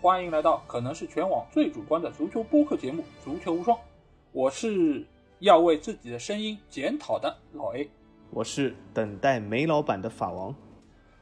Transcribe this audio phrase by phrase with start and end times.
[0.00, 3.76] 欢迎来到可能是全网最主观的足球播客节目《足球无双》，
[4.32, 5.06] 我是
[5.40, 7.90] 要为自己的声音检讨的老 A，
[8.30, 10.54] 我是等待煤老板的法王。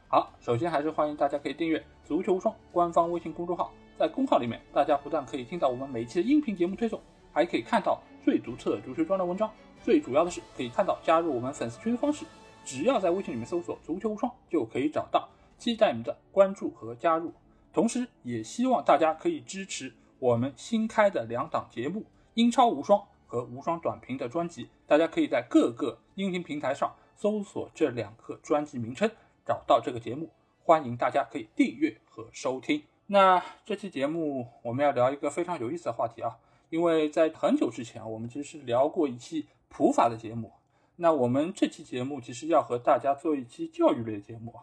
[0.07, 7.01] 好，首先还是欢迎大家可以订阅《足球无双》官方微信公众号，在公号里面，大家不但可以听到我们每期的音频节目推送，
[7.33, 12.25] 还可以看到最独特的足球专栏文章，最主要的是可以看到加入我们粉丝群的方式，
[12.63, 15.27] 只要在微信里面搜索“足球无双”就可以找到。
[15.59, 17.31] 期待你们的关注和加入，
[17.73, 22.01] 同时也希望大家可以支持我们新开的两档节目
[22.35, 24.69] 《英超无双》和《无双短评》的专辑。
[24.85, 29.09] 大家可以在各个音频平台上搜索这两个专辑名称，
[29.43, 30.29] 找到这个节目。
[30.63, 32.83] 欢迎大家可以订阅和收听。
[33.07, 36.37] 那这期节目我们要聊一个非常有意思的话题啊，
[36.69, 40.51] 因为在很久之前，我们其实是聊过一期普法的节目。
[40.95, 44.53] 那我们这期节目其实要和大家做一期教育类节目。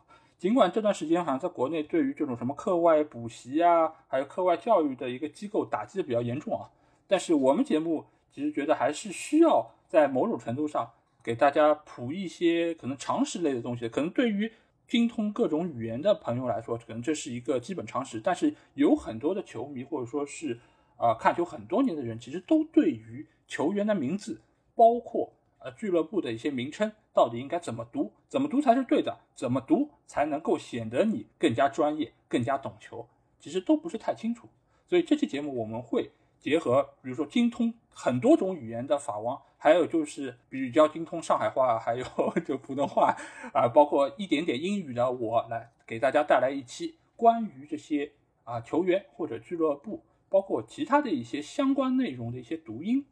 [0.40, 6.70] 尽管这段时间好像在国内对于这种什么课外补习啊，还有课外教育的一个机构打击的比较严重啊，
[7.06, 13.86] 但是我们节目其实觉得还是需要在某种程度上给大家普一些可能常识类的东西。
[13.86, 14.50] 可能对于
[14.88, 18.18] 精通各种语言的朋友来说，可能这是一个基本常识。
[18.18, 20.58] 但是有很多的球迷或者说是
[20.96, 24.40] 啊看球很多年的人，其实都对于球员的名字，
[24.74, 26.92] 包括呃俱乐部的一些名称。
[27.12, 28.12] 到底应该怎么读？
[28.28, 29.18] 怎么读才是对的？
[29.34, 33.08] 怎么读才能够显得你更加专业、更加懂球？
[33.40, 34.48] 其实都不是太清楚。
[34.86, 42.04] 所以这期节目我们会结合，比如说精通很多种语言的法王，还有就是比较精通上海话，还有
[42.46, 43.14] 就普通话
[43.52, 48.12] 啊，包括一点点英语的我来给大家带来一期关于这些
[48.44, 53.04] 啊球员或者俱乐部，包括其他的一些相关内容的一些读音。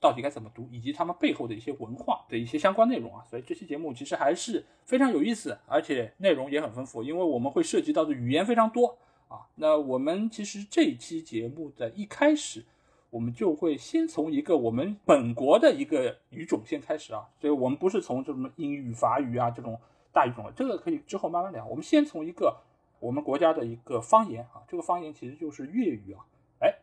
[0.00, 8.98] 到底该怎么读，以及他们背后的一些文化的一些相关内容啊，所以这期节目其实还是非常有意思，而且内容也很丰富，因为我们会涉及到的语言非常多
[9.28, 9.46] 啊。
[9.56, 12.64] 那我们其实这期节目的一开始，
[13.10, 19.78] 我们就会先从一个我们本国的一个语种先开始啊，所以我们不是从这什么英语、法语啊这种
[20.12, 21.66] 大语种，这个可以之后慢慢聊。
[21.66, 22.56] 我们先从一个
[23.00, 26.24] 我们国家的一个方言啊，这个方言其实就是粤语啊。
[26.60, 26.74] 哎，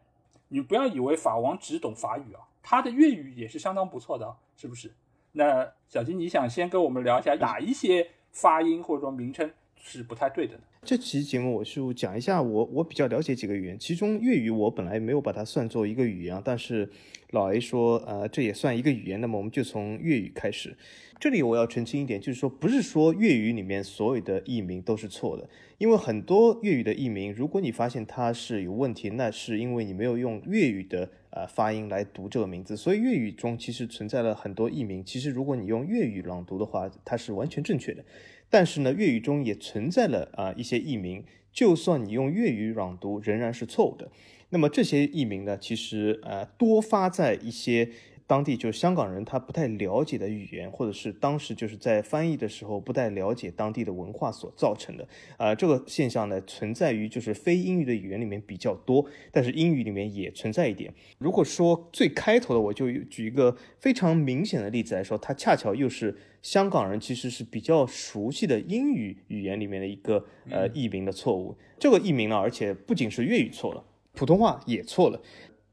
[0.50, 2.46] 你不要以为法王只懂法语啊。
[2.70, 4.94] 他的粤语也是相当不错的，是不是？
[5.32, 10.62] 那小金，你想先跟我们聊一下哪一些发音或者说名称是不太对的呢？
[10.82, 16.90] 这期节目我是讲一下我我比较了解几个语言，其中粤语我本来没有把它算作一个语言，但是
[17.32, 20.78] 老 A 说呃这也算一个语言，那么我们就从粤语开始。
[21.20, 31.10] 这里我要澄清一点，就是说不是说粤语里面所有的译名都是错的，因为很多粤语的译名，如果你发现它是有问题，那是因为你没有用粤语的。
[31.32, 35.06] 呃，发音来读这个名字，所以粤语中其实存在了很多译名。
[35.06, 38.04] 其实如果你用粤语朗读的话，它是完全正确的。
[38.50, 44.12] 但是呢，粤语中也存在了啊一些译名，就算你用粤语朗读，仍然是错误的。
[44.50, 47.90] 那么这些译名呢，其实呃多发在一些。
[48.30, 55.08] 当地就是香港人，他不太了解的语言，或者是当时就是在翻译的时候不太了解当地的文化所造成的。
[55.38, 60.94] 呃，这个现象呢，存在于就是非英语的语言里面比较多，但是英语里面也存在一点。
[61.18, 71.58] 如果说最开头的，我就举一个非常明显的例子来说，它恰巧又是香港人其实是比较熟悉的英语语言里面的一个呃译名的错误。
[71.80, 75.20] 这个译名呢，而且不仅是粤语错了，普通话也错了。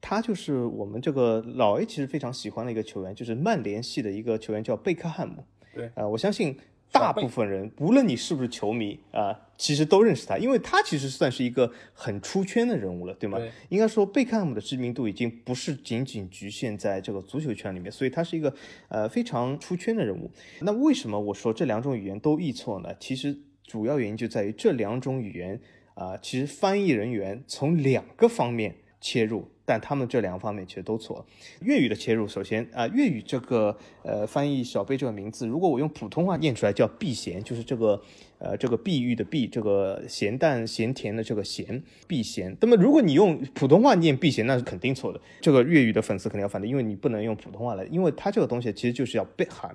[0.00, 5.44] 他就是我们这个老 A 其实非常喜欢的一个球员，就是曼联系的一个球员叫贝克汉姆。
[5.74, 6.56] 对，啊，我相信
[6.92, 13.38] 大部分人，无论你是不是球迷啊，其实都认识他，因为他其实算是一个很出圈的人物了，对吗？
[13.68, 18.54] 应该说贝克汉姆的知名度已经不是仅仅局限在这个足球圈里面，所以他是一个
[18.88, 20.30] 呃非常出圈的人物。
[20.60, 22.94] 那为什么我说这两种语言都译错呢？
[23.00, 25.60] 其实主要原因就在于这两种语言
[25.94, 29.50] 啊，其实翻译人员从两个方面切入。
[29.66, 31.26] 但他们这两个方面其实都错了。
[31.60, 38.00] 粤语的切入，首先啊，粤语这个呃翻译小贝这个名字，如果我用普通话念出来叫避嫌，就是这个
[38.38, 42.56] 呃这个碧玉的碧，这个咸淡咸甜的这个咸，避嫌。
[42.60, 45.20] 那么如果你用普通话念避嫌，那是肯定错的。
[45.40, 49.74] 这个粤语的粉丝肯定要反对，因为你不能用普通话来，因为它这个东西其实就是要贝喊。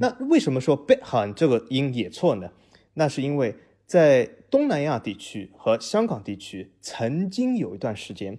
[0.00, 2.50] 那为什么说贝喊这个音也错呢？
[2.94, 3.54] 那是因为
[3.86, 8.36] 在东南亚地区和香港地区曾经有一段时间。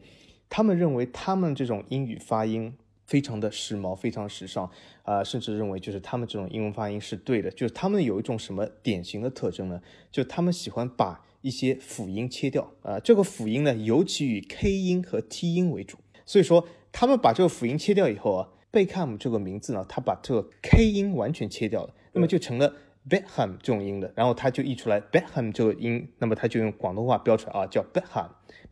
[0.56, 2.72] 他们认为他们这种英语发音
[3.08, 4.70] 非常的时髦，非常时尚，
[5.02, 7.50] 啊，甚至认为就是他们这种英文发音是对的。
[7.50, 9.82] 就是他们有一种什么典型的特征呢？
[10.12, 15.98] 就他们喜欢把一些辅音切掉，啊，这个辅音呢，尤其以 K 音和 T 音为主。
[16.24, 22.76] 所以说，他们把这个辅音切掉以后啊，贝克汉姆这个名字呢，他把这个 K 音完全切掉了，那么就成了
[23.10, 27.84] Beckham 这种音的，然后他就译出来 Beckham 这个音，那么他就用广东话标出来啊，叫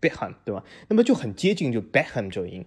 [0.02, 0.64] Beckham，Beckham 对吧？
[0.90, 2.66] 那么就很接近就 Beckham 这个音。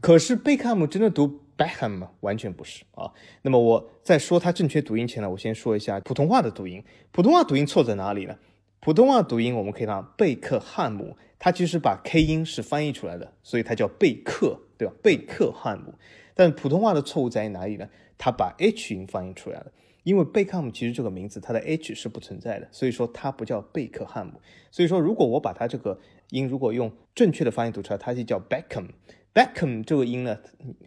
[0.00, 2.10] 可是贝克汉姆真的读 Beckham 吗？
[2.20, 3.12] 完全不是啊。
[3.42, 6.82] 那么我在说它正确读音前呢，我先说一下普通话的读音。
[7.10, 8.36] 普通话读音错在哪里呢？
[8.80, 14.94] 普通话读音我们可以看贝克汉姆，它其实把 K 音是翻译出来的，所以它叫贝克，对吧？
[15.02, 15.94] 贝克汉姆。
[16.34, 17.88] 但普通话的错误在于哪里呢？
[18.16, 19.72] 它把 H 音翻译出来了。
[20.04, 24.34] 因为贝克汉姆其实这个名字它的 H 是不存在的，所以说它不叫贝克汉姆。
[24.70, 25.98] 所以说如果我把它这个
[26.30, 28.88] 音如果用正确的发音读出来，它就叫 Beckham。
[29.34, 30.38] Beckham 这个音呢，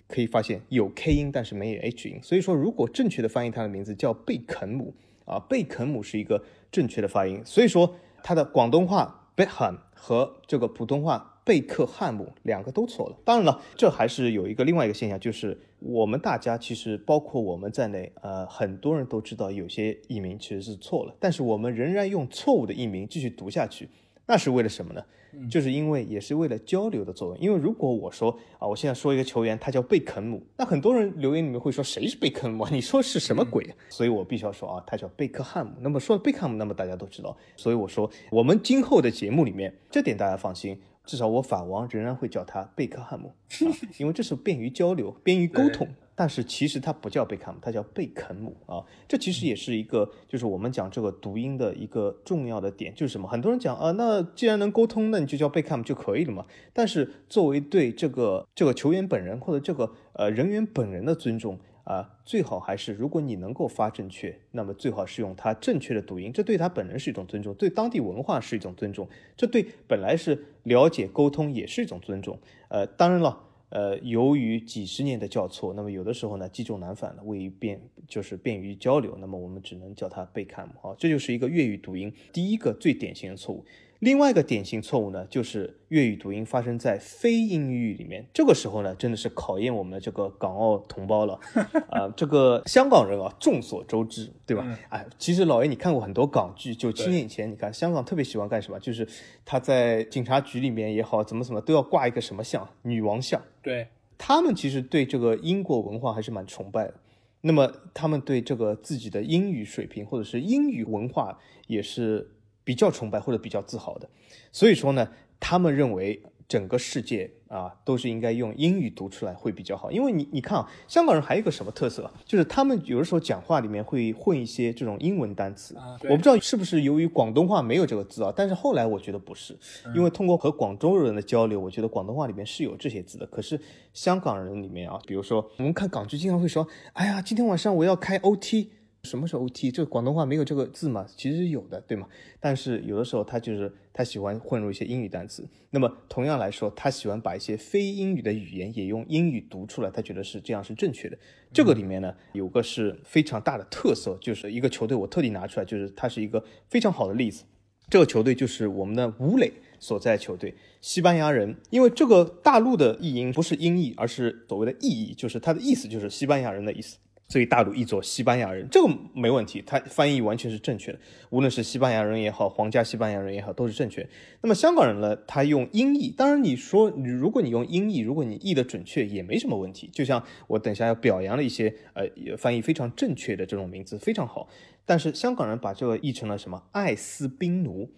[0.07, 2.19] 可以发现有 K 音，但是没有 H 音。
[2.21, 4.93] 所以说如果正确的翻译它的名字叫贝肯姆
[5.25, 7.41] 啊，贝肯姆是一个正确的发音。
[7.45, 11.35] 所以说它的广东话 Beckham 和这个普通话。
[11.45, 13.17] 贝克汉姆两个都错了。
[13.25, 23.89] 当然了，这还是有一个另外一个现象，就是我们大家其实包括我们在内，呃，很多人都知道有些译名其实是错了，但是我们仍然用错误的译名继续读下去。
[24.27, 25.03] 那是为了什么呢？
[25.49, 27.39] 就是因为也是为了交流的作用。
[27.39, 32.67] 因为如果我说啊，我现在说一个球员，他叫贝肯姆，那很多人留言里面会说谁是贝肯姆？
[32.71, 33.67] 你说是什么鬼？
[33.89, 35.73] 所以我必须要说啊，他叫贝克汉姆。
[35.81, 37.35] 那么说贝克汉姆，那么大家都知道。
[37.55, 40.79] 所以我说我们今后的节目里面，这点大家放心。
[41.05, 43.33] 至少我法王仍然会叫他贝克汉姆，
[43.97, 45.87] 因为这是便于交流、便于沟通。
[46.19, 48.83] 但是其实它不叫贝克姆，它叫贝肯姆啊。
[49.07, 53.25] 这其实也是一个，就是我们讲这个读音的一个重要的点，就是什么？
[53.25, 56.45] 很多人讲啊，那既然能沟通，那你就叫贝克姆就可以了嘛。
[56.73, 61.57] 但是作为对这个这个球员本人或者这个呃人员本人的尊重。
[61.85, 72.37] 啊，最好还是如果你能够发正确，那么最好是用他正确的读音，这对他本人是一种尊重，对当地文化是一种尊重，这对本来是了解沟通也是一种尊重。
[72.67, 83.63] 呃，当然了，呃，由于几十年的交错，那么有的时候呢，积重难返的，为便就是便于交流，那么我们只能叫它贝坎姆好，这就是一个粤语读音第一个最典型的错误。
[83.99, 88.25] 另外一个典型错误呢，就是粤语读音发生在非英语里面。
[88.33, 91.37] 这个时候呢，真的是考验我们的这个港澳同胞了。
[91.91, 94.65] 啊，这个香港人啊，众所周知，对吧？
[94.87, 98.79] 哎，其实老爷你看过很多港剧，九七年以前，你看香港特别喜欢干什么？
[98.79, 99.05] 就是
[99.43, 103.41] 他在警察局里面也好，怎么怎么都要挂一个什么像，女王像。
[103.61, 106.93] 对，他们其实对这个英国文化还是蛮崇拜的。
[107.41, 111.37] 那么他们对这个自己的英语水平或者是英语文化
[111.67, 112.31] 也是。
[112.63, 114.09] 比较崇拜或者比较自豪的，
[114.51, 115.09] 所以说呢，
[115.39, 119.91] 他们认为整个世界啊都是应该用英语读出来会比较好。
[119.91, 125.75] 因为你你看啊，香港人还有一个什么特色，就是他们有的时候讲话里面会混一些这种英文单词。
[126.09, 129.55] 我不知道是不是由于广东话没有这个字啊，但是后来我觉得不是，
[129.95, 133.27] 因为通过和广州人的交流，我觉得广东话里面是有这些字的。
[133.27, 133.59] 可是
[133.93, 138.69] 香港人里面啊，比如说我们看港剧，经常会说，哎呀，今天晚上我要开 OT。
[139.09, 139.71] 什么是 OT？
[139.71, 141.05] 这广东话没有这个字嘛？
[141.17, 142.07] 其实有的，对吗？
[142.39, 145.43] 但是有的时候他就是他喜欢混入一些英语单词。
[145.71, 151.17] 那么同样来说，他喜欢把一些非英语的语言也用英语读出来，他觉得是这样是正确的。
[151.51, 157.43] 这个里面呢，有个是非常大的特色，就是一个球队，我特地拿出来，就是它是一个非常好的例子。
[157.89, 161.55] 这个球队就是我们的吴磊所在球队，西班牙人。
[161.71, 166.99] 因为这个大陆的译音不是音译，而是所谓的意译，就是它的意思就是西班牙人的意思。
[167.29, 170.99] 所以大陆译作西班牙人，这个没问题，它翻译完全是正确的。
[171.29, 174.07] 无论是西班牙人也好，皇家西班牙人也好，都是正确。
[174.41, 175.15] 那么香港人呢？
[175.27, 179.87] 他用音译，当然你说你，如果你用音译，如果你译的准确，也没什么问题。
[179.93, 182.03] 就像我等下要表扬的一些呃
[182.35, 184.49] 翻译非常正确的这种名字，非常好。
[184.83, 186.63] 但是香港人把这个译成了什么？
[186.71, 187.91] 艾斯宾奴。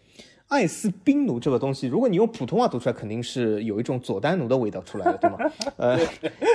[0.51, 5.37] 艾斯宾奴这个东西，如果你用普通话读出来，肯定是有一种佐丹奴的味道出来了，对吗？
[5.77, 5.97] 呃，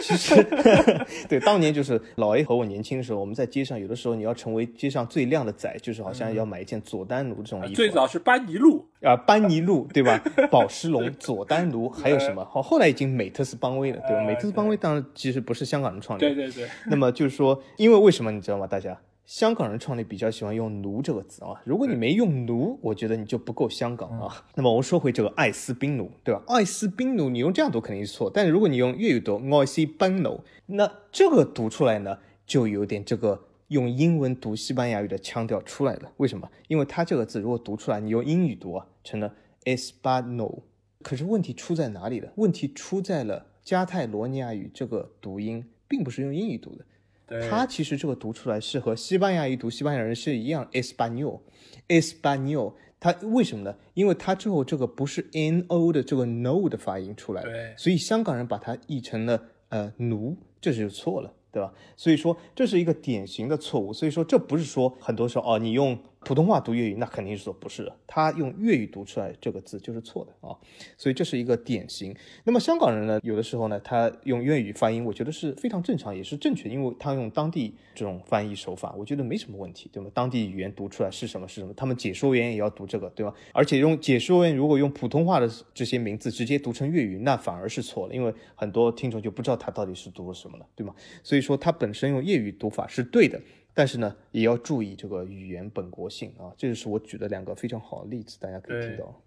[0.03, 0.35] 其实
[1.27, 7.75] 对，当年就是老 A 和我年轻的时候，我们在街上，有的时候你要成为街上最靓的仔，就是好像要买一件佐丹奴这种衣服。
[7.75, 10.23] 最早是班尼路啊，班尼路对吧？
[10.53, 12.45] 宝石龙、佐丹奴，还有什么？
[12.45, 14.23] 好，后来已经美特斯邦威了，对吧？
[14.27, 16.69] 美特斯邦威当然其实不是香港人创立的，对对对。
[16.87, 18.67] 那么就是说，因为为什么你知道吗？
[18.67, 18.95] 大家？
[19.27, 24.47] 香港人创立比较喜欢用“奴”这个字啊，如果你没用“奴”，我觉得你就不够香港啊。
[24.55, 26.41] 那么我们说回这个艾斯宾奴，对吧？
[26.47, 36.13] 艾斯宾奴，你用这样读肯定是错，但是如果你用粤语读爱斯宾奴，那这个读出来呢，就有点这个用英文读西班牙语的腔调出来了。
[36.19, 36.49] 为什么？
[36.69, 40.61] 因为它这个字如果读出来，你用英语读啊，成了 Espano。
[41.03, 42.33] 可是问题出在哪里了？
[42.37, 46.85] 问题出在了加泰罗尼亚语这个读音，并不是用英语读的。
[47.49, 52.75] 它其实这个读出来是和西班牙语读西班牙人是一样，Espanol，Espanol。
[52.99, 53.77] 它为什么呢？
[53.95, 61.33] 因为它最后这个不是 n o 的这个 no 的发音出来了，所以香港人把它译成了呃奴，这就错了。
[61.53, 61.73] 对吧？
[61.97, 63.91] 所以说这是一个典型的错误。
[63.91, 65.99] 所以说这不是说很多时候哦，你用。
[66.27, 67.97] 普通话读粤语，那肯定是说不是的。
[68.05, 70.59] 他用粤语读出来这个字就是错的啊，
[70.99, 72.13] 所以这是一个典型。
[72.43, 80.11] 那么香港人呢，有的时候呢，他用粤语发音，我觉得是非常正常，也是正确，因为他用当地这种翻译手法，我觉得没什么问题，对吗？
[80.13, 83.33] 当地语言读出来是什么是什么，他们解说员也要读这个，对吧？
[83.53, 90.93] 而且用解说员如果用普通话的 这些名字直接读成粤语，那反而是错了，因为很多听众就不知道他到底是读了什么了，对吗？
[91.23, 93.41] 所以说他本身用粤语读法是对的。
[93.77, 99.23] 但是呢，也要注意这个语言本国性啊，这就是我举的两个非常好的例子，大家可以听到。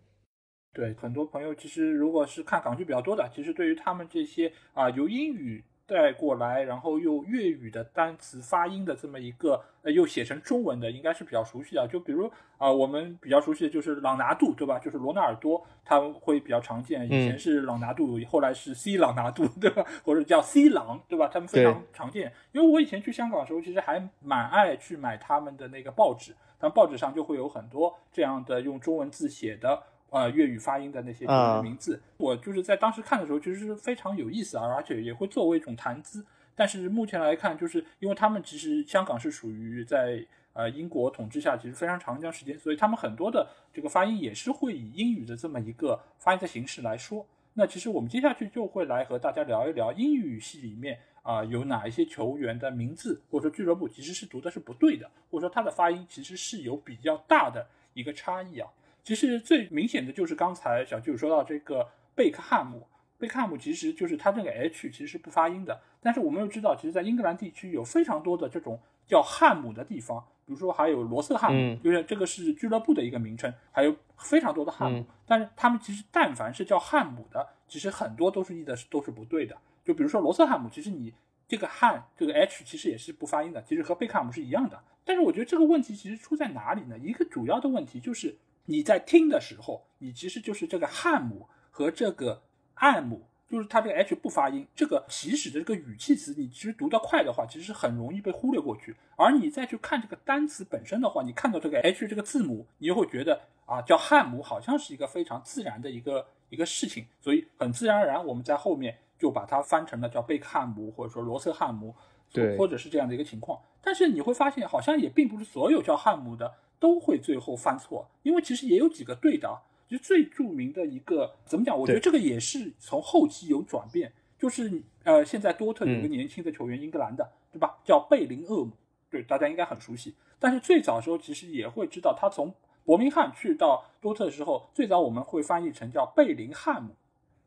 [0.73, 5.63] 对，很多朋友其实如果是看港剧比较多的，其实对于他们这些啊由英语。
[5.89, 11.87] 带过来，然后用粤语的单词发音的这么一个，呃，又写成中文的，应该是比较熟悉的。
[11.91, 14.77] 就比如啊，我们比较熟悉的就是朗拿度，对吧？
[14.77, 17.05] 就是罗纳尔多，他会比较常见。
[17.07, 19.83] 以前是朗拿度，后来是 C 朗拿度，对吧？
[20.03, 21.27] 或者叫 C 朗，对吧？
[21.27, 22.31] 他们非常常见。
[22.51, 29.81] 因为我以前去香港的时候，其实还蛮爱去买他们的那个报纸，但报纸上就会有很多这样的用中文字写的。
[30.09, 31.25] 呃，粤语发音的那些
[31.61, 36.25] 名字，我就是在当时看的时候，其实是非常有意思啊，而且也会作为一种谈资。
[36.55, 47.25] 但是目前来看，就是因为他们其实香港是属于在呃英国统治下，其实非常长一段时间，所以他们很多的这个发音也是会以英语的这么一个发音的形式来说。
[47.53, 58.67] 那其实我们接下去就会来和大家聊一聊英语系里面啊有哪一些球员的名字或者说俱乐部其实是读的是不对的，或者说他的发音其实是有比较大的一个差异啊。
[59.03, 62.87] 其实最明显的就是刚才小舅说到这个贝克汉姆，
[63.17, 65.81] 贝克汉姆其实就是他这个 H 其实是不发音的。
[66.01, 75.05] 但是我们又知道，其实，在英格兰地区有非常多的这种叫汉姆的地方，比如说还有罗瑟汉姆，就是这个是俱乐部的一个名称，还有非常多的汉姆。
[75.25, 79.57] 但是他们其实但凡是叫汉姆的，其实很多都是译的是都是不对的。
[79.83, 81.13] 就比如说罗瑟汉姆，其实你
[81.47, 84.81] 这个汉这个 H 其实也是不发音的，其实和贝克汉姆是一样的。
[85.03, 86.97] 但是我觉得这个问题其实出在哪里呢？
[86.97, 88.37] 一个主要的问题就是。
[88.69, 92.43] 你在听的时候，你其实就是这个汉姆和这个
[92.75, 98.95] 暗姆，就是它这个 H 不发音，这个起始的这个语气词，你其实读得快的话，其实是很容易被忽略过去。
[99.15, 111.95] 而你再去看这个单词本身的话，你看到这个 H 这个字母，你就会觉得啊，叫汉姆好像是一个非常自然的一个一个事情，所以很自然而然，我们在后面就把它翻成了叫贝克汉姆或者说罗瑟汉姆，
[112.31, 113.59] 对，或者是这样的一个情况。
[113.81, 116.53] 但是你会发现，好像也并不是所有叫汉姆的。
[116.79, 119.61] 都会最后犯错，因为其实也有几个对的啊。
[119.87, 121.75] 就最著名的一个怎么讲？
[121.75, 124.13] 我觉得这个也是从后期有转变。
[124.37, 127.77] 就是呃，现在多特有个年轻的球员，英格兰的，对吧？
[127.83, 128.71] 叫贝林厄姆，
[129.09, 130.13] 对大家应该很熟悉。
[130.37, 132.53] 但是最早时候其实也会知道，他从
[132.85, 136.95] 伯明翰去到多特的时候，最早我们会翻译成叫贝林汉姆，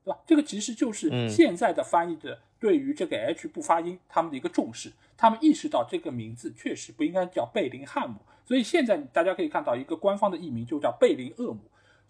[0.05, 0.19] 对吧？
[0.27, 8.17] 这个其实就是现在的翻译的对于这个 H 不发音他们的一个重视，他们意识到这个名字确实不应该叫贝林汉姆。
[8.53, 11.61] 所以现在大家可以看到一个官方的译名就叫贝林厄姆。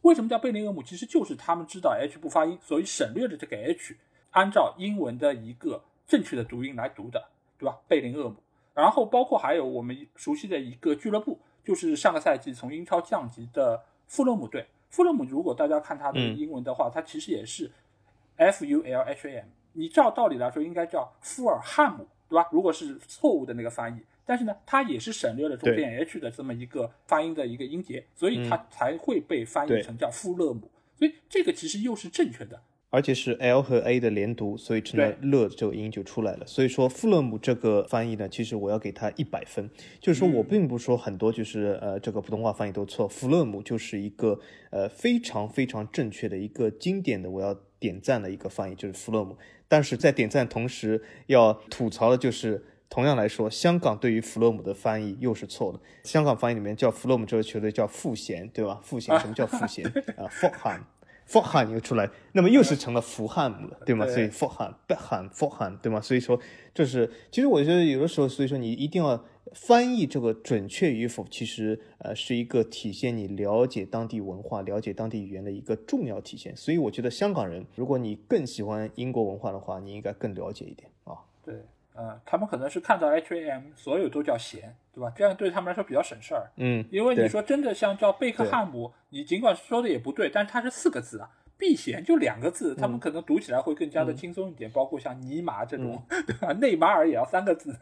[0.00, 0.82] 为什么叫贝林厄姆？
[0.82, 3.96] 其实就是他们知道 H 不发音，所以省略了这个 H，
[4.32, 7.24] 按照英文的一个正确的读音来读的，
[7.56, 7.78] 对吧？
[7.86, 8.34] 贝林厄姆。
[8.74, 14.66] 然后包括还有我们熟悉的一个俱乐部，就是上个赛季从英超降级的富勒姆队。
[14.90, 17.70] 富勒姆如果大家看它的英文的话，它其实也是
[18.34, 19.46] F U L H A M。
[19.74, 22.48] 你照道理来说应该叫富尔汉姆，对吧？
[22.50, 24.04] 如果是错误的那个翻译。
[24.24, 30.70] 但是呢，它也是省略了中间 H 的这么一个发音的一个音节，所以它才会被翻译成叫富勒姆。
[30.96, 36.46] 所以这个其实又是正确的，而且是 L 和 A 的连读，所以成了乐这个音就出来了。
[36.46, 44.38] 所以说富勒姆这个翻译呢，其实我要给他一百分，就是说我并不说很多就是呃这个普通话翻译都错，富勒姆就是一个
[44.70, 49.36] 呃非常非常正确的一个经典的，我要点赞的一个翻译就是富勒姆。
[49.66, 52.64] 但是在点赞同时要吐槽的就是。
[52.92, 55.80] 同样来说，香港对于弗洛姆的翻译又是错的。
[56.04, 58.78] 香港翻译里面叫弗洛姆这个球队叫富贤，对吧？
[58.82, 59.86] 富贤，什么叫富贤
[60.18, 60.82] 啊 f o r h a m
[61.24, 64.06] f o r h a m 又出来，那么又是成了福汉姆了，对吗？
[64.06, 65.64] 所以 f o r h a m b e h a m f o r h
[65.64, 66.02] a m 对吗？
[66.02, 66.38] 所以说，
[66.74, 76.54] 就是其实我觉得有的时候，所以说你一定要翻译这个准确与否，其实呃是一个体现你了解当地文化、了解当地语言的一个重要体现。
[76.54, 81.16] 所以我觉得香港人，如果你更喜欢英国文化的话，你应该更了解一点啊。
[81.42, 81.54] 对。
[81.94, 85.12] 呃，他们可能是看到 H A M 所有都叫贤，对吧？
[85.14, 86.50] 这样对他们来说比较省事儿。
[86.56, 94.70] 嗯，因为你说真的像叫贝克汉姆，你尽管说的也不对，但是它是四个字啊，避嫌就两个字，他们可能读起来会更加的轻松一点。
[94.70, 96.52] 包括像尼玛这种，对吧？
[96.54, 97.76] 内马尔也要三个字。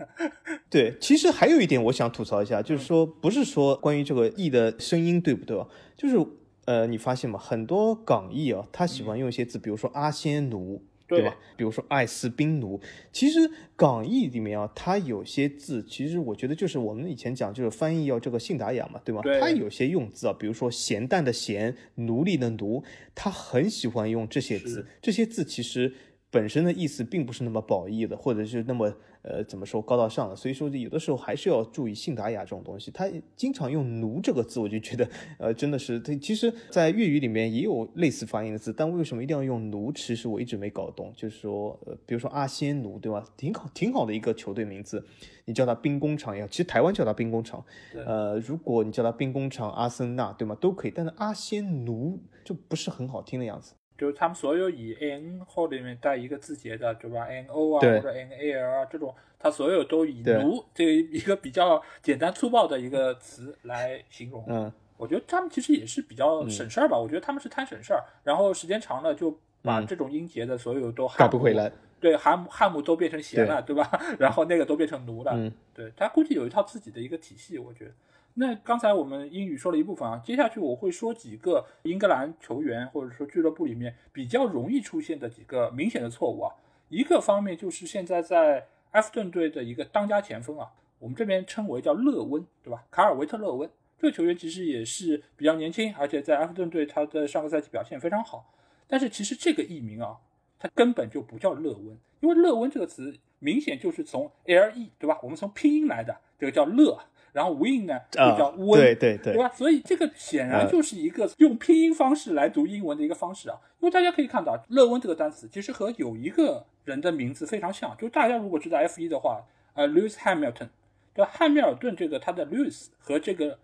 [0.69, 5.69] 对，其实还有一点我想吐槽一下，就是说不是说关于这个译的声音对不对啊？
[5.97, 6.17] 就是
[6.64, 7.38] 呃，你发现吗？
[7.38, 10.83] 很多港译啊，他喜欢用一些字，比如说阿仙奴。
[11.17, 11.37] 对吧？
[11.57, 12.81] 比如说艾斯宾奴，
[13.12, 19.21] 其实港译里面啊，它有些字，其实我觉得就是我们以前讲，就是翻译要这个信达雅嘛，对吗？
[19.40, 22.83] 它有些用字啊，比如说咸淡的咸，奴隶的奴，
[23.14, 25.93] 他很喜欢用这些字，这些字其实
[26.31, 28.95] 本身的意思并不是那么褒义的，或者是那么。
[29.23, 30.35] 呃，怎么说高大上了？
[30.35, 32.91] 所以说有的时候还是要注意信达雅这种东西。
[32.91, 35.09] 他经常用“奴”这个字，我就觉得，
[35.39, 36.15] 呃，真的是他。
[36.17, 39.93] 其实，在粤语里面也有类似发音的字，但为什么一定要用“奴”？
[39.95, 41.12] 其实我一直没搞懂。
[41.15, 43.23] 就是说，呃，比如说阿仙奴，对吧？
[43.37, 45.05] 挺好，挺好的一个球队名字。
[45.45, 47.62] 你叫它兵工厂也好，其实台湾叫它兵工厂。
[48.07, 50.57] 呃，如果你叫它兵工厂、阿森纳，对吗？
[50.61, 50.93] 都可以。
[50.95, 53.75] 但是阿仙奴就不是很好听的样子。
[54.00, 64.42] 就是他们所有以 n 后里面带一个字节的，对吧？n o 啊，或者 n a l 啊，这种，它所有都以奴这一个比较简单粗暴的一个词来形容。
[64.49, 66.97] 嗯，我觉得他们其实也是比较省事儿吧。
[66.97, 71.71] 我觉得他们是贪省事儿，然后时间长了就把这种音节的所有都改不回来。
[72.00, 74.00] 对，汉汉姆都变成弦了，对吧？
[74.19, 75.33] 然后那个都变成奴了。
[75.35, 77.90] 嗯，对他估计有一套自己的一个体系，我觉得。
[78.34, 86.54] 那刚才我们英语说了一部分啊，接下去我会说几个英格兰球员或者说俱乐部里面比较容易出现的几个明显的错误啊。
[86.88, 92.84] 一个方面就是现在在埃弗顿队的一个当家前锋啊，我们这边称为叫勒温，对吧？
[92.90, 93.68] 卡尔维特勒温
[93.99, 98.54] 这个球员其实也是比较年轻，而且在埃弗顿队他的上个赛季表现非常好。
[98.87, 100.16] 但是其实这个译名啊，
[100.58, 105.18] 它根本就不叫勒温，因为勒温这个词明显就是从 L E 对吧？
[105.22, 106.99] 我们从拼音来的，这个叫勒。
[107.32, 109.49] 然后 win 呢就叫温，对对对，对吧？
[109.54, 113.56] 所以这个显然就是一个用拼音方式来读英文的一个方式啊。
[113.80, 119.42] 因为大家可以看到，勒温这个单词其实和有一个人的名字非常像，就是大家如果知道 F 一的话，
[119.75, 120.68] 呃，Lewis Hamilton，
[121.14, 121.30] 对吧？
[121.32, 123.58] 汉密尔顿这个他的 Lewis 和这个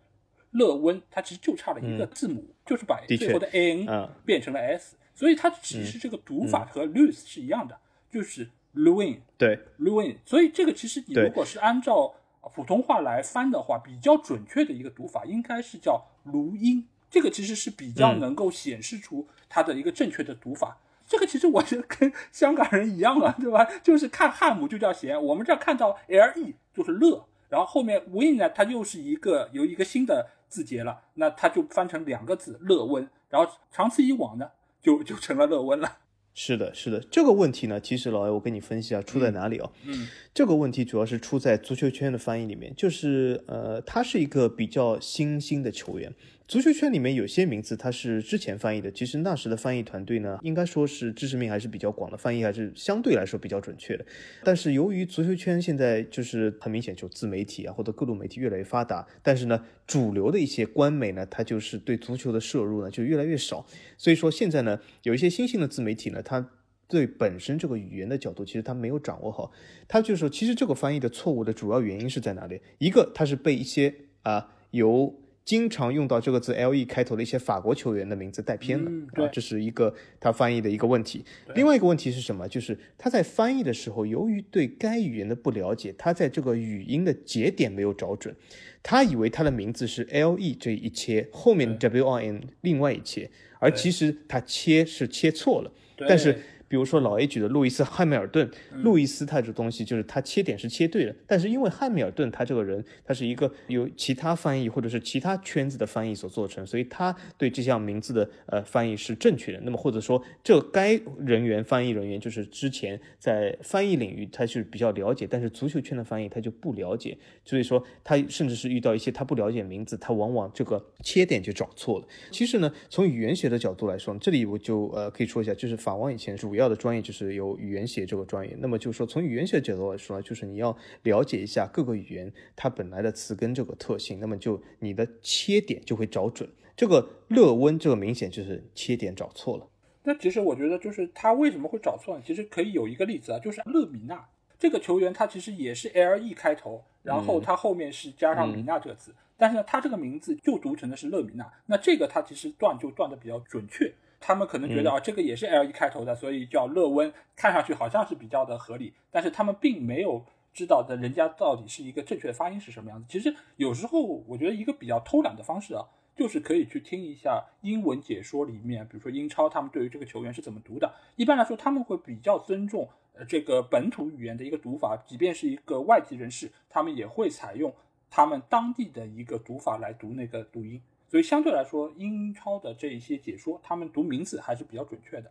[0.53, 7.77] 勒温，它其实就差了一个字母，就是把最后的 n 变成了 s，所以它只是这个读法和 Lewis 是一样的，
[8.11, 10.17] 就是 Lewin，对，Lewin。
[10.25, 12.15] 所以这个其实你如果是按照
[12.55, 20.79] 普通话来翻的话，比较准确的一个读法应该是叫卢音，这个其实是比较能够显示出它的一个正确的读法。
[21.07, 23.65] 这个其实我觉得跟香港人一样啊，对吧？
[23.83, 34.51] 就是看汉姆就叫咸，我们这看到 L E 就是乐，然后后面 Win 呢，它又是一个有一个新的字节了，那它就翻成两个字乐温，然后长此以往呢，
[34.83, 35.99] 就就成了乐温了。
[36.39, 39.73] 是的，是的，这个问题呢，其实老艾，我跟你分析啊，出在哪里哦？
[39.87, 46.13] 嗯，这个问题主要是出在足球圈的翻译里面，就是呃，他是一个比较新兴的球员。
[46.49, 54.07] 足球圈里面有些名字它是之前翻译的，其实那时的翻译团队呢，应该说是知识面还是比较广的，翻译还是相对来说比较准确的。
[54.45, 63.67] 但是由于足球圈现在就是很明显就自媒体啊或者各路媒体越来越发达，但是呢，主流的一些官媒呢，它就是对足球的摄入呢就越来越少。
[63.99, 66.49] 所以说现在呢，有一些新兴的自媒体呢，它
[66.87, 69.51] 对本身这个语言的角度其实它没有掌握好，
[69.89, 72.61] 它就是说其实这个翻译的错误的主要原因是在哪里？
[72.79, 75.13] 一个它是被一些啊由
[75.47, 81.25] 经常用到这个字 L E 开头的一些法国球员的名字带偏了啊，这是一个他翻译的一个问题。
[81.55, 82.49] 另外一个问题是什么？
[82.49, 88.35] 就是他在翻译的时候，由于对该语言的不了解，他在这个语音的节点没有找准，
[88.83, 93.31] 他以为他的名字是 L E 这一切，后面 W I N 另外一切，
[93.61, 95.73] 而其实他切是切错了，
[96.09, 96.37] 但是。
[96.69, 98.51] 比如说老 A 举的路易斯汉密尔顿，
[98.83, 109.61] 路易斯他这东西就是他切点是切对了，但是因为汉密尔顿他这个人他是一个由其他翻译或者是其他圈子的翻译所做成，所以他对这项名字的呃翻译是正确的。
[109.63, 122.09] 那么或者说这该人员翻译人员就是之前在翻译领域他是比较了解，但是足球圈的翻译他就不了解，所以说他甚至是遇到一些他不了解名字，他往往这个切点就找错了。
[122.33, 126.56] 其实呢，从语言学的角度来说，这里我就呃可以说一下，就是法王以前主。
[126.57, 136.49] 主要的专业就是有语言学这个专业，那么就是说从语言学角度来说呢，就是你要了解一下各个语言它本来的词根这个特性，那么就你的切点就会找准。
[136.75, 139.69] 这个勒温这个明显就是切点找错了。
[140.05, 142.23] 那其实我觉得就是他为什么会找错呢？
[142.27, 144.27] 其实可以有一个例子啊，就是勒米纳
[144.59, 153.93] 这个球员，他其实也是 L E 开头，然后他后面是加上米纳这个字，但是呢，他这个名字就读成的是勒米纳，那这个他其实断就断的比较准确。
[154.21, 158.93] 他们可能觉得啊，这个也是 L E 开头的，所以叫乐温，看上去好像是比较的合理。
[159.11, 163.07] 但是他们并没有知道的人家到底是一个正确的发音是什么样子。
[163.09, 165.85] 其实有时候我觉得一个比较偷懒的方式啊，
[166.17, 170.95] 就是可以去听一下英文解说里面，比如说英超他们对于这个球员是怎么读的。
[171.17, 177.75] 一般来说，他们会比较尊重呃这个本土语言的一个读法，即便是一个外籍人士，他们也会采用
[178.09, 180.81] 他们当地的一个读法来读那个读音。
[181.09, 185.31] 所以相对来说，英超的这一些解说，他们读名字还是比较准确的。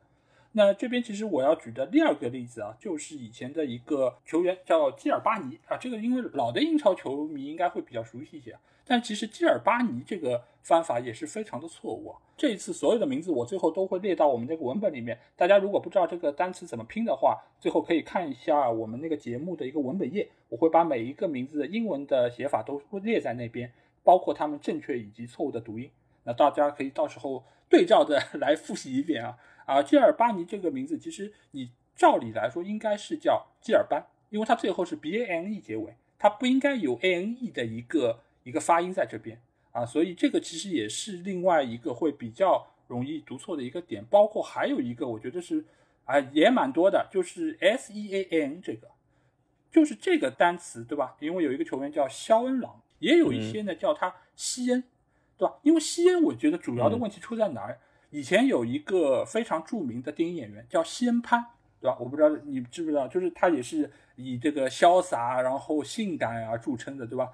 [0.53, 12.17] 那这边其实我要举的第二个例子啊，就是以前的一个球员叫基尔巴尼啊，这个因为老的英超球迷应该会比较熟悉一些，但其实基尔巴尼这个翻法也是非常的错误啊。
[12.37, 23.69] 这一次所有的名字我最后都会列到我们这个文本里面，大家如果不知道这个单词怎么拼的话，最后可以看一下我们那个节目的一个文本页，我会把每一个名字的英文的写法都会列在那边，
[24.05, 25.89] 包括他们正确以及错误的读音，
[26.23, 29.37] 那大家可以到时候对照着 来复习一遍啊。
[29.65, 39.41] 啊，基尔巴尼这个名字，其实你照理来说应该是叫基尔班，因为它最后是 b a n e 结尾，它不应该有 a n e 的一个一个发音在这边
[39.71, 44.05] 啊，所以这个其实也是另外一个会比较容易读错的一个点。
[44.05, 45.65] 包括还有一个，我觉得是
[46.03, 48.91] 啊也蛮多的，就是 s e a n 这个，
[49.71, 51.17] 就是这个单词对吧？
[51.19, 54.83] 因为有一个球员叫肖恩朗，也有一些呢叫他西恩，
[55.37, 55.55] 对吧？
[55.63, 57.79] 因为西恩，我觉得主要的问题出在哪儿？
[58.11, 61.43] 以前有一个非常著名的电影演员叫西恩潘，
[61.81, 61.97] 对吧？
[61.99, 67.31] 我不知道你知不知道，就是他也是以这个潇洒然后性感啊著称的，对吧？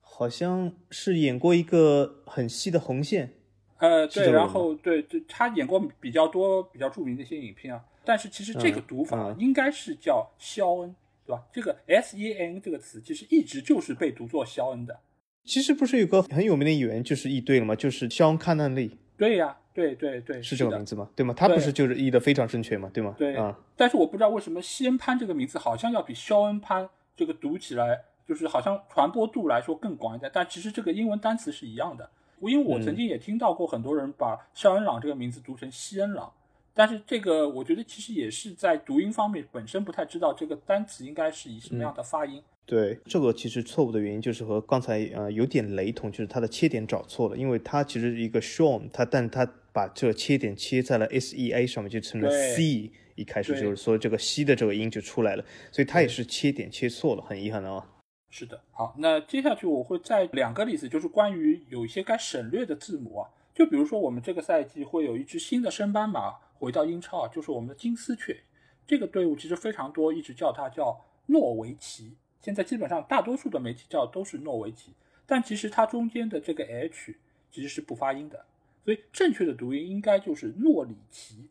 [0.00, 3.32] 好像是演过一个很细的红线，
[3.78, 7.82] 呃，对，然后对对，他演过比较多比较著名的一些影片啊。
[8.04, 10.94] 但是其实这个读法应该是叫肖恩，
[11.32, 11.44] 对吧？
[11.52, 15.00] 这个 S E N 这个词其实一直就是被读作肖恩的。
[15.44, 17.74] 其实不是有个很有名的演员就是译对了吗？
[17.74, 18.98] 就是肖恩·康纳利。
[19.16, 19.56] 对呀。
[19.74, 21.08] 对对对，是这个名字吗？
[21.16, 21.32] 对吗？
[21.34, 22.90] 他不是就是译的非常正确吗？
[22.92, 23.14] 对吗？
[23.16, 23.58] 对啊。
[23.74, 32.10] 但是我不知道为什么西恩潘这个名字好像要比肖恩潘这个读起来就是好像传播度来说更广一点，但其实这个英文单词是一样的。
[32.42, 36.30] 因为我曾经也听到过很多人把肖恩朗这个名字读成西恩朗，
[36.74, 42.42] 但是这个我觉得其实也是在读音方面本身不太知道这个单词应该是以什么样的发音。
[42.64, 49.48] 对，这个其实错误的原因就是和刚才呃有点雷同，就是它的切点找错了，因为它其实一个 Sean，它但它。
[49.74, 52.92] 把这个切点切在了 S E A 上面，就成了 C。
[53.14, 57.82] 一开始就是说这个 C 的这个音就出来了，所以它也是切点切错了，很遗憾的啊。
[58.28, 68.40] 是的，好，那接下去我会再两个例子，就是关于有一些该省略的字母啊，就比如说我们这个赛季会有一支新的升班马回到英超啊，就是我们的金丝雀。
[68.86, 70.96] 这个队伍其实非常多，一直叫它叫
[71.26, 72.16] 诺维奇。
[72.40, 74.92] 现在基本上大多数的媒体叫都是诺维奇，
[75.26, 77.16] 但其实它中间的这个 H
[77.50, 78.44] 其实是不发音的。
[78.84, 81.48] 所以正确的读音应该就是诺里奇，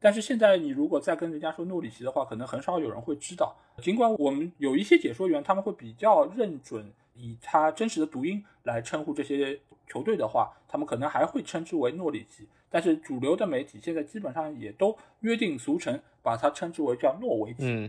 [0.00, 3.54] 但是现在你如果再跟人家说诺里奇的话，可能很少有人会知道。
[3.82, 12.48] 尽管我们有一些解说员，他们会比较认准以他真实的读音来称呼这些球队的话，他们可能还会称之为诺里奇。
[12.74, 17.66] 但是主流的媒体现在基本上也都约定俗成，把它称之为叫诺维奇。
[17.66, 17.88] 嗯，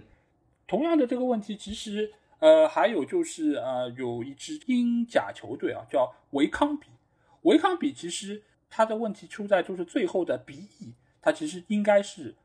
[0.68, 6.86] 同样的这个问题，其实呃还有就是呃有一支英甲球队啊，叫维康比。
[7.42, 8.44] 维康比其实。
[8.68, 12.36] 它的问题出在就是最后的鼻翼，它其实应该是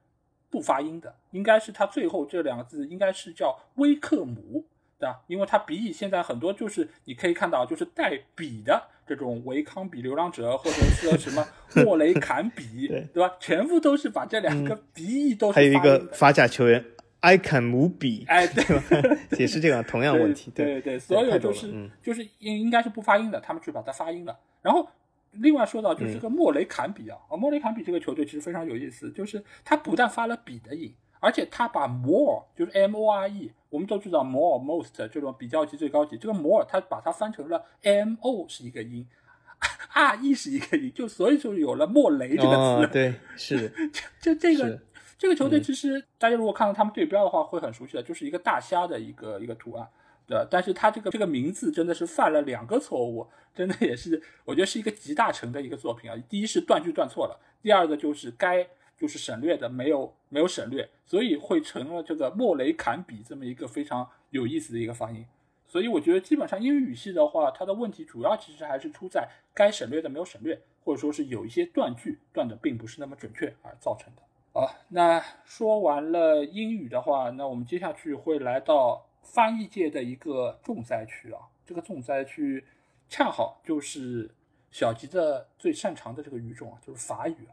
[0.48, 4.64] 不发音的，应该是它最后这两个字应该是叫威克姆，
[4.96, 5.24] 对吧？
[5.26, 11.44] 因为它鼻翼现在很多就是你可以看到就是带笔的这种维康比流浪者或者是什么
[11.84, 13.34] 莫雷坎比，对吧？
[13.40, 16.84] 全部都是把这两个鼻翼都还有一个法甲球员
[17.20, 19.18] 埃坎姆比，哎，对吧？
[19.36, 24.88] 也是这个同样问题，对对对，所有就是就是应应该是不发音的，他们去把它发音了，然后。
[25.34, 39.06] 另外说到就是个莫雷坎比啊，啊莫雷坎比这个球队其实非常有意思，就是他不但发了比的音，而且他把 more 就是 M O R E，我们都知道 more most 这种比较级最高级，这个 more 他把它翻成了 M O 是一个音
[39.92, 42.92] ，R E 是一个音，就所以就有了莫雷这个词。
[42.92, 43.68] 对，是
[44.20, 44.80] 就就这个
[45.18, 49.86] 这个球队其实大家如果看到他们对标的话会很熟悉的，就是一个大虾的一个一个图案。
[50.26, 56.16] 对，但是他这个这个名字真的是犯了两个错误， 真的也是，我觉得是一个集大成的一个作品啊。
[56.28, 58.64] 第一是断句断错了，第二个就是该
[59.00, 65.26] 就是省略的没有没有省略，所以会成了这个莫雷坎比这么一个非常有意思的一个发音。
[65.66, 74.22] 所以我觉得基本上英语语系的话，它的问题主要其实还是出在该省略的没有省略，或者说是有一些断句断的并不是那么准确而造成的。
[74.52, 79.06] 好，那说完了英语的话，那我们接下去会来到。
[79.22, 82.64] 翻译界的一个重灾区啊，这个重灾区
[83.08, 84.28] 恰好就是
[84.72, 87.46] 小吉的最擅长的这个语种啊，就是法语。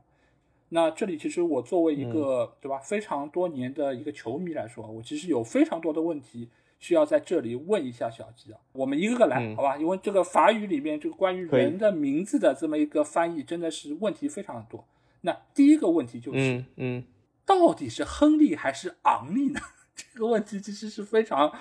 [0.69, 6.49] 那这里其实我作为一个对吧非常多年的一个球迷来说，我其实有非常多的问题
[6.79, 8.59] 需要在这里问一下小吉啊。
[8.73, 9.77] 我们一个个来，好吧？
[9.77, 14.85] 因为这个法语里面这个关于人的名字的这么一个翻译，真的是问题非常的多。
[15.21, 17.03] 那第一个问题就是，嗯，
[17.45, 19.59] 到底是亨利还是昂利呢？
[19.95, 21.51] 这个问题其实是非常，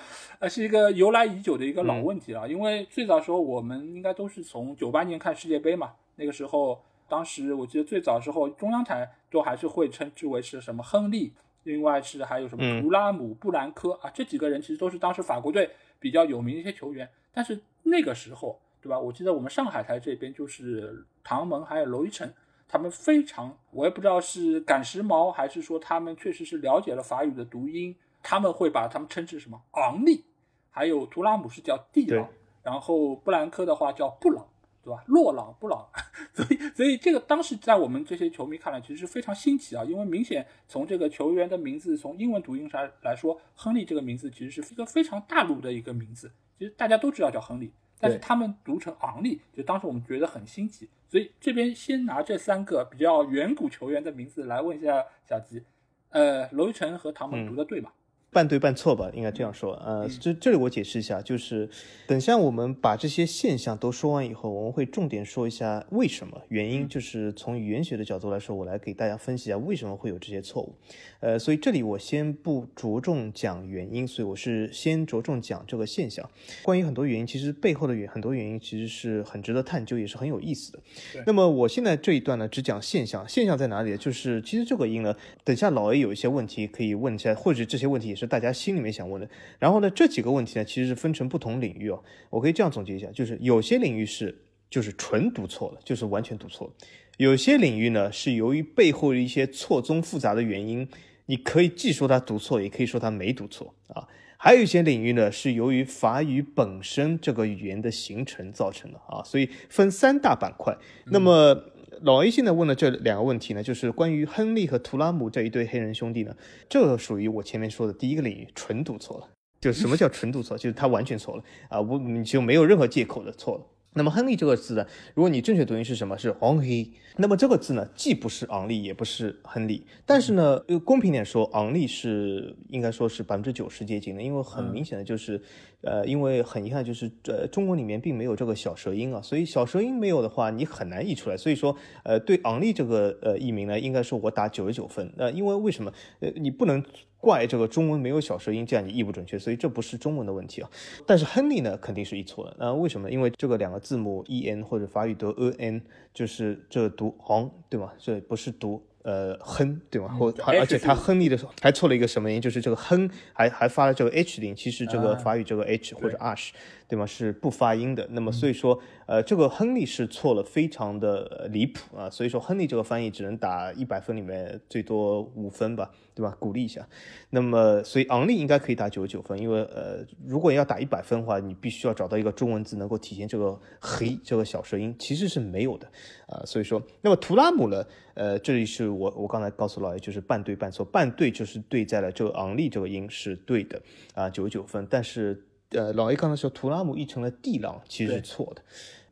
[0.40, 2.46] 呃，是一个由来已久的一个老问题了。
[2.46, 17.08] 因为最早时候我们应该都是从九八年看世界杯嘛，那个时候当时我记得最早时候中央台都还是会称之为是什么亨利，另外是还有什么图拉姆、布兰科啊，这几个人其实都是当时法国队比较有名的一些球员。
[17.32, 18.98] 但是那个时候，对吧？
[18.98, 22.32] 我记得我们上海台这边就是唐蒙还有娄一晨，
[22.66, 30.24] 他们非常，我也不知道是赶时髦还是说他们确实是了解了法语的读音，他们会把他们称之什么昂利，
[30.70, 32.28] 还有图拉姆是叫蒂朗，
[32.62, 34.46] 然后布兰科的话叫布朗。
[34.86, 35.02] 对吧？
[35.08, 35.84] 落朗不朗，
[36.32, 50.88] 所以所以这个当时在我们这些球迷看来，其实是非常新奇啊，因为明显从这个球员的名字，从英文读音上来说，亨利这个名字其实是一个非常大陆的一个名字，其实大家都知道叫亨利，但是他们读成昂利，就当时我们觉得很新奇。
[51.08, 55.62] 所以这边先拿这三个比较远古球员的名字来问一下小吉，
[56.10, 57.90] 呃，娄一晨和唐蒙读的对吗？
[58.36, 59.72] 半对半错吧，应该这样说。
[59.76, 61.66] 呃，这这里我解释一下，就是
[62.06, 70.74] 等下我们把这些现象都说完以后，我们会重点说一下为什么原因，就是从语言学的角度来说，我来给大家分析一下为什么会有这些错误。
[71.20, 76.28] 呃，所以这里我先不着重讲原因，所以我是先着重讲这个现象。
[76.62, 80.78] 关于很多原因，其实背后的原很多原因其实是很值得探究，也是很有意思的。
[81.24, 83.26] 那么我现在这一段呢，只讲现象。
[83.26, 83.96] 现象在哪里？
[83.96, 88.25] 就是其实这个音呢，等下老 A 有一些问题可以问一下，或者这些问题也是。
[88.26, 92.02] 大家心里面想问的，然后呢，这几个问题呢，其实是分成不同领域哦。
[92.30, 96.72] 我可以这样总结一下，就是有些领域是就是纯读错了，就是完全读错了；
[97.16, 100.88] 有些领域呢，是由于背后的一些错综复杂的原因，
[101.26, 104.08] 你可以既说它读错，也可以说它没读错啊。
[104.38, 109.22] 还有一些领域呢，是由于法语本身这个语言的形成造成的啊。
[109.24, 110.76] 所以分三大板块。
[111.06, 111.72] 那么。
[112.02, 116.34] 老 A 现在问的这两个问题呢，就是关于亨利和图拉姆这一对黑人兄弟呢，
[116.68, 119.28] 这属于我前面说的第一个领域，纯赌错了。
[119.60, 120.56] 就什么叫纯赌错？
[120.58, 123.64] 就是他完全错了啊，我就没有任何借口的错了。
[123.96, 126.16] 那么亨利这个字呢，如果你正确读音是什么？
[126.16, 126.90] 是 Henry。
[127.16, 129.86] 那么这个字呢，既不是昂利，也不是亨利。
[130.04, 135.40] 但是呢，公平点说，昂利是应该说是百分之九十接近的，因为很明显的就是，
[135.80, 141.36] 呃，因为很遗憾就是，呃，中文里面并没有这个小舌音啊，所以小舌音没有的话，你很难译出来。
[141.36, 145.10] 所以说，呃，对昂利这个呃译名呢，应该说我打九十九分。
[145.16, 145.90] 呃，因为为什么？
[146.20, 146.84] 呃，你不能。
[147.26, 150.70] 怪这个中文没有小舌音，这样你译不准确，所以这不是中文的问题啊。
[151.04, 152.56] 但是亨利呢，肯定是译错了。
[152.60, 153.10] 那为什么？
[153.10, 155.82] 因为这个两个字母 e n 或者法语读 e n，
[156.14, 157.90] 就是这读 on，对吗？
[157.98, 158.80] 这不是读。
[159.02, 160.08] 呃，亨，对吗？
[160.18, 162.40] 或而且他亨利的时候还错了一个什么音？
[162.40, 166.50] 就是这个亨还还发了这个 h 音，其实这个法语这个 h 或者 ash，
[166.88, 167.04] 对吗？
[167.06, 168.06] 是不发音的。
[168.10, 172.08] 那么所以说，呃，这个亨利是错了，非常的离谱啊。
[172.10, 176.36] 所以说，亨利这个翻译只能打一百分里面最多五分吧，对吧？
[176.38, 176.86] 鼓励一下。
[177.30, 185.86] 那么，所以昂利应该可以打九十九分，因为呃，如果要打一百分的话，你必须要找到一个中文字能够体现这个黑这个小舌音，其实是没有的
[186.26, 186.42] 啊。
[186.44, 187.84] 所以说，那么图拉姆呢？
[188.14, 193.78] 呃，这里是我我刚才告诉老爷，就是半对半错，半对就是对在了这个昂利这个音是对的
[194.14, 194.86] 啊，九十九分。
[194.88, 198.62] 但是呃，老 A 刚才说图拉姆译成了地朗，其实是错的，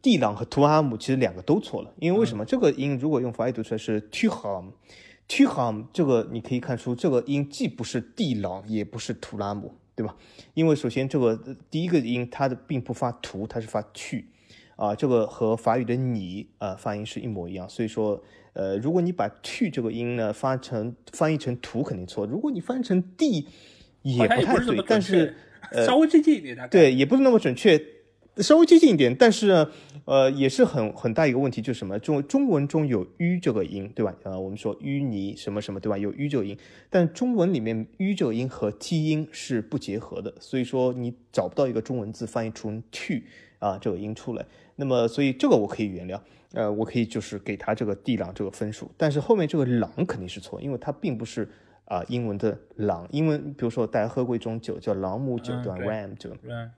[0.00, 2.44] 地朗和图拉姆其实两个都错了，因为为什么？
[2.44, 4.72] 这个音如果用法语读出来是 t u h a m
[5.26, 10.16] t u h a m 这个你可以看出这个音既不是地朗，也不是图拉姆，对吧？
[10.54, 11.38] 因为首先这个
[11.70, 14.28] 第一个音它的并不发图，它是发去
[14.76, 18.22] 啊，这个和法语的你啊发音是一模一样，所以说。
[18.56, 23.48] 呃，如果你把 to 这个音呢发成翻译成图肯定错，如果你翻译成 d
[24.02, 25.34] 也不太对，但是
[25.86, 27.80] 稍微接近一点，对，也不是那么准确，
[28.38, 29.70] 稍微接近一点，但是呢，
[30.04, 34.14] 呃，也是很很大一个问题，就是什么中中文中有 u 这个音，对吧？
[34.24, 35.96] 呃，我们说淤泥什么什么，对吧？
[35.96, 36.56] 有 u 这个音，
[36.90, 43.14] 但中文里面 u 这个音和 t 音是不结合的，所以说你找不到一个中文字翻译出 to
[43.58, 44.44] 啊这个音出来，
[44.76, 46.20] 那么所以这个我可以原谅。
[46.52, 51.48] 呃，我可以就是给他这个地朗这个分数，但是后面这个朗肯定是错，因为它并不是
[51.86, 56.30] 啊英文的朗，英文比如说大家喝过一种酒叫朗姆酒，对吧？ram 酒，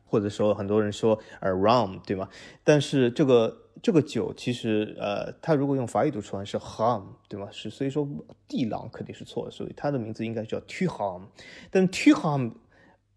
[0.05, 2.29] 或者说很多人说 a rum，对吗？
[2.64, 7.49] 但是这个这个酒其实呃，它如果用法语读出来是 ham，对吗？
[7.51, 8.09] 是所以说
[8.49, 11.23] 地朗肯定是错的，所以它的名字应该叫 t u ham，
[11.71, 12.53] 但 t u ham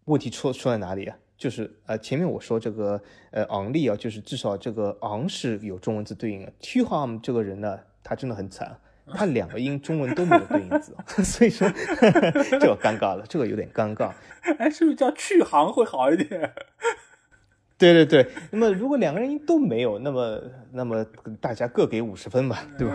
[0.04, 1.16] 问题出出在哪里啊？
[1.36, 3.00] 就是呃，前面我说这个
[3.30, 6.52] 呃昂利啊，就是至少这个昂是有中文字对应的。
[6.60, 8.78] t u h a m 这个人呢，他真的很惨，
[9.14, 11.68] 他两个音中文都没有对应字， 所以说
[12.58, 14.10] 这个尴尬了，这个有点尴尬。
[14.58, 16.52] 哎，是不是叫去航会好一点？
[17.76, 20.40] 对对对，那么如果两个人音都没有，那么
[20.72, 21.04] 那么
[21.40, 22.94] 大家各给五十分吧，对吧？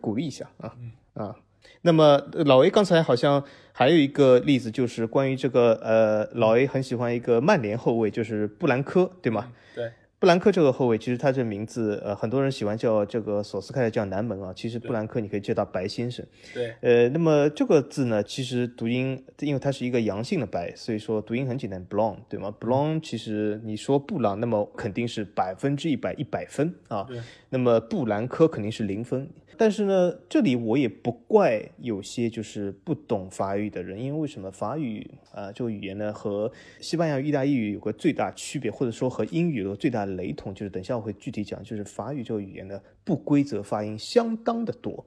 [0.00, 0.72] 鼓励一下啊
[1.14, 1.36] 啊。
[1.82, 9.52] 那么老 A 刚才好像还有一个例子，就是关于这个呃，老 A 很喜欢一个曼联后卫，就是布兰科，对吗？
[9.74, 14.52] 对，布兰克这个后卫，其实他这名字，呃，很多人喜欢叫这个索斯盖特叫南门啊。
[14.56, 16.24] 其实布兰克你可以叫他白先生。
[16.54, 16.74] 对。
[16.80, 27.02] 呃，那么这个字呢，其实读音，因为它是一个阳性的白，所以说读音很简单，blond，对吗？blond 其实你说布朗，那么肯定是百分之一百一百分啊。
[27.02, 27.20] 对。
[27.50, 29.28] 那么布兰科肯定是零分。
[29.56, 45.04] 但是呢，这里我也不怪有些就是不懂法语的人，因为为什么法语啊这个语言呢和西班牙、意大利语有个最大区别，或者说和英语有最大雷同，就是等下我会具体讲，就是法语这个语言的不规则发音相当的多。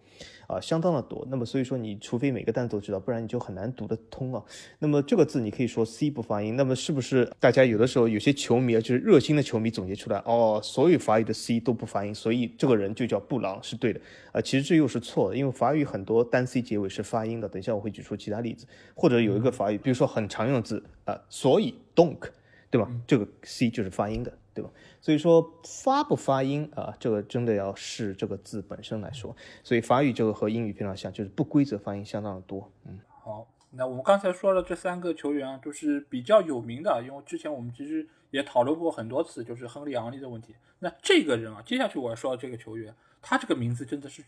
[0.47, 1.27] 啊，相当的多。
[1.29, 4.43] 那么所以说，你除非每个单词都知道，不然你就很难读得通啊。
[4.79, 13.99] 那么这个字你可以说 C 不发音，那么是不是大家有的时候有些球迷啊，就是热心的球迷总结出来，哦，所有法语的 C 都不发音，所以这个人就叫布朗是对的
[14.31, 14.41] 啊？
[14.41, 17.49] 其实这又是错的，因为法语很多单 C 结尾是发音的。
[17.49, 22.29] 等一下我会举出其他例子，或者有一个法语，比如说很常用的字啊，所以 donk，
[22.69, 22.89] 对吧？
[23.05, 24.31] 这个 C 就是发音的。
[24.57, 24.71] 对吧？
[24.99, 29.35] 所以说发不发音啊，这个真的要视这个字本身来说。
[29.63, 32.71] 所以法语这个和英语非常像，就是不规则发音相当的多。
[32.85, 40.55] 嗯，好，那我们刚才说了这三个球员啊，都是比较有名的，因为之前我们其实也讨论过很多次，就是亨利·昂利的问题。
[40.79, 44.23] 那这个人啊，接下去我要说的这个球员，他这个名字真的是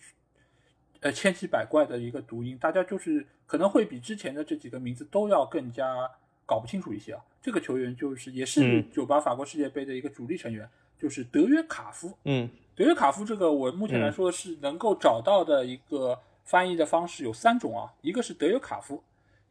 [1.01, 6.10] 呃千奇百怪的一个读音，大家就是可能会比之前的这几个名字都要更加。
[6.49, 12.17] 搞不清楚一些啊，这个球员就是也是九八法国世界杯的一个主力成员，就是德约卡夫。
[12.25, 19.04] 嗯，德约卡夫这个我目前来说是能够找到的一个翻译的方式有三种啊，一个是德约卡夫，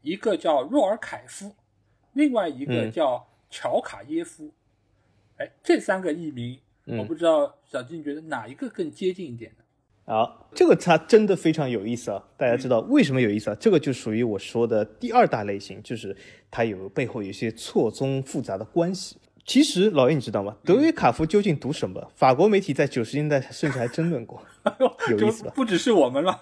[0.03, 1.55] 一个叫若尔凯夫，
[2.13, 4.51] 另外一个叫乔卡耶夫。
[5.39, 9.65] 哎，这三个译名，我不知道小金觉得哪一个更接近一点呢？
[10.09, 12.25] 好，这个它真的非常有意思啊！
[12.39, 13.57] 大家知道为什么有意思啊？
[13.61, 16.17] 这个就属于我说的第二大类型，就是
[16.51, 19.19] 它有背后有一些错综复杂的关系。
[19.45, 20.57] 其实老叶你知道吗？
[20.65, 22.11] 德约卡夫究竟读什么？
[22.15, 24.43] 法国媒体在九十年代甚至还争论过，
[25.11, 25.53] 有意思吧？
[25.55, 26.39] 不只是我们了。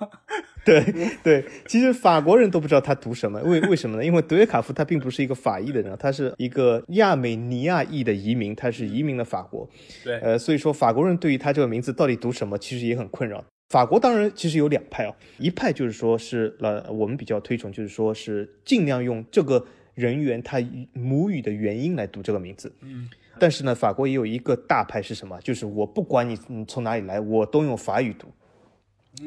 [0.65, 0.83] 对
[1.23, 4.05] 对，其实法国人都不知道他读什么，为为什么呢？
[4.05, 9.69] 因为德约卡夫他并不是一个法裔的人，他是一个亚美尼亚裔的移民，他是移民了法国。
[10.05, 13.45] 对，呃，所以说法国人对于他这个名字到底读什么，其实也很困扰。
[13.69, 19.67] 法国当然其实有两派哦，一派就是说是呃我们比较推崇，就是说是尽量用这个。
[19.97, 25.41] 人员他母语的原因来读这个名字，嗯，但是呢，法国也有一个大派是什么？
[25.41, 28.27] 就是我不管你你从哪里来，我都用法语读，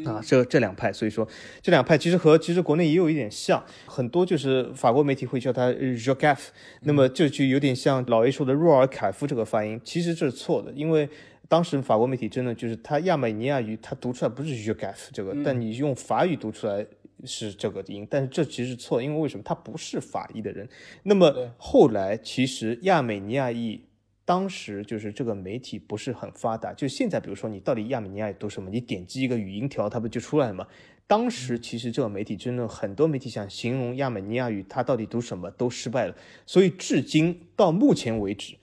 [0.07, 1.27] 啊，这这两派，所以说
[1.59, 11.09] 这两派其实和其实国内也有一点像，很多就是法国媒体会叫他 j a q u e f 那么这就有点像老 A 说的若尔凯夫这个发音，其实这是错的，因为
[11.49, 16.85] 当时法国媒体真的就是他亚美尼亚语他读出来不是 a u e f 这个，但你用法语读出来。
[17.25, 20.65] 是这个音，但是这其实是错，因为为什么他不是法裔的人？
[21.03, 23.81] 那么后来其实亚美尼亚裔
[24.23, 30.65] 当时就是这个媒体不是很发达，就现在比如说你到底亚美尼亚语读什么，你点击一个语音条，它不就出来了吗？
[31.07, 38.55] 当时其实这个媒体真的很多媒体想形容亚美尼亚语它到底读什么都失败了，所以至今到目前为止，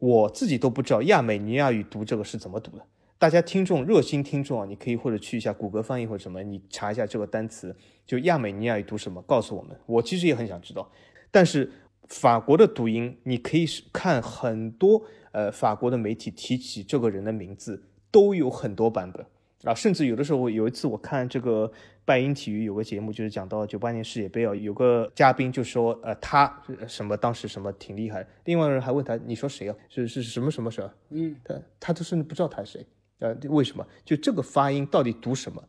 [0.00, 2.84] 我自己都不知道亚美尼亚语读这个是怎么读的。
[3.18, 9.78] 大家听众热心听众啊，你可以或者去一下谷歌翻译或者什么，你查一下这个单词，就亚美尼亚语读什么，告诉我们。
[9.84, 10.90] 我其实也很想知道。
[11.30, 11.70] 但是
[12.08, 19.26] 法国的读音，你可以看很多呃法国的媒体提起这个人的名字，都有很多版本
[19.64, 19.74] 啊。
[19.74, 21.70] 甚至有的时候，有一次我看这个
[22.10, 29.76] 拜因体育有个节目，就是讲到九八年世界杯啊，有个嘉宾就说呃他什么当时什么挺厉害，另外人还问他你说谁啊？
[29.88, 32.86] 是是什么什么什么嗯，他他都甚至不知道他是谁。
[33.20, 33.86] 呃，为什么？
[34.04, 35.62] 就这个发音到底读什么，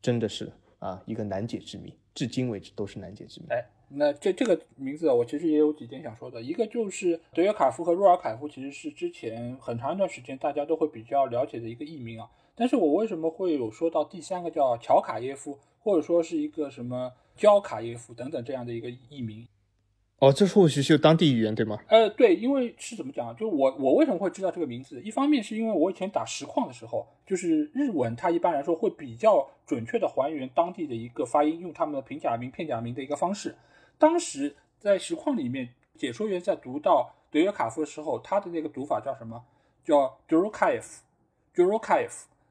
[0.00, 3.46] 真的是啊一个难解之谜，至今为止都是难解之谜。
[3.48, 12.28] 哎，那这这个名字我其实也有几点想说的，一个就是德约卡夫和若尔凯夫其实是之前很长一段时间大家都会比较了解的一个艺名啊，
[12.60, 19.48] 但是我为什么会有说到第三个叫乔卡耶夫，或者说是一个什么焦卡耶夫等等这样的一个译名？
[20.18, 21.78] 哦，这或许是当地语言对吗？
[21.88, 23.34] 呃，对，因为是怎么讲？
[23.34, 25.00] 就我我为什么会知道这个名字？
[25.00, 33.56] 一方面是因为我以前打实况的时候，就是日文，它一般来说会比较准确的还原当地的一个发音，用他们的平假名、片假名的一个方式。
[33.96, 39.42] 当时在实况里面，解说员在读到德约卡夫的时候，他的那个读法叫什么？
[39.82, 40.36] 叫 d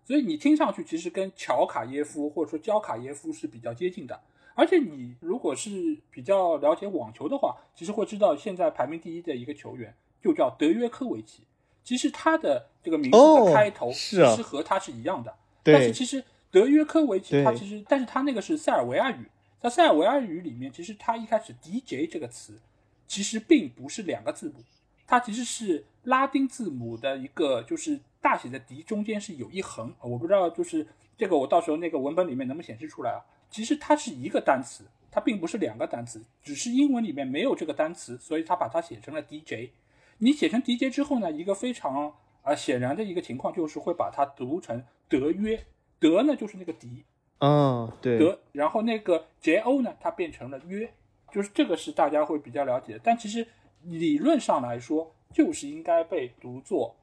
[0.09, 4.19] e e 所以你听上去其实跟乔卡耶夫或者说焦卡耶夫是比较接近的。
[4.55, 11.43] 而且你如果是比较了解网球的话，其实会知道现在排名第一的一个球员就叫德约科维奇。
[11.83, 15.33] 其实他的这个名字的开头其实和他是一样的。
[15.63, 19.29] 但是其实德约科维奇他其实，但是他那个是塞尔维亚语，
[19.61, 22.59] 在塞尔维亚语里面，其实他一开始 DJ 这个词
[23.07, 24.63] 其实并不是两个字母，
[25.05, 30.85] 它其实是拉丁字母的一个就是大写的 D 中间是有一横，我不知道就是
[31.17, 33.23] 这个我到时候那个文本里面能不能显示出来啊？
[33.49, 39.71] 其实它是一个单词，它并不是两个单词，只是英文里面没有这个单词，所以它把它写成了 DJ。
[40.17, 45.65] 你写成 DJ 之后呢，一个非常啊显然的一个情况就是会把它读成德约，
[45.99, 47.03] 德呢就是那个迪
[47.39, 50.91] 嗯，对，德，然后那个 JO 呢它变成了约，
[51.31, 53.47] 就是这个是大家会比较了解的，但其实
[53.83, 55.13] 理论上来说。
[55.31, 56.95] 就是应该被读作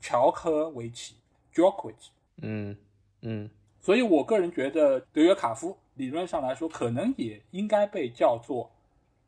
[0.00, 1.14] 乔科维奇
[1.54, 2.08] （Djokovic）。
[2.42, 2.76] 嗯
[3.22, 8.70] 嗯，所以我个人觉得德约卡夫理论上来说，可能也应该被叫做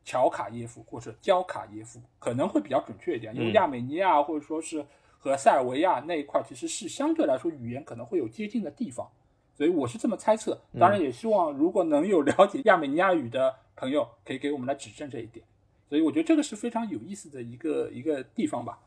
[0.05, 3.35] 乔卡耶夫或者焦卡耶夫，可能会比较准确一点。
[3.35, 4.85] 因为亚美尼亚或者说是
[5.19, 9.07] 和塞尔维亚那一块，其实是相对来说语言可能会有接近的地方，
[9.53, 10.57] 所以我是这么猜测。
[10.79, 15.45] 当然，也希望如果能有了解亚美尼亚语的朋友，可以给我们来指正这一点。
[15.89, 18.79] 所以我觉得这个是非常有意思的一个一个地方吧。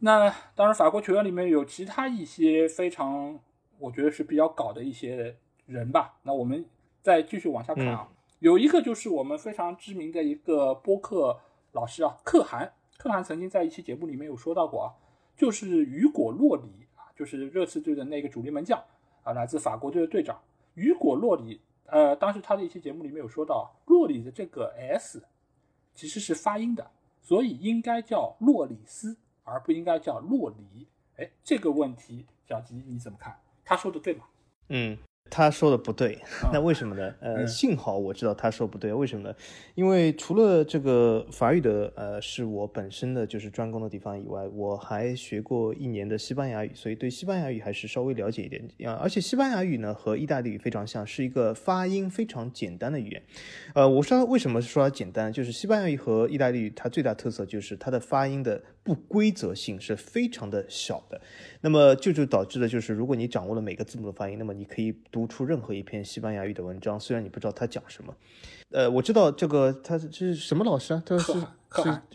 [0.00, 3.38] 那当然，法国球员里面有其他一些非常，
[3.78, 5.36] 我觉得是比较搞的一些
[5.66, 6.18] 人吧。
[6.22, 6.64] 那我们
[7.00, 11.38] 再继续往下看啊，有一个就是我们非常知名的一个播客
[11.72, 12.72] 老师啊，可汗。
[12.98, 14.88] 可汗曾经在一期节目里面有说到过啊，
[15.36, 18.82] 就是雨果洛里啊，就是热刺队的那个主力门将
[19.22, 20.40] 啊，来自法国队的队长
[20.74, 21.60] 雨果洛里。
[21.86, 25.22] 呃，当时他的一期节目里面有说到，洛里的这个 S。
[25.92, 26.88] 其实是发音的，
[27.20, 30.86] 所以应该叫洛里斯，而不应该叫洛里。
[31.16, 33.34] 哎，这个问题，小吉你怎么看？
[33.64, 34.24] 他说的对吗？
[34.68, 34.96] 嗯。
[35.32, 36.18] 他说的不对，
[36.52, 37.14] 那为什么呢？
[37.20, 39.36] 呃，幸好我知道他说不对，为什么呢？
[39.76, 48.60] 因为除了这个法语的，呃，是我本身的就是专攻的地方以外，我还学过一年的西班牙语，所以对西班牙语还是稍微了解一点。
[48.90, 53.22] 啊，而且西班牙语呢和意大利语非常像，是一个发音非常简单的语言。
[53.74, 58.60] 呃，我说为什么说它简单，就是西班牙语和意大利语它最大特色就是它的发音的。
[58.90, 61.20] 不规则性是非常的小的，
[61.60, 68.12] 那么就就导致的就是，如果你掌握了每个字母的发音，那么你可以读出任何一篇西班牙语的文章，虽然你不知道他讲什么。
[68.72, 71.00] 呃，我知道这个他是什么老师啊？
[71.06, 71.46] 他是是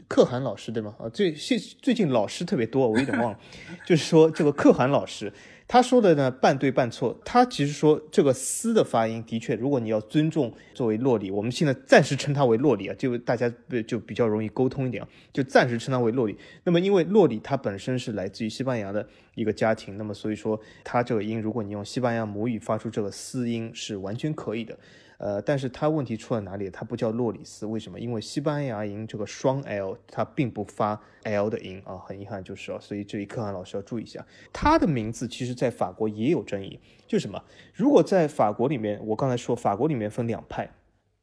[0.10, 0.94] 可汗老师对吗？
[1.00, 3.40] 啊，最现最近老师特别多，我有点忘了。
[3.88, 5.32] 就是说这个可汗老师。
[5.68, 13.52] 他说的呢半对半错，他其实说这个“斯”的发音的确，如果你要尊重作为洛里，我们现在暂时称他为洛里啊，就大家
[13.88, 16.38] 就比较容易沟通一点啊，就暂时称他为洛里。
[16.64, 24.78] 那么因为洛里他本身是来自于西班牙的一个家庭，那么所以说他这个音，如果你用西班牙母语发出这个“斯”音是完全可以的。
[25.18, 26.70] 呃，但是它问题出在哪里？
[26.70, 28.00] 它不叫洛里斯，为什么？
[28.00, 34.26] 因为西班牙音这个双 L 它并不发 L 的音啊，很遗憾就是啊，所以这里可汗老师要注意一下。
[34.52, 37.42] 他的名字其实在法国也有争议，就是什么？
[37.74, 40.70] 如果在法国里面，我刚才说法国里面分两派，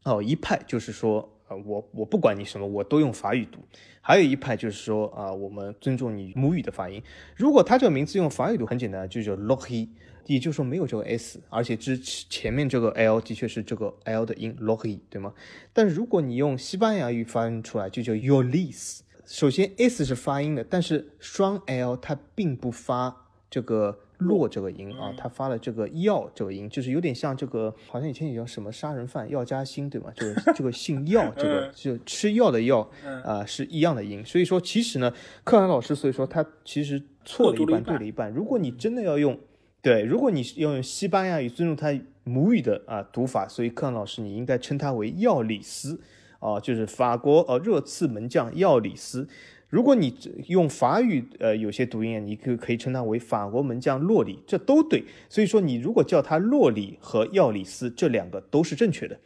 [0.04, 3.58] 哦，一派就是说，呃，我我不管你什么，我都用法语读；
[4.00, 7.02] 还有一派就是说，啊，我们尊重你母语的发音。
[7.36, 9.88] 如果他这个名字用法语读，很简单，就叫 loki
[10.26, 15.32] 也就是说没有这个 s，而且之前面这个 l 的确是这个 l 的音 l o i 对吗？
[15.72, 30.12] 但如果你用西班牙语发音出来，就叫 your l i s 首先 s 是发音的，但是双 l 它并不发这个落这个音啊，它发了这个药这个音，就是有点像这个，好像以前也叫什么杀人犯药家鑫对吗？
[30.14, 32.90] 这个这个姓药，这个就吃药的药
[33.24, 34.24] 啊，是一样的音。
[34.24, 35.12] 所以说其实呢，
[35.44, 38.30] 克兰老师所以说他其实错了一半，对了一半。
[38.32, 39.38] 如果你真的要用。
[39.82, 46.00] 对，如果你是要用西班牙语尊重他母语的啊读法，所以克朗老师你应该称他为药里斯，
[46.38, 49.26] 啊，就是法国呃热刺门将药里斯。
[49.68, 50.16] 如果你
[50.46, 55.02] 用法语呃有些读音，你可可以称他为法国门将洛里，这都对。
[55.28, 59.18] 所以说你如果叫他洛里和药里斯，这两个都是正确的，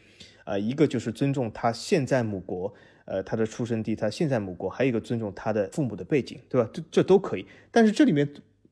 [0.44, 2.72] 啊，一个就是尊重他现在母国，
[3.04, 6.70] 呃，他的出生地，他现在母国，还有一个尊重他的父母的背景，对吧？
[6.72, 7.44] 这这都可以。
[7.70, 8.26] 但是这里面。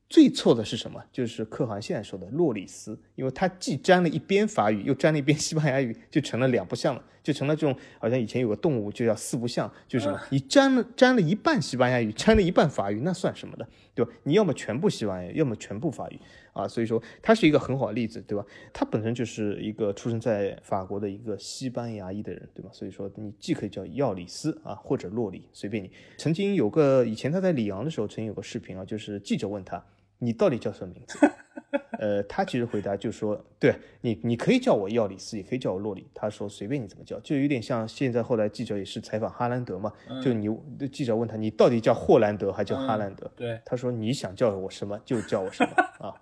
[0.09, 1.03] 最错的是什么？
[1.11, 10.21] 就是可汗现在说的洛里斯，因为他既沾了一边法语，又沾了一边西班牙语，就成了两不像了，就成了这种好像以前有个动物就叫四不像，就是什么？
[10.31, 14.13] 你沾了沾了一半西班牙语，沾了一半法语，那算什么的，对吧？
[14.25, 16.21] 你要么全部西班牙语，要么全部法语
[16.53, 16.69] 啊。
[16.69, 18.45] 所以说，它是一个很好的例子，对吧？
[18.73, 22.69] 他本身就是一个出生在法国的一个西班牙裔的人，对吧？
[22.73, 25.91] 所以说，你既可以叫药里斯啊，或者洛里，随便你。
[26.19, 29.83] 曾经有个以前他在里昂的时候，曾经有个视频啊，就是记者问他。
[30.19, 31.19] 你到底叫什么名字？
[32.01, 39.93] 呃，他其实回答就说：“对你，你可以叫我药里斯，也可以叫我洛里。”他说：“随便你怎么叫，就有点像现在后来记者也是采访哈兰德嘛，
[40.23, 40.49] 就你
[40.89, 43.31] 记者问他，你到底叫霍兰德还叫哈兰德？
[43.37, 45.73] 对，他说你想叫我什么就叫我什么
[46.07, 46.15] 啊。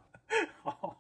[0.63, 0.97] 好，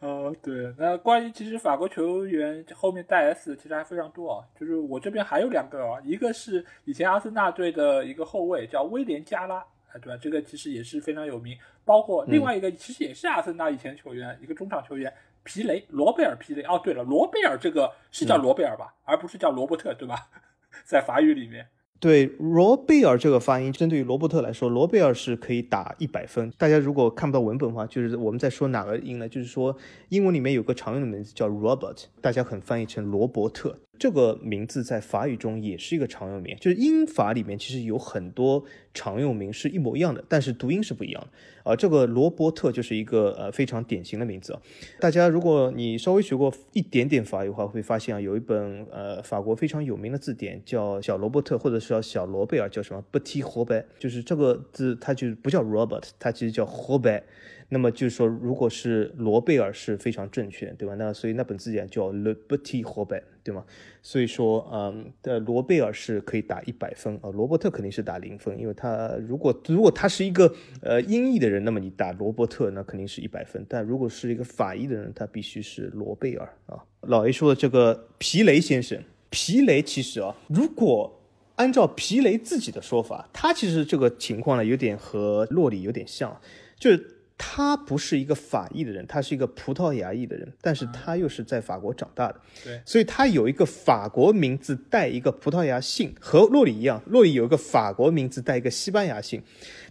[0.00, 9.64] 哦，对，那关于其实法国球员后面带 S 其实还非常多啊，就是我这边还有两个啊，一个是以前阿森纳队的一个后卫叫威廉加拉。
[9.92, 10.16] 啊，对吧？
[10.22, 11.58] 这个其实也是非常有名。
[11.90, 15.12] 包括另外一个，其实也是阿森纳以前球员，一个中场球员
[15.42, 16.62] 皮雷，罗贝尔皮雷。
[16.62, 20.28] 哦，对了，罗贝尔这个是叫罗贝尔吧，而不是叫罗伯特，对吧？
[20.86, 21.66] 在法语里面。
[21.98, 26.48] 对罗贝尔这个发音，针对于罗伯特来说，罗贝尔是可以打一百分。
[26.56, 29.28] 大家如果看不到文本的话，就是我们在说哪个音呢？
[29.28, 29.76] 就是说
[30.10, 33.80] 英文里面有个常用的名字叫 Robert，大家可能翻译成罗伯特。
[34.00, 41.70] 这个名字在法语中也是一个常用名，就是英法里面其实有很多常用名是一模一样的，但是读音是不一样的。
[41.70, 44.62] 啊，这个罗伯特就是一个呃非常典型的名字啊。
[44.98, 57.24] 大家如果你稍微学过一点点法语的话，会发现啊，有一本呃法国非常有名的字典叫小罗伯特，或者是叫小罗贝尔，叫什么 Petit Robert，就是这个字它就不叫 Robert，它其实叫 Robert。
[57.72, 60.96] 那么就是说，如果是罗贝尔是非常正确，对吧？
[60.96, 63.64] 那所以那本字典叫 Le Petit Robert，对吗？
[64.02, 70.52] 所以说，嗯，的罗贝尔是可以打一百分啊，罗伯特肯定是打零分，因为他如果如果他是一个
[70.82, 76.82] 呃音译的人，那么你打罗伯特那肯定是一百分，但如果是一个法译的人，他必须是罗贝尔啊。
[77.02, 79.00] 老 A 说的这个皮雷先生，
[79.30, 81.22] 皮雷其实啊，如果
[81.54, 86.36] 按照皮雷自己的说法，他其实这个情况呢，有点和洛里有点像，
[86.76, 87.18] 就是。
[87.42, 99.42] 他不是一个法裔的人，他是一个葡萄牙裔的人，但是他又是在法国长大的，对，所以他有一个法国名字带一个葡萄牙姓，和洛里一样，洛里有一个法国名字带一个西班牙姓，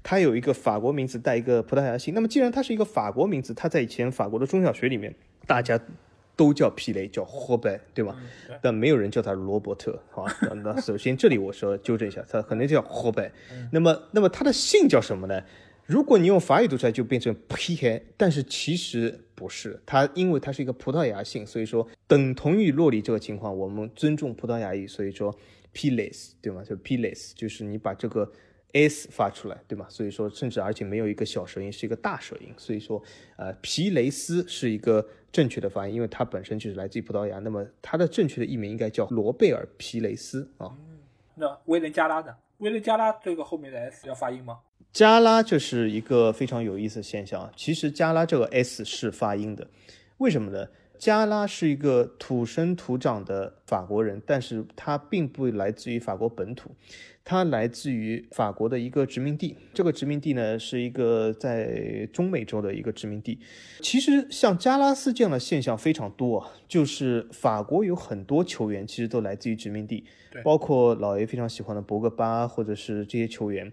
[0.04, 2.14] 他有一个法国名字带一个葡萄牙姓。
[2.14, 5.12] 那么既然他是一个法国名字，他在以前法国的中小学里面，
[5.48, 5.80] 大家
[6.36, 8.16] 都叫皮雷，叫霍贝，对吧？
[8.62, 10.32] 但没有人叫他罗伯特，好吧？
[10.64, 13.32] 那首先这里我说纠正一下，他可能叫霍贝。
[13.72, 15.42] 那么，那么他的姓叫什么呢？
[15.90, 25.36] 如果你用法语读出来，就变成皮黑，但是其实不是，它因为它是一个葡萄牙姓，所以说等同于洛里这个情况，我们尊重葡萄牙语，所以说
[25.74, 26.64] Piles，对吗？
[26.64, 28.32] 就 Piles，就是你把这个
[28.72, 29.88] s 发出来，对吗？
[29.90, 33.02] 所以说甚至而且没有一个小舌音，是一个大舌音，所以说
[33.38, 40.78] 呃皮雷斯是一个正确的发音，因为它本身就是来自于葡萄牙，那么它的正确的译名应该叫罗贝尔皮雷斯啊。
[41.34, 42.36] 那威廉加拉呢？
[42.60, 44.60] 威廉加拉这个后面的 s 要发音吗？
[44.92, 47.52] 加拉这是一个非常有意思的现象啊。
[47.56, 49.68] 其实加拉这个 s 是发音的，
[50.18, 50.68] 为什么呢？
[51.00, 56.72] 加拉是一个土生土长的法国人，但是他并不来自于法国本土，
[57.24, 59.56] 他来自于法国的一个殖民地。
[59.74, 63.40] 这个殖民地呢，是一个在中美洲的一个殖民地。
[63.80, 70.04] 其实像加拉斯这样的现象非常多，就是法国有很多球员其实都来自于殖民地，
[70.44, 73.72] 包括老爷非常喜欢的博格巴或者是这些球员。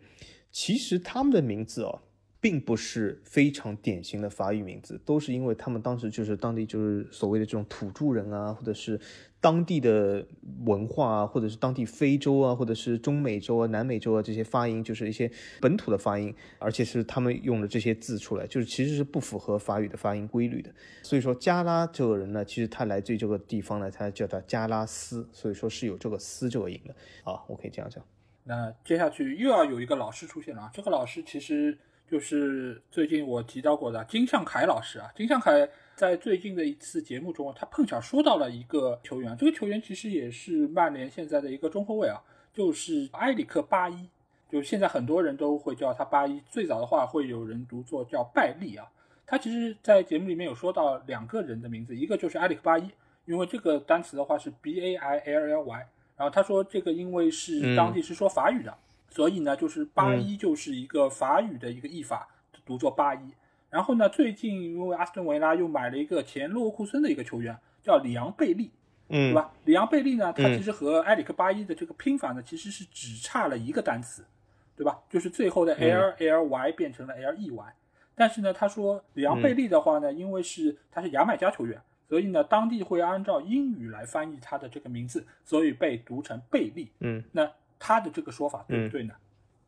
[0.53, 2.01] 其实他们的名字哦，
[2.47, 9.01] 并不是非常典型的法语名字，都是因为他们当时就是当地就是所谓的这种土著人啊，或者是
[9.41, 10.25] 当地的
[10.65, 15.29] 文化啊，或者是当地非洲啊，或者是中美洲啊、南美洲啊这些发音，就是一些
[15.61, 20.73] 本土的发音，而且是他们用的这些字出来，就是其实是不符合法语的发音规律的。
[21.03, 26.95] 所以说加拉这个人呢，其实他来自于这个地方呢，他叫他加拉斯，所以说是有这个斯这个音的
[27.25, 28.05] 啊，我可以这样讲。
[28.45, 30.71] 那接下去又要有一个老师出现了啊！
[30.73, 31.77] 这个老师其实
[32.09, 35.11] 就是最近我提到过的金向凯老师啊。
[35.17, 44.09] 金向凯在最近的一次节目中，他碰巧说到了一个球员，这个球员其实也是曼联现在的一个中后卫啊，就是埃里克巴伊。
[44.49, 48.87] 就现在很多人都会叫他巴伊，最早的话会有人读作叫拜利啊。
[49.27, 52.89] 他其实，在节目里面有说到两个人的名字，一个就是埃里克巴伊，
[53.25, 55.89] 因为这个单词的话是 B A I L L Y。
[56.17, 58.73] 然后他说，这个因为是当地是说法语的，
[59.17, 62.29] 所以呢，就是八一就是一个法语的一个译法，
[62.67, 63.21] 读作八一。
[63.71, 68.71] 然后呢，最近因为阿斯顿维拉又买了一个前洛沃库森的一个球员，叫里昂贝利，
[69.09, 69.51] 嗯，对吧？
[69.65, 74.23] 里昂贝利呢，他其实和埃里克巴伊的这个拼法呢，其实是只差了一个单词，
[74.77, 74.99] 对吧？
[75.09, 77.75] 就是最后的 L L Y 变成了 L E Y。
[78.15, 81.81] 但是呢，他说里昂贝利的话呢，因为是他是牙买加球员。
[82.07, 86.93] 所以呢，当地会按照英语来翻译他的这个名字，所以被读成贝利。
[87.01, 89.15] 嗯，那他的这个说法对不对呢？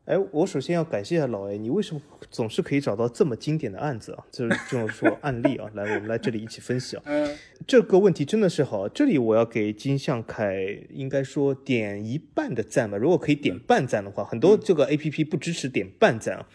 [0.05, 2.01] 哎，我首先要感谢一下老 A，你为什么
[2.31, 4.25] 总是可以找到这么经典的案子啊？
[4.31, 7.03] 就是这种说 案例啊，来，我们来这里一起分析啊。
[7.05, 7.37] 嗯，
[7.69, 12.97] 这个问题真的是好，这里我要给金向凯应该说点一半的赞吧。
[12.97, 16.49] 如果可以点半赞的话，很多这个 A P P 不支持点半赞啊。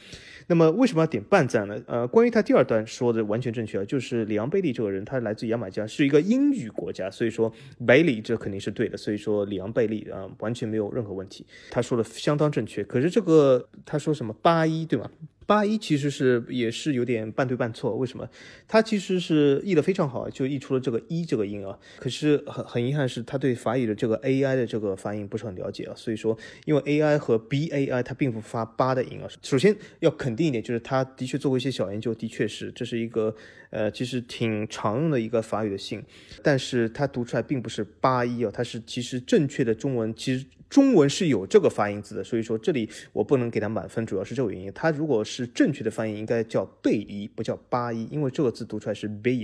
[0.48, 1.82] 那么为什么要点半赞呢？
[1.88, 7.52] 呃，关于他第二段说的完全正确啊，就是里昂贝利这个人，他来自牙买加，是一个英语国家，所以说
[7.86, 12.84] 贝利这肯定是对的，所以说里昂贝利啊完全没有任何问题，他说的相当正确。
[12.84, 15.10] 可是这个他说什么八一对吗？
[15.46, 18.28] 八一其实是也是有点半对半错，为什么？
[18.68, 21.78] 他其实是译的非常好，就译出了这个一这个音啊。
[21.98, 25.94] 可是很很遗憾是，他对法语的这个 A I 的这个发音不是很了解啊。
[25.96, 29.28] 所以说，因为 A I 和 B A I 它并不发八的音啊。
[29.42, 33.36] 首先要肯定一点，就是他的确做过一些小研究，的确是这是一个
[33.74, 36.02] 呃其实挺常用的一个法语的姓，
[36.42, 40.46] 但是它读出来并不是八一哦，它是其实正确的中文其实。
[40.70, 44.72] 中文是有这个发音字的，所以说这里我不能给它满分，主要是这个原因。
[44.74, 49.36] 它如果是正确的翻译，应该叫贝伊，不叫八一，因为这个字读出来是贝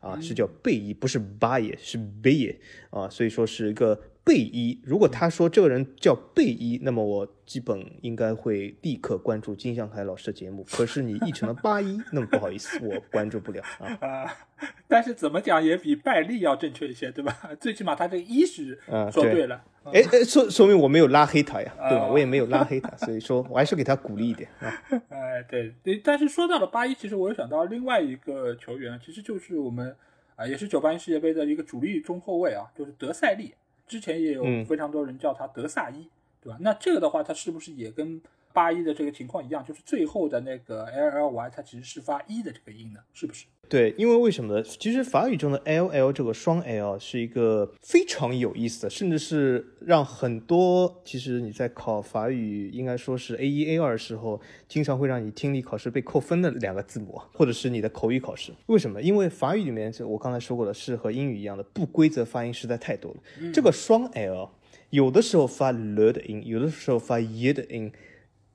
[0.00, 4.00] 啊，是叫贝伊，不是巴耶，是贝耶啊，所以说是一个。
[4.22, 10.64] 贝一，如果他说这个人叫贝一，那么我基本应该会立刻关注金向凯老师的节目。
[10.70, 13.98] 可是你译成了八一，那么不好意思，我关注不了啊。
[14.00, 14.36] 啊，
[14.86, 17.34] 但是怎么讲也比拜利要正确一些，对吧？
[17.58, 18.78] 最起码他这个一是
[19.10, 19.64] 说对了。
[19.92, 22.08] 哎哎，说说明我没有拉黑他呀，对吧？
[22.08, 24.72] 我也没有拉黑他，所以说我还是给他鼓励一点啊。
[25.10, 29.94] 哎，对对，但是说到了八一，其实我又想到另外一个球员，其实就是我们
[30.36, 33.54] 啊，也是九八年世界杯的一个主力中后卫啊，就是德塞利。
[33.86, 36.08] 之前也有非常多人叫他德萨伊，
[36.40, 36.56] 对吧？
[36.60, 38.20] 那这个的话，他是不是也跟
[38.52, 39.64] 八一的这个情况一样？
[39.64, 43.00] 就是最后的那个 L L Y，它其实是发一的这个音的？
[43.12, 43.46] 是不是？
[43.68, 44.62] 对，因为为什么呢？
[44.64, 58.52] 其实法语中的 L L 这个双 L 是一个非常有意思的，甚至是让很多其实你在考法语，应该说是 A 一 A 二的时候，经常会让你听力考试被扣分的两个字母，或者是你的口语考试。
[58.66, 59.00] 为什么？
[59.00, 63.52] 因为法语里面，我刚才说过的是和英语一样的不规则发音实在太多了。
[63.52, 64.50] 这个双 L
[64.90, 67.92] 有的时候发 L 的音，有的时候发 Y 的音。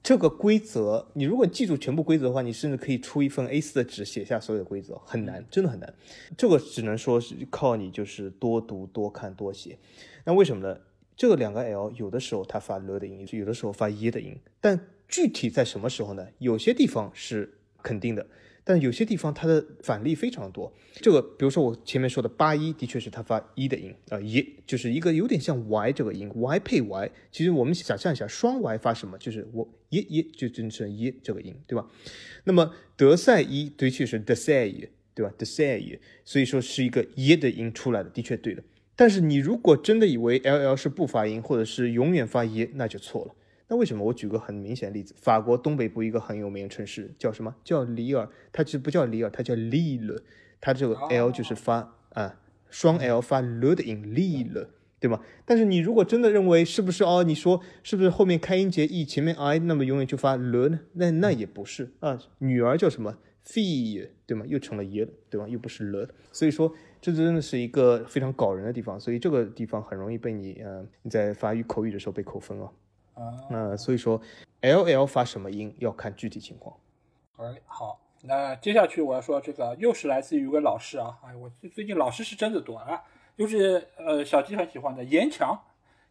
[0.06, 5.92] 这个规则，你如果记住全部规则的话，你甚至可以出一份 A4 的纸写下所有的规则，很难，真的很难。
[6.38, 9.80] 这个只能说是靠你就是多读、多看、多写。
[10.24, 10.80] 那为什么呢？
[11.18, 16.28] 这个两个 L 有的时候它发 L 的音，有的时候发 Y 的音，但具体在什么时候呢？
[16.38, 18.28] 有些地方是肯定的。
[18.68, 29.16] 但有些地方它的反例非常多，这个比如说我前面说的八一，的确是它发一的音啊，一就是一个有点像 y 这个音，y 配 y，其实我们想象一下，双 y 发什么？
[29.20, 31.88] 就是我一一就真成一这个音，对吧？
[32.46, 35.32] 那么德赛一的确是德赛一，对吧？
[35.38, 38.64] 德赛一，所以说是一个一的音出来的，的确对的。
[38.96, 43.36] 但是你如果真的以为 l l 是不发音，或者是永远发一，那就错了。
[43.68, 44.06] 那为什么？
[44.06, 47.56] 我举个很明显的例子，法国东北部一个很有名的城市叫什么？
[47.64, 50.22] 叫里尔，它其实不叫里尔，它叫利勒，
[50.62, 52.40] 它这个 l 就是发啊
[52.70, 55.22] 双 l 发 l 的音，利勒，对吗？
[55.46, 57.24] 但是你如果真的认为是不是哦？
[57.24, 60.82] 你说是不是后面开音节 e 前面 i，那么永远就发 l 呢？
[60.94, 64.46] 那那也不是啊，女儿叫什么 fee，对吗？
[64.48, 65.48] 又成了耶了，对吧？
[65.48, 72.70] 又不是 l，所以说这真的是一个非常搞人的地方，所以这个地方很容易被你呃你在法语口语的时候被扣分哦。
[73.16, 74.22] 啊，那所以说
[74.62, 76.78] ，L L 发什么音要看具体情况。
[77.38, 83.04] 哎，好，那接下去我要说这个又是来自于一位老师啊，哎，我最近老师是真的多啊，
[83.38, 85.60] 就是呃小鸡很喜欢的严强，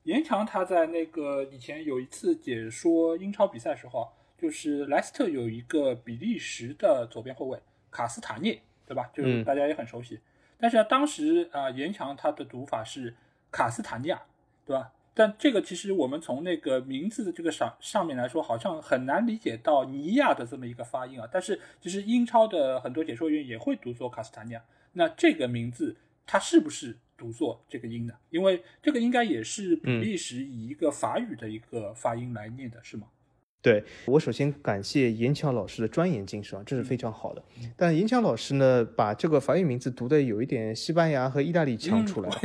[0.05, 7.59] 严强他在那个以前有一次解说英超比赛时候，就是莱斯特有一个比利时的左边后卫
[7.91, 9.11] 卡斯塔涅，对吧？
[9.15, 10.21] 就是大家也很熟悉，
[10.59, 13.15] 但是当时啊严强他的读法是
[13.51, 14.23] 卡斯塔尼亚，
[14.67, 14.93] 对吧？
[15.15, 21.29] 但这个其实我们从那个名字的这个上上面来说，好像很难理解到尼亚的这么一个发音啊。
[21.33, 24.63] 但是其实英超的很多解说员也会读作卡斯塔尼亚。
[24.93, 25.97] 那这个名字
[26.27, 28.15] 它是不是读作这个音呢？
[28.31, 33.07] 因为这个应该也是比利时以一个法语的一个发音来念的，是吗？
[33.65, 37.43] 对我首先感谢严强老师的钻研精神啊，这是非常好的。
[37.75, 42.37] 但严强老师呢，把这个法语名字读的有一点西班牙和意大利腔出来了。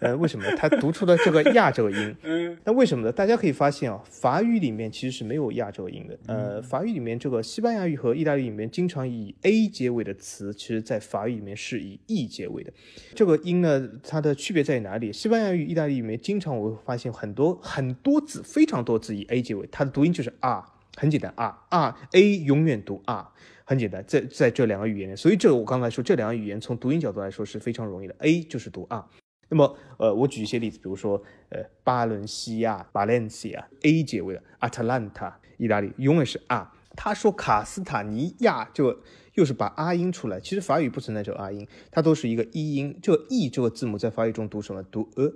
[0.00, 0.44] 呃，为什么？
[0.58, 2.16] 他读出了这个亚这个音。
[2.22, 2.54] 嗯。
[2.64, 3.10] 那为什么呢？
[3.10, 6.18] 大家可以发现啊，法语里面其实是没有亚洲音的。
[6.26, 12.70] 呃，法语里面这个西班牙语和意大利里面经常以 a 结尾的词，其实在法语里面是以 e 结尾的。
[13.14, 15.10] 这个音呢，它的区别在于哪里？
[15.14, 20.57] 西班牙语、意大利里面经常我会发现很多很多字，非常多字以 a 结尾，它的读音就是啊。
[20.98, 23.32] 很简单啊啊，a 永远读啊，
[23.64, 29.08] 很简单，在在这两个语言里，所以这我刚才说这两个语言从读音角度来说是非常容易的，a 就是读啊。
[29.48, 36.74] 那么呃，我举一些例子，比如说呃，巴伦西亚 （Valencia），a 结尾的；Atalanta，意大利，永远是啊。
[36.96, 39.00] 他说卡斯塔尼亚就
[39.34, 42.98] 又是把啊音出来，其实法语不存在这个啊音，它都是一个一音。
[43.00, 44.82] 这个 e 这个字母在法语中读什么？
[44.82, 45.32] 读呃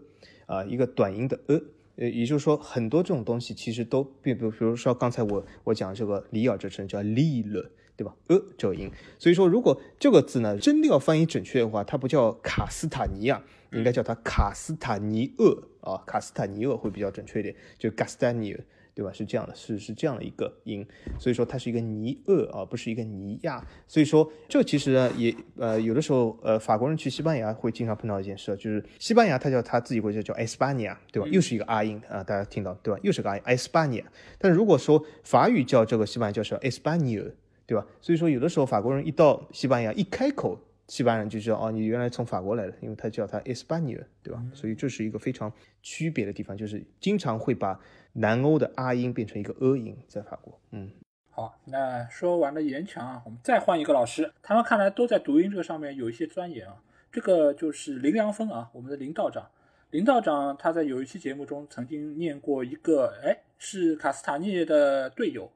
[0.57, 1.61] 啊，一个短音的呃。
[1.97, 8.15] 呃，也就是说，很多这种东西其实都，并不，比如说刚才我我讲这个里尔这声叫利了，对吧？
[8.29, 8.91] 呃，这个音。
[9.19, 18.61] 所以说，如果这个字呢，真的要翻译准确的话，它不叫卡斯塔尼亚，应该叫它卡斯塔尼厄啊，卡斯塔尼厄会比较准确一点，就 Gastanier
[18.95, 19.13] 对吧？
[19.13, 20.87] 是这样的，是是这样的一个音，
[21.19, 23.65] 所以说它是一个尼厄啊，不是一个尼亚。
[23.87, 31.29] 所以说这其实呢也呃有的时候呃法国人去西班牙会经常碰到一件事，就是西班牙它叫它自己国家叫埃斯巴尼亚，对吧？
[31.31, 33.01] 又是一个阿音啊，大家听到对吧？
[33.03, 34.05] 又是个阿音埃斯巴尼亚。
[34.39, 37.23] 但如果说法语叫这个西班牙叫是埃斯巴尼亚，
[37.67, 37.87] 对吧？
[38.01, 40.59] 所以说有的时候法国人一到西班牙一开口。
[40.89, 44.45] 西班牙人就知道哦，你原来从法国来的，因为他叫他 Espanya，对吧？
[44.53, 47.81] 所以这是一个非常区别的地方，就是经常会把
[48.13, 50.61] 南欧的阿音变成一个阿音，在法国。
[50.71, 50.91] 嗯，
[51.31, 56.83] 好，那说完了严强啊，我们再换一个老师，他们看来都在读音这个上面有一些钻研啊。
[57.11, 59.51] 这个就是林良锋啊，我们的林道长。
[59.91, 65.51] 林道长他在有一期节目中曾经念过一个，哎，是卡斯塔涅的队友，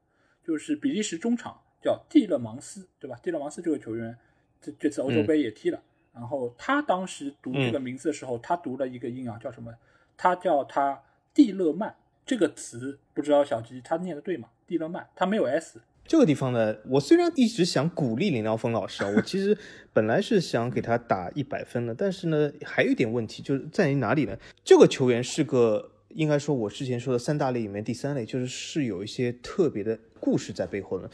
[0.45, 3.19] 就是比利时中场叫蒂勒芒斯，对吧？
[3.23, 4.17] 蒂勒芒斯这个球员。
[4.59, 5.81] 这这次欧洲杯也踢了，
[6.13, 9.73] 然后他当时读这个名字的时候，他读了一个音啊，叫什么？
[10.17, 11.01] 他叫他
[11.35, 11.95] 蒂勒曼
[12.27, 14.49] 这个词，不知道小吉他念的对吗？
[14.66, 15.81] 蒂勒曼，他没有 s。
[16.09, 19.57] 这个地方呢，我虽然一直想鼓励林良峰老师啊，我其实
[19.93, 24.37] 本来是想给他打一百分的，但是呢，还有一点问题，就是在于哪里呢？
[24.64, 31.09] 这个球员是个，应该说我之前说的三大类里面第三类，就是是有一些特别的故事在背后的。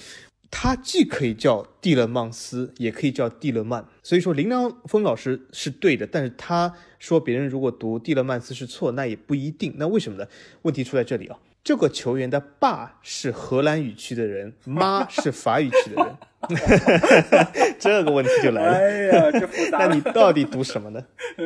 [0.55, 9.75] 它既可以叫蒂勒曼斯，也可以叫蒂勒曼，所以说林良锋老师是对的，但是他说别人如果读蒂勒曼斯是错，那也不一定。
[9.79, 10.29] 那为什么呢？
[10.61, 11.39] 问题出在这里啊。
[11.65, 16.17] 这个球员的爸是荷兰语区的人，妈是法语区的人，
[17.79, 18.73] 这个问题就来了。
[18.73, 19.79] 哎呀，这复杂。
[19.79, 21.05] 那你到底读什么呢？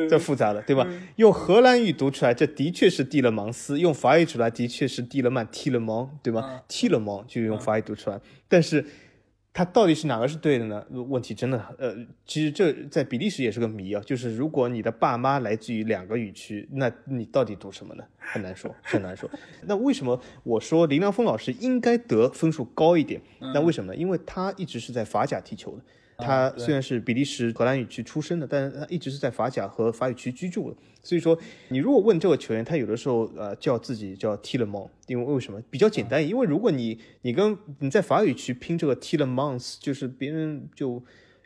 [0.09, 0.87] 这复杂了，对吧？
[1.17, 6.61] 用荷兰语读出来，这的确是蒂勒芒斯；用法语出来，的确是蒂勒曼、蒂勒芒，对吗？
[6.67, 8.83] 蒂勒芒就用法语读出来，但是。
[9.57, 10.85] 它到底是哪个是对的呢？
[10.91, 11.95] 问题真的，呃，
[12.27, 13.99] 其实这在比利时也是个谜啊。
[14.05, 18.03] 就是如果你的爸妈来自于两个语区，那你到底读什么呢？
[18.19, 19.27] 很难说， 很难说。
[19.63, 23.19] 那为什么我说林良峰老师应该得分数高一点？
[23.39, 23.97] 那为什么呢？
[23.97, 25.83] 因为他一直是在法甲踢球的。
[26.17, 30.77] 他虽然是比利时荷兰语区出生的，但是他一直是在法甲和法语区居住的。
[31.03, 31.37] 所以说，
[31.69, 36.27] 你如果问这个球员，他有的时候呃叫自己叫 t i l e m o n 因为为什么比较简单？
[36.27, 41.01] 因为如果你你跟你在法语区拼这个 t i l e m o n s 就是别人就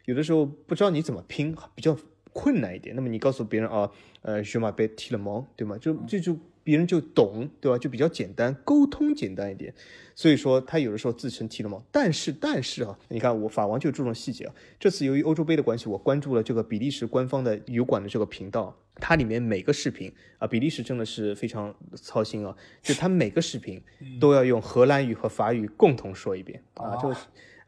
[0.06, 1.96] 有的时候不知道你怎么拼，比较
[2.34, 2.96] 困难一点。
[2.96, 3.92] 那么你告诉别人啊，
[4.22, 5.78] 呃 j e m a b e t i l e m o n 对吗？
[5.78, 6.38] 就这就。
[6.64, 7.78] 别人就懂，对吧？
[7.78, 9.74] 就比较简单，沟通简单一点。
[10.16, 14.54] 所以说他有的时候自称踢了嘛，但是但是啊，你看我法王就注重细节啊。
[14.80, 23.82] 这次由于欧洲杯的关系，我关注了这个比利时官方的油管的这个频道，它里面每个视频啊，比利时真的是非常操心啊，就他每个视频
[24.20, 27.14] 都要用荷兰语和法语共同说一遍啊，就。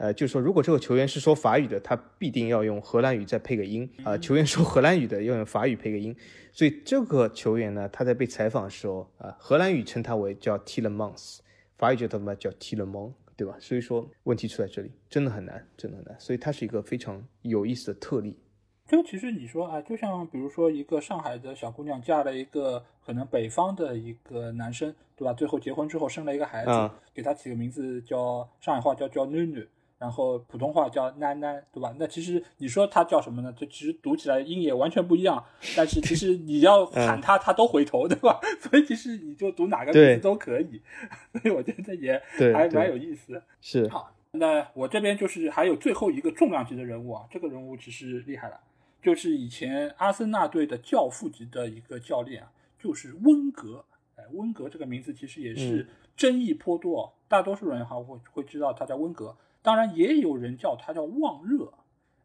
[0.04, 6.14] 呃，就是说，如果这个球员是说法语的，他必定要用荷兰语再配个音啊；球员说荷兰语的，要用法语配个音。
[6.51, 11.41] 所以这个球员呢，他在被采访的时候啊，荷兰语称他为叫 t i l e m a n s
[11.78, 13.56] 法语叫他妈叫 t i l e m a n 对吧？
[13.62, 16.20] 所以说问题出在这里，真的很难，真的很难。
[16.20, 18.38] 所以他是一个非常有意思的特例。
[18.86, 25.32] 就其实你说啊，就像比如说一个上海的小姑娘嫁了一个可能北方的一个男生，对吧？
[25.32, 29.66] 最后结婚之后生了一个孩子，给他起个名字叫上海话叫叫囡囡。
[30.04, 31.95] 然后普通话叫囡囡，对吧？
[31.97, 33.54] 那其实你说他叫什么呢？
[33.54, 35.41] 就其实读起来音也完全不一样。
[35.78, 38.38] 但是其实你要 喊他，他都回头，对吧？
[38.60, 40.82] 所以其实你就读哪个名字都可以。
[41.32, 42.22] 所以我觉得也
[42.54, 43.41] 还蛮有意思。
[43.62, 48.60] 是好，那我这边就是还有最后一个重量级的人物啊，这个人物其实厉害了，
[49.01, 53.86] 就是以前阿森纳队的教父级的一个教练啊，就是温格。
[54.18, 55.88] 哎，温格这个名字其实也是
[56.18, 59.34] 争议颇多，大多数人哈会会知道他叫温格。
[59.64, 61.74] 当然，也有人叫他叫旺热，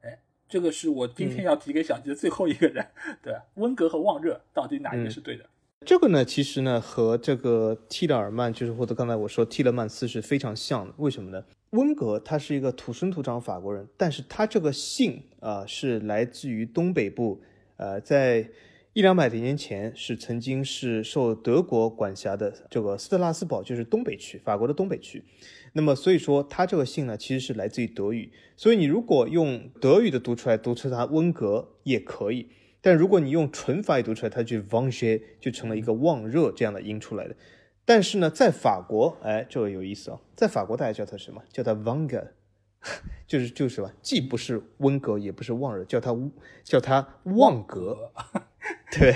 [0.03, 0.19] 哎，
[0.49, 2.85] 这个是我今天要提给小吉的最后一个人。
[3.23, 5.47] 对，温格和旺热到底哪一个是对的？
[5.87, 10.93] 这个呢，其实呢和这个蒂勒尔曼，就是或者刚才我说蒂勒曼斯是非常像的。
[10.99, 11.45] 为什么呢？
[11.71, 17.41] 温格他是一个土生土长法国人，但是他这个姓啊是来自于东北部，
[17.77, 18.49] 呃，在
[18.99, 25.23] 一两百年前是曾经是受德国管辖的这个斯特拉斯堡，就是东北区，法国的东北区。
[25.75, 28.33] 那么，所以说它这个姓呢，其实是来自于德语。
[28.57, 32.51] 所以你如果用德语的读出来，读出它温格也可以。
[32.81, 37.37] 但如果你用纯法语读出来，它就 v a n g e 就成了一个旺热这样的音出来的。
[37.85, 41.41] 但是呢，在法国，哎，这个有意思啊，在法国大家叫它什么？
[41.53, 42.27] 叫它 v a n g e
[43.29, 43.93] 就是就是吧？
[44.03, 46.13] 既不是温格，也不是旺热，叫它
[46.65, 48.11] 叫它旺格。
[48.91, 49.15] 对，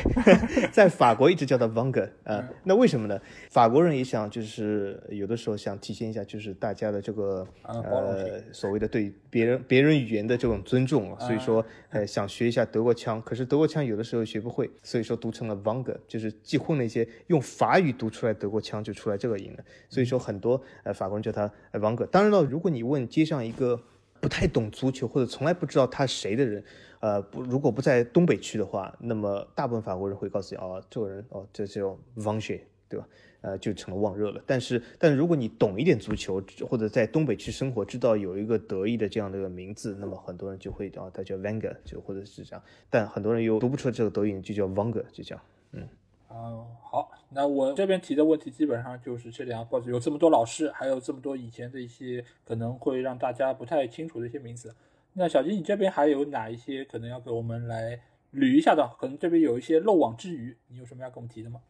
[0.70, 3.18] 在法国一直叫他 Vanger 啊，那为什么呢？
[3.50, 22.06] 法国人也想就是有的时候想体现一下，就是大家的这个呃所谓的对别人别人语言的这种尊重，所以说呃想学一下德国腔，可是德国腔有的时候学不会，所以说读成了 Vanger，就是既混了一些用法语读出来德国腔就出来这个音了，所以说很多呃法国人叫他 Vanger。
[22.06, 23.80] 当然了，如果你问街上一个
[24.20, 26.62] 不太懂足球或者从来不知道他谁的人。
[27.02, 33.08] 呃，不，如果不在东北区的话，那么大部分法国人会告诉你，哦，这个人，哦，这叫 v a n g e 对吧？
[33.40, 34.40] 呃，就成了旺热了。
[34.46, 42.62] 但是，但如果你懂一点足球，或者在东北区生活，知道有一个德意的这样的一个名字，那么很多人就会，哦，他叫 v a n g e r 就或者是这样。
[42.88, 45.44] 但很多人又读不出这个德语，就叫 v a n g e r 就这样。
[45.72, 45.88] 嗯，
[46.28, 54.72] 哦，好，那我这边提的问题基本上就是这两个 boss，有这么多老师，还有这么多以前的一些可能会让大家不太清楚的一些名字。
[55.14, 58.00] 那小金，你这边还有哪一些可能要给我们来
[58.32, 58.90] 捋一下的？
[58.98, 61.60] 可能这边有一些漏网之鱼，你有什么要跟我们提的吗？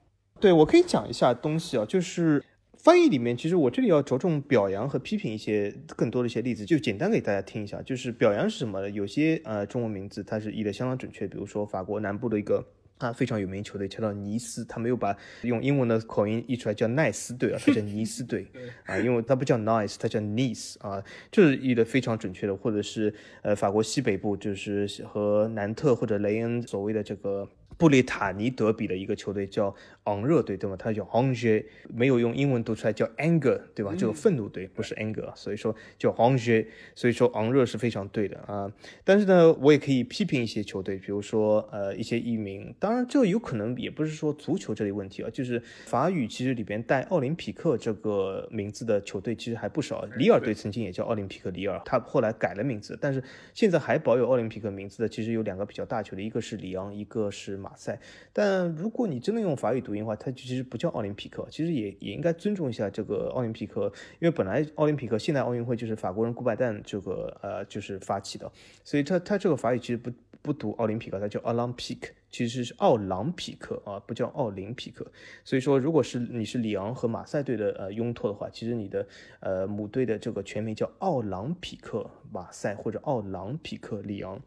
[0.41, 7.83] 对，我可以讲一下东西啊，就是翻译里面，其实我这里要着重表扬和批评一些更多的一些例子，就简单给大家听一下。
[7.83, 8.91] 就是表扬是什么呢？
[8.91, 12.65] 有些呃中文名字它是译的相当准确，比如说法国南部的一个。
[13.03, 18.47] 他非常有名球队叫到尼斯，他没有把用英文的口音译出来叫奈斯队啊，他叫尼斯队
[18.87, 27.49] 啊，因为他不叫 nice，他叫 nice 啊，就是译的非常准确的，或者是呃法国西北部就是和南特或者雷恩所谓的这个。
[27.79, 30.77] 布列塔尼德比的一个球队叫昂热队，对吗？
[30.79, 33.95] 它叫 Angers，没有用英文读出来叫 anger，对吧？
[33.97, 38.73] 这个愤怒队不是 anger，所以说叫 Angers，所以说昂热是非常对的啊。
[39.05, 53.23] 但是呢，我也可以批评一些球队，比如说呃一些译名，当然这有可能也不是说足球这类问题啊，就是法语其实里边带奥林匹克这个名字的球队其实还不少，里尔队曾经也叫奥林匹克里尔，他后来改了名字，但是
[53.55, 57.77] 现在还保有奥林匹克名字的其实有两个比较大球队，一个是里昂，一个是马。
[57.77, 57.99] 赛，
[58.33, 63.91] 但如果你真的用法语读音的话，它其实不叫奥林匹克，其实也也应该尊重一下这个奥林匹克，
[64.21, 68.51] 因为本来奥林匹克现代奥运会就是法国人古拜旦这个呃就是发起的，
[68.85, 70.11] 所以它它这个法语其实不
[70.43, 72.11] 不读奥林匹克，它叫 Olympic。
[72.33, 75.07] 其实是奥朗匹克啊，不叫奥林匹克。
[75.45, 79.07] 所以说，如果是你是里昂和马赛队的呃拥托的话，其实你的
[79.39, 84.41] 呃母队的这个全名叫奥朗匹克马赛或者奥朗匹克里昂。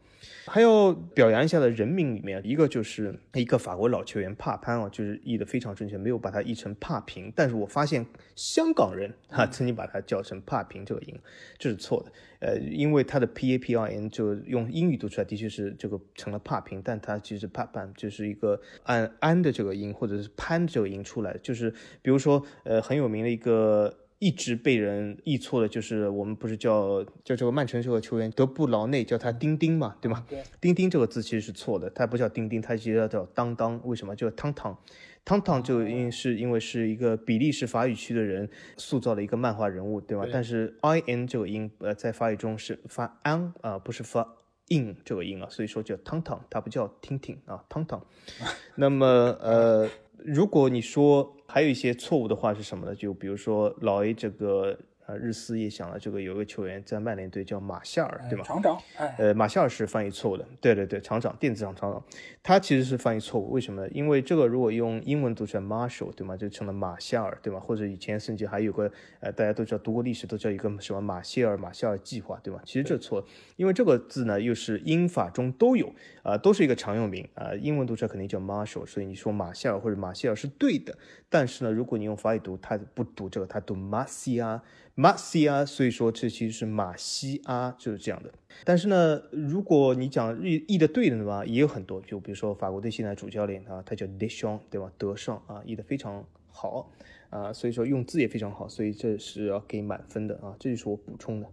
[0.46, 7.32] 还有表扬一下的人名里面，一个就是一个法国老球员帕潘啊，就是译的非常正确，没有把它译成帕平。
[7.36, 11.14] 但是我发现香港人哈曾经把它叫成帕平这个音，
[11.58, 12.10] 这是错的。
[12.40, 21.70] 呃，因为它的 P A P R N 就用英语读出来的确是这个成了帕平，但它其实帕潘就是一个按安的这个音或者是潘这个音出来，就是
[22.00, 30.24] 比如说呃很有名的一个一直被人译错的，就是我们不是叫叫这个曼城这个球员德布劳内叫他丁丁嘛，对吗？
[30.26, 34.76] 对，丁丁这个字其实是错的，它不叫丁丁，它其实叫当当，为什么叫汤汤？
[35.22, 40.24] 汤汤就因是因为是一个比利时法语区的人塑造的一个漫画人物，对吧？
[40.32, 44.36] 但是 i n 这个音，呃，在法语中是发 an 啊，不是发
[44.68, 48.00] in 这个音啊，所以说叫 tongton，它不叫听听啊，tongton。
[48.76, 49.06] 那么
[49.40, 49.88] 呃，
[50.18, 52.94] 如果你说还有一些错误的话是什么呢？
[52.94, 54.78] 就比如说老 A 这个。
[55.06, 58.44] 啊，日思夜想了，这个有个球员在曼联队叫马夏尔，对吗？
[58.44, 58.76] 厂长，
[59.16, 62.02] 呃，马夏尔是翻译错误的，对对对，厂长，电子厂厂长，
[62.42, 63.88] 他其实是翻译错误，为什么呢？
[63.94, 66.36] 因为这个如果用英文读出来 Marshall，对吗？
[66.36, 67.60] 就成了马夏尔，对吗？
[67.60, 68.90] 或者以前甚至还有个，
[69.20, 72.60] 呃，大家都知道读过历史都叫一个什么马歇尔马夏尔计划，对吗？
[72.64, 75.92] 其实这错，因为这个字呢又是英法中都有，
[76.24, 80.98] 啊，都是一个常用名，啊，英文读出来肯定叫 Marshall，所以你说马夏尔或者马歇尔是对的，
[81.28, 84.60] 但是呢，如果你用法语读，它不读这个，它读马西亚。
[84.98, 88.32] 马西亚，所以说这其实是马西阿，就是这样的。
[88.64, 94.90] 但是呢，如果你讲译译的对的话，也有很多，就比如说法国队现在主教练啊，他叫德尚对吧？
[94.96, 96.90] 德尚啊，译的非常好
[97.28, 101.46] 啊，所以说用字也非常好，所以这是要给满分的啊，这就是我补充的。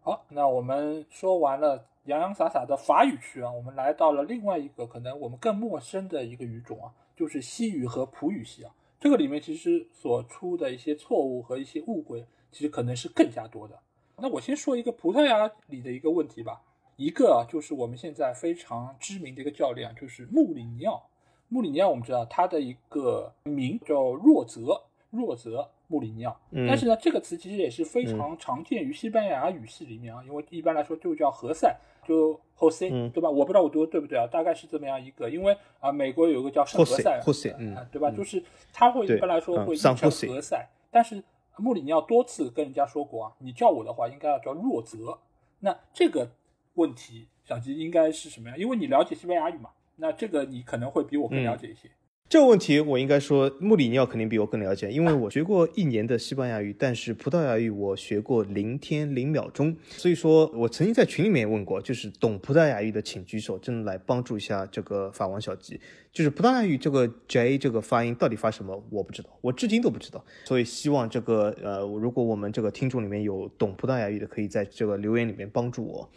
[0.00, 8.74] 好，那我们说完了洋洋洒洒的法语区啊，我们来到了另外一个可能我们更陌生的一个语种啊，就是西语和普语系啊。
[9.00, 12.26] 这个里面其实所出的一些错误和一些误会。
[12.50, 13.78] 其实可能是更加多的。
[14.16, 16.60] 那我先说一个葡萄牙里的一个问题吧。
[16.96, 21.02] 一个啊，就是我们现在非常知名的一个教练，就是穆里尼奥。
[21.48, 26.38] 穆里尼奥我们知道他的一个名叫若泽，若泽穆里尼奥。
[26.68, 31.74] 但是呢，这个词其实也是非常常见于西班牙语系里面啊，因为一般来说就叫何塞，
[32.06, 33.30] 就 Jose，对吧？
[33.30, 35.30] 我不知道我读的对不对啊，大概是这么样一个。
[35.30, 37.18] 因为啊，美国有个叫圣何塞
[37.90, 38.10] 对吧？
[38.10, 38.44] 就是
[38.74, 40.10] 他会一般来说会译成何
[40.42, 41.24] 塞，但是。
[41.56, 45.18] 穆里尼奥多次跟人家说过啊，你叫我的话应该要叫若泽。
[45.60, 46.30] 那这个
[46.74, 48.56] 问题，小吉应该是什么呀？
[48.56, 51.90] 因为你了解西班牙语嘛，那这个你可能会比我更了解一些。
[52.30, 65.80] 这个问题我应该说，穆里尼奥肯定比我更了解，因为我学过一年的西班牙语，但是葡萄牙语我学过零天零秒钟，所以说我曾经在群里面问过，就是懂葡萄牙语的请举手，真的来帮助一下这个法王小吉。
[66.12, 70.24] 就是葡萄牙语这个 J 这个发音到底发什么，我不知道，我至今都不知道。
[70.44, 76.10] 所以希望这个呃，如果我们这个听众里面有懂葡萄牙语的，可以在这个留言里面帮助我。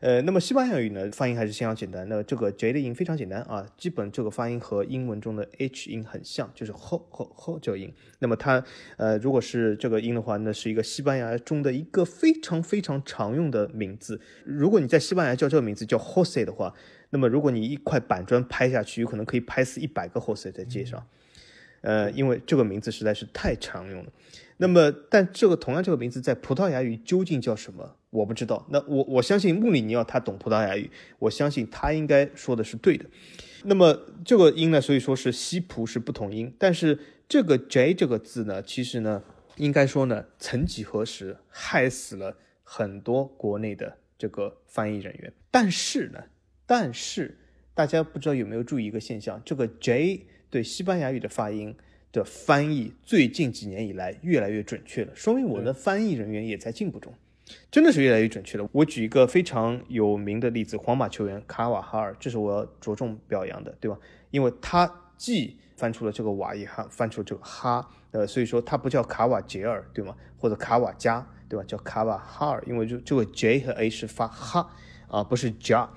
[0.00, 2.08] 呃，那么西班牙语呢，发音还是相当简单。
[2.08, 7.92] 那这个 J 的音非常简单啊，基本这个发音和英文中的 H 音很像，就是 ho ho ho 这个音。
[8.18, 8.62] 那么它
[8.96, 14.20] 呃，如果是这个音的话，那是一个西班牙中的一个非常非常常用的名字。
[14.44, 16.74] 如果你在西班牙叫这个名字叫 Jose 的话。
[17.10, 21.06] 那么，如果你一块板砖拍下去，有可能可以拍死一百个 Jose 在街上，
[21.80, 24.12] 呃，因为这个名字实在是太常用了。
[24.56, 28.66] 那么，但这个同样这个名字在葡萄牙语究竟叫什么，我不知道。
[28.70, 30.90] 那我我相信穆里尼奥他懂葡萄牙语，
[31.20, 33.06] 我相信他应该说的是对的。
[33.64, 36.98] 那么这个音呢，所以说是西葡是不同音，但是
[37.28, 39.22] 这个 J 这个字呢，其实呢，
[39.56, 46.24] 应该说呢，曾几何时害死了很多国内的这个翻译人员，但是呢。
[46.68, 47.38] 但是
[47.74, 51.76] 大家不知道有没有注意一个现象，这个 J 对西班牙语的发音
[52.10, 57.14] 的翻译，最近几年以来越来越准确了，说明我的翻译人员也在进步中，
[57.70, 58.68] 真的是越来越准确了。
[58.72, 63.96] 我举一个非常有名的例子，皇马球员卡瓦哈尔，这是我要着重表扬的，对吧？
[64.30, 70.14] 因为他既翻出了这个瓦也哈翻出这个哈，呃，所以说他不叫卡瓦杰尔，对吗？
[70.38, 71.64] 或者卡瓦加，对吧？
[71.66, 74.68] 叫卡瓦哈尔，因为就这个 J 和 A 是发哈
[75.08, 75.88] 啊，不是加。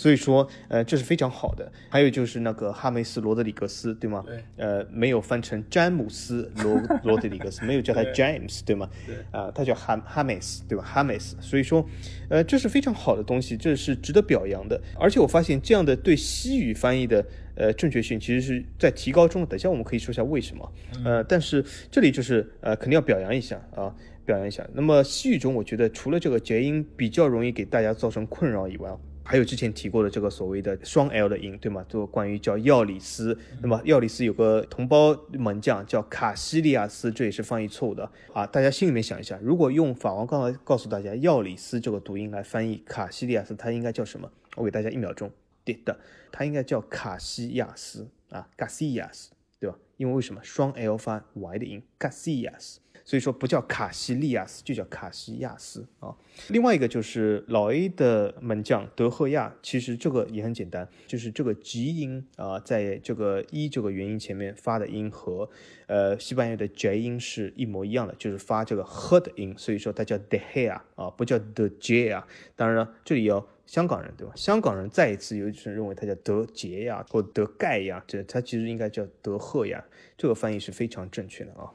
[0.00, 1.70] 所以说，呃，这是非常好的。
[1.90, 4.24] 还有就是那个哈梅斯·罗德里格斯，对吗？
[4.26, 4.42] 对。
[4.56, 8.88] 呃，没有翻成詹姆斯·罗 罗德里格斯，没有叫他 James，对吗？
[9.06, 9.16] 对。
[9.30, 10.82] 啊，他叫哈哈梅斯，对吧？
[10.82, 11.36] 哈梅斯。
[11.42, 11.86] 所以说，
[12.30, 14.80] 呃，这是非常好的东西，这是值得表扬的。
[14.98, 17.22] 而且我发现这样的对西语翻译的
[17.54, 19.44] 呃正确性，其实是在提高中。
[19.44, 20.72] 等下我们可以说一下为什么。
[21.04, 23.94] 呃，但是这里就是呃，肯定要表扬一下啊，
[24.24, 24.66] 表扬一下。
[24.72, 28.90] 那么西语中，我觉得除了这个结音比较容易给大家造成困扰以外，
[29.30, 31.86] 还有之前提过的这个所谓的双 L 的音，对吗？
[31.88, 38.44] 就关于叫药里斯，那么药里斯有个同胞门将叫卡西利亚斯，这也是翻译错误的啊！
[38.44, 44.28] 大家心里面想一下，如果用法王刚才告诉大家药里斯这个读音来翻译卡西利亚斯，它应该叫什么？
[44.56, 45.30] 我给大家一秒钟，
[45.64, 45.96] 对的，
[46.32, 49.78] 它应该叫卡西亚斯啊，卡西亚斯，对吧？
[49.96, 52.80] 因为为什么双 L 发 Y 的音，卡西亚斯。
[53.04, 56.14] 所以说不叫卡西利亚斯，就叫卡西亚斯啊。
[56.48, 65.48] 另外一个就是老 A 的门将德赫亚，其实这个也很简单，就是这个吉音啊，在这个一这个元音前面发的音和
[65.86, 72.26] 呃西班牙的 J 音是一模一样的，就是发这个呵的音，所以说它叫德赫亚啊，不叫德杰啊。
[72.56, 74.32] 当然了，这里要香港人对吧？
[74.36, 79.84] 香港人再一次有人认为它叫德杰呀或德盖呀，这它其实应该叫德赫亚，
[80.16, 81.70] 这个翻译是非常正确的啊。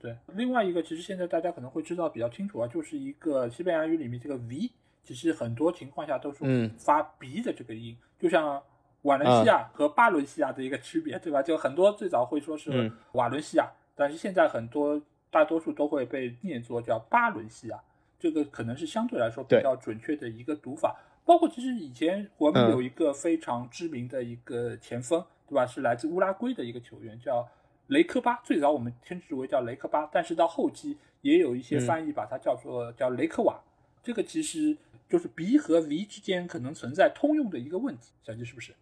[0.00, 4.70] 对，另外一个其实现在大家可能会知道比较清楚啊，就是一个西班牙语里面这个 v，
[5.02, 8.62] 其实很多情况下都是发 b 的这个音，就像
[9.02, 11.42] 瓦伦西亚和巴伦西亚的一个区别，对吧？
[11.42, 17.80] 就很多最早会说是瓦伦西亚，但是现在很多大多数都会被念作叫巴伦西亚，
[18.20, 20.96] 这个可能是相对来说比较准确的一个读法。
[21.24, 25.66] 包括其实以前我们有一个非常知名的一个前锋，对吧？
[25.66, 27.44] 是来自乌拉圭的一个球员叫。
[27.88, 33.58] 雷科巴最早我们称之为叫雷科巴，但是到后期也有一些翻译把它叫做叫雷克瓦，
[34.02, 34.76] 这个其实
[35.08, 38.72] 就是 B 和 V 之间可能存在通用的一个问题，小吉是不是？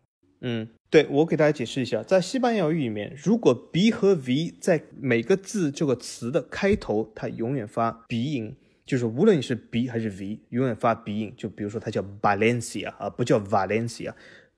[0.40, 11.32] 嗯，对我给大家解释一下，在西班牙语里面，如果 B 和 V 在每个字这个词的开头，它永远发鼻音，就是无论你是 B 还是 V，永远发鼻音。
[11.36, 14.12] 就比如说它叫 Valencia 啊，不叫 Valencia。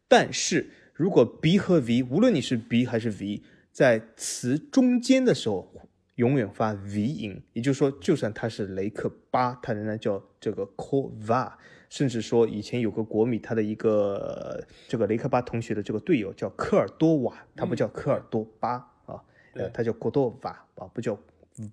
[0.09, 3.43] 但是如果 B 和 V，无论你是 B 还是 V。
[3.79, 5.71] 在词中间的时候，
[6.17, 11.53] 永远发 v 音，也就是说，就算他是雷克巴，他仍然叫这个 kova。
[11.89, 18.73] 甚至说，以前有个国米，他的一个这个雷克巴同学的这个队友叫科尔多瓦，他不叫科尔多巴
[19.07, 19.23] 啊，
[19.55, 21.17] 呃，他叫科多瓦啊，不叫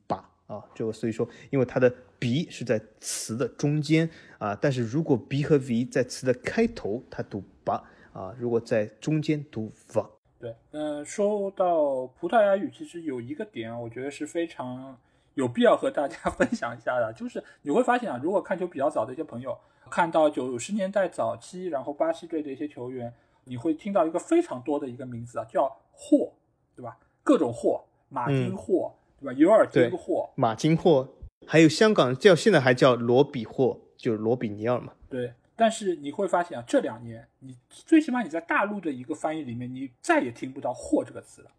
[0.06, 0.64] 巴啊。
[0.76, 7.84] 这个所以说，因为他的 b 是在词的中间啊，但是如果 b 和 v 在词的开头，他读巴
[8.14, 10.06] 啊；如果在中间读 v。
[10.46, 14.96] 对，嗯，说到葡萄牙语，其实有一个点，我觉得是非常
[15.34, 19.58] 有必要和大家 分享一下的，就是你会发现啊，如果看球比较早的一些朋友，
[19.90, 23.12] 看到九十年代早期，然后巴西队的一些球员，
[23.46, 26.34] 你会听到一个非常多的一个名字啊，叫霍，
[26.76, 27.00] 对吧？
[27.24, 29.34] 各种霍，马丁霍，对吧？
[29.34, 31.10] 尤尔金霍，马金霍，
[31.48, 34.94] 还有香港叫现在还叫罗比霍，就是罗比尼尔嘛。
[35.10, 35.34] 对。
[35.56, 41.52] 但是你会发现啊，这两年你最起码你在大陆的一个翻译里面，你再也听不到“货”这个词了，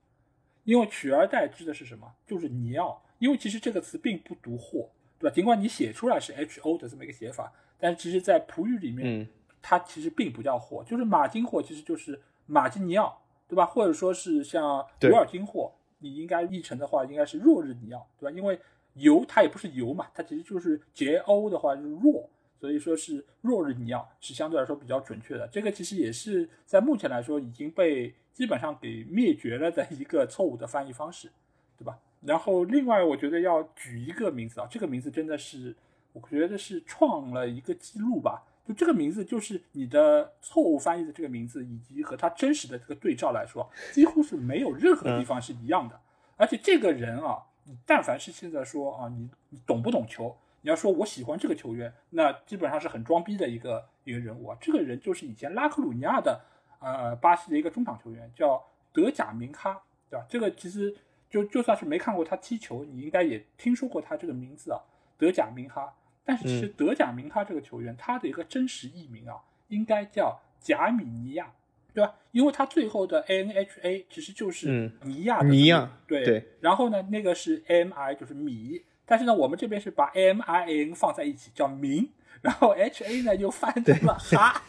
[0.65, 2.13] 因为取而代之的是什么？
[2.27, 3.03] 就是尼奥。
[3.19, 5.35] 因为其实这个词并不读“货”，对吧？
[5.35, 9.27] 尽管你写出来是 “h o” 的这么一个写法，但是其实在葡语里面，
[9.63, 13.65] 它其实并不叫“货”，就是马金货，其实就是马基尼奥，对吧？
[13.65, 18.37] 或者说是像尤尔金货，你应该译成的话，应该是若日尼奥，对吧？
[18.37, 18.61] 因为
[18.93, 22.29] 尤它也不是尤嘛，它其实就是杰欧的话就是若。
[22.59, 31.31] 所以说是若日尼奥是相对来说比较准确的，这个其实也是在目前来说已经被基本上给灭绝了的一个错误的翻译方式，
[31.79, 31.99] 对吧？
[32.23, 35.75] 然后另外我觉得要举一个名字啊，这个名字真的是
[36.13, 46.01] 我觉得是创了一个记录吧，就这个名字就是你的错误翻译的这个名字以及和他真实的这个对照来说，几乎是没有任何地方是一样的，
[46.37, 50.35] 而且这个人啊，你但凡是现在说啊，你你懂不懂球？
[50.63, 54.59] 你要说我喜欢这个球员，那基本上是很装逼的一个一个人物啊。
[54.61, 56.41] 这个人就是以前拉克鲁尼亚的，
[56.81, 58.61] 呃，巴西的一个中场球员，叫
[58.93, 59.81] 德甲明哈，
[60.11, 60.27] 对吧？
[60.29, 60.93] 这个其实
[61.31, 64.81] 就就算是没看过他踢球，你应该也听说过他这个名字啊，
[65.17, 65.95] 德甲明哈。
[66.25, 69.37] 但是其实德甲明哈这个球员，他的一个真实艺名啊，
[69.69, 71.53] 应该叫贾米尼亚，
[71.95, 72.17] 对吧？
[72.33, 76.45] 因为他最后的 A N H A 其实就是尼亚，尼亚，对对。
[76.61, 78.83] 然后呢，那个是 M I，就是米。
[79.07, 82.11] 但是呢，我们这边是把 M I N 放在一起叫明，
[82.43, 84.63] 然后 H A 呢又翻成了哈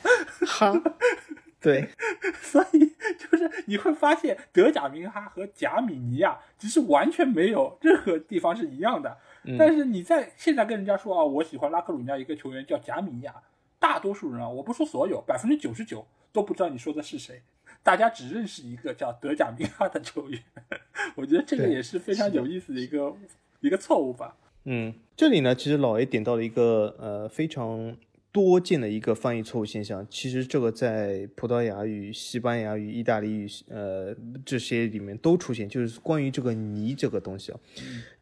[0.45, 0.81] 哈，
[1.59, 1.89] 对，
[2.39, 9.17] 所以就是你会发现德甲明哈和贾米尼亚其实完全没有任何地方是一样的。
[9.57, 13.33] 但是你在现在跟人家说啊，我喜欢拉克鲁尼亚一个球员叫贾米尼亚，
[13.79, 17.41] 大多数人啊，我不说所有，百分之九十九都不知道你说的是谁，
[17.81, 20.39] 大家只认识一个叫德甲明哈的球员。
[21.15, 23.15] 我觉得这个也是非常有意思的一个。
[23.61, 24.35] 一个错误吧。
[24.65, 27.95] 嗯，这里呢，其实老 A 点到了一个呃非常
[28.31, 30.05] 多见的一个翻译错误现象。
[30.09, 37.59] 其实这个在葡萄牙语、西班牙语、意大利语呃这些里面都出现，就是关于这个“泥”这个东西啊。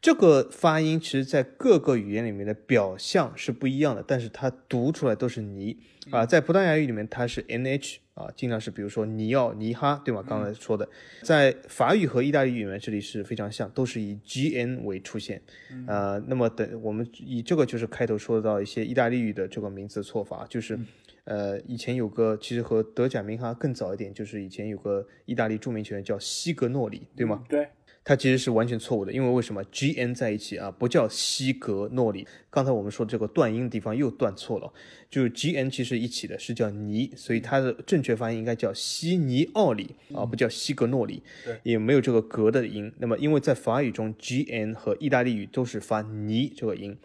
[0.05, 5.75] 这个发音其实，在各个语言里面的表象是不一样的，但是它读出来都是“尼”
[6.13, 6.23] 啊。
[6.23, 7.97] 在葡萄牙语里面，它是 “nh”。
[8.13, 10.23] 啊，尽量是比如说尼奥尼哈，对吗？
[10.25, 10.87] 刚才说的，
[11.23, 15.41] 在法语和意大利语里面，这里是非常像，都是以 G N 为出现。
[15.87, 20.79] 呃，那么等我们以这个就是开头说到一些意大利语的这个名字错法，就是
[21.23, 27.43] 呃，以前有个其实和德甲明哈更早一点，就是以前有个意大利著名球员叫西格诺里，对吗？
[27.49, 27.67] 对。
[28.07, 32.27] 它其实是完全错误的，因为为什么 G N 在一起啊，不叫西格诺里？
[32.55, 34.71] 刚才我们说这个断音的地方又断错了，
[35.09, 41.21] 就是 G N 其实一起的是叫尼，所以它的正确发音应该叫西尼奥里啊，不叫西格诺里，
[41.63, 42.89] 也没有这个格的音。
[42.99, 46.97] 那么因为在法语中，G N 和意大利语都是发尼这个音。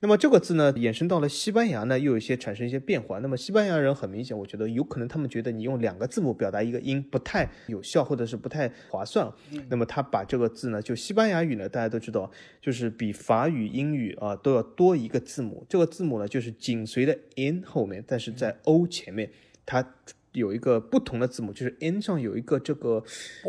[0.00, 3.18] 那么这个字呢，衍生到了西班牙呢，又有一些产生一些变化。
[3.18, 9.28] 那么西班牙人很明显，我觉得有可能他们觉得你用两个字母表达一个音不太有效，或者是不太划算。
[9.68, 12.30] 那么他把这个字呢，就西班牙语呢，大家都知道，
[12.60, 15.64] 就是比法语、英语啊都要多一个字母。
[15.68, 19.30] 这个字母呢，就是紧随的 n 后面，但是在 o 前面，
[19.64, 19.94] 它
[20.32, 23.02] 有一个不同的字母，就是 n 上有一个这个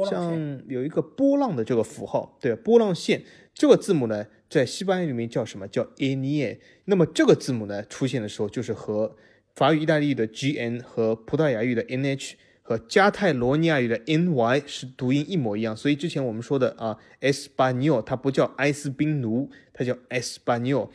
[0.09, 3.23] 像有一个波浪的这个符号，对，波浪线。
[3.53, 4.27] 这个字母呢？
[4.49, 9.15] 在西班牙语里面叫什么叫 a n i 那么这个字母呢出现的时候，就是和
[9.53, 15.77] 法语、意大利语的 g n 和葡萄牙语的 n h 和加泰罗尼亚语的 n y 是读音一模一样。
[15.77, 20.89] 所以之前我们说的啊，español 它不叫埃斯宾奴，它叫 español。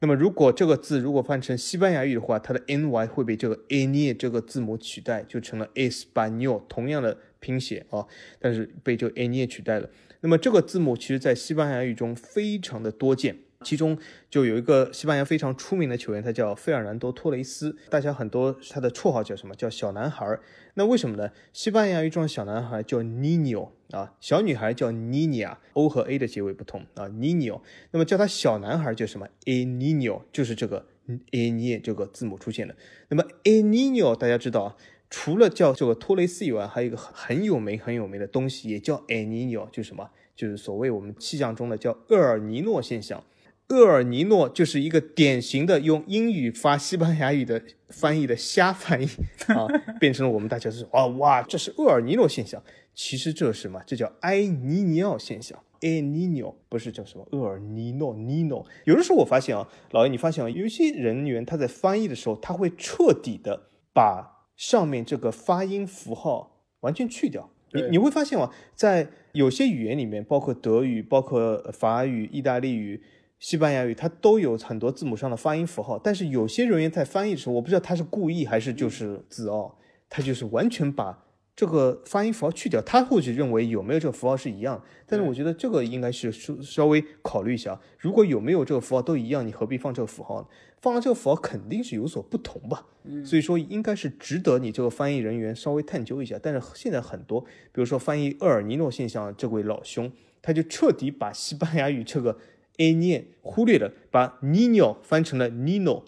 [0.00, 8.06] 那么如果这个字如果翻成西班牙语的话，它的 n y 会被这个 a n i 这个字母取代，就成了 español，同样的拼写啊，
[8.38, 9.88] 但是被这个 a n i 取代了。
[10.20, 13.96] 那么这个字母其实，在西班牙语中非常的多见，其中
[14.30, 19.54] 就有一个西班牙非常出名的球员，他叫费尔南多·托雷斯，大家很多他的绰号叫什么？
[19.54, 20.38] 叫小男孩。
[20.74, 21.30] 那为什么呢？
[21.52, 27.60] 西班牙语中的小男孩叫 Niño 啊，小女孩叫 Niña，O 和 A 的结尾不同啊，Niño。
[27.92, 30.86] 那么叫他小男孩叫什么？A Niño，就是这个
[31.32, 32.76] A n i 这个字母出现的。
[33.08, 34.76] 那么 A Niño 大家知道啊。
[35.08, 40.10] 除了叫这个托雷斯以外，还有一个很很有名很有名的东西，也叫埃尼诺，就是什么？
[40.34, 43.22] 就是所谓我们气象中的叫厄尔尼诺现象。
[43.68, 49.08] 厄尔尼诺就是一个典型的用英语发西班牙语的翻译的瞎翻译
[49.48, 49.66] 啊，
[49.98, 52.62] 变成了我们大家是啊哇，这是厄尔尼诺现象。
[52.94, 53.82] 其实这是什么？
[53.86, 55.58] 这叫埃尼尼奥现象。
[55.82, 58.66] 埃尼诺不是叫什么厄尔尼诺尼诺。
[58.84, 64.34] 有的时候我发现啊，老爷你发现啊，有些人员他在翻译的时候，他会彻底的把。
[64.56, 73.02] 上面这个发音符号完全去掉，你你会发现啊，在有些语言里面，包括德语、包括法语、意大利语，
[73.38, 82.80] 西班牙语，它都有很多字母上的发音符号，但是有些人员在翻译的时候，我不知道他是故意还是就是自傲，他就是完全把这个发音符号去掉。
[82.80, 90.48] 他或许认为有没有这个符号是一样，但是我觉得这个应该是稍稍微考虑一下，如果有没有这个符号都一样，你何必放这个符号呢？
[90.80, 92.86] 放了这个符号肯定是有所不同吧。
[93.24, 96.38] 所以说应该是值得你这个翻译人员稍微探究一下。
[96.42, 100.10] 但是现在很多，比如说翻译厄尔尼诺现象这位老兄，
[100.40, 102.38] 他就彻底把西班牙语这个。
[102.78, 106.02] A 念忽略了，把 Nino 翻成了 Nino，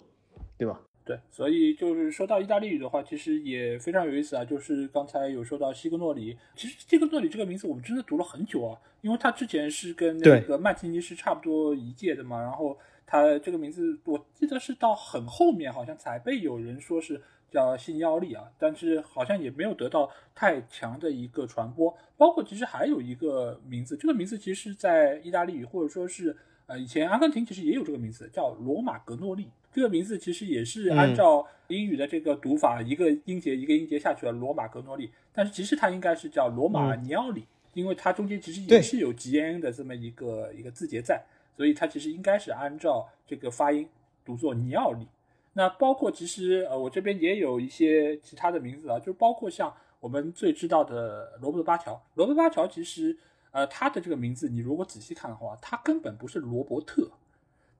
[0.57, 0.81] 对吧？
[1.05, 4.45] 对，所以就是说到意大利语的话，其实也非常有意思啊。
[4.45, 12.39] 就是刚才有说到西格诺里，其实西格诺里这个名字我们真的读了很久啊，因为他之前是跟那个曼提尼是差不多一届的嘛。
[12.39, 12.77] 然后
[13.07, 17.19] 他这个名字，我记得是到很后面好像才被有人说是
[17.49, 21.97] 叫新妖力啊，但是好像也没有得到太强的一个传播。
[22.17, 26.37] 包括其实还有一个名字，这个名字其实，在意大利语或者说是。
[26.69, 29.49] 呃，以前阿根廷其实也有这个名字，叫罗马格诺利。
[29.73, 35.09] 这个名字其实也是按照英语的这个读法，一个音节一个音节下去了，罗马格诺利。
[35.33, 41.23] 但是其实它应该是叫罗马尼奥里，因为它中间其实也是有 G N 的这么一个一个字节在，
[41.57, 43.87] 所以它其实应该是按照这个发音
[44.23, 45.07] 读作尼奥里。
[45.53, 51.99] 那包括其实呃，我这边也有一些其他的名字啊，就包括像我们最知道的罗伯特巴乔。
[52.13, 53.17] 罗伯特巴乔其实。
[53.51, 57.11] 呃，他的这个名字，你如果仔细看的话，他根本不是罗伯特，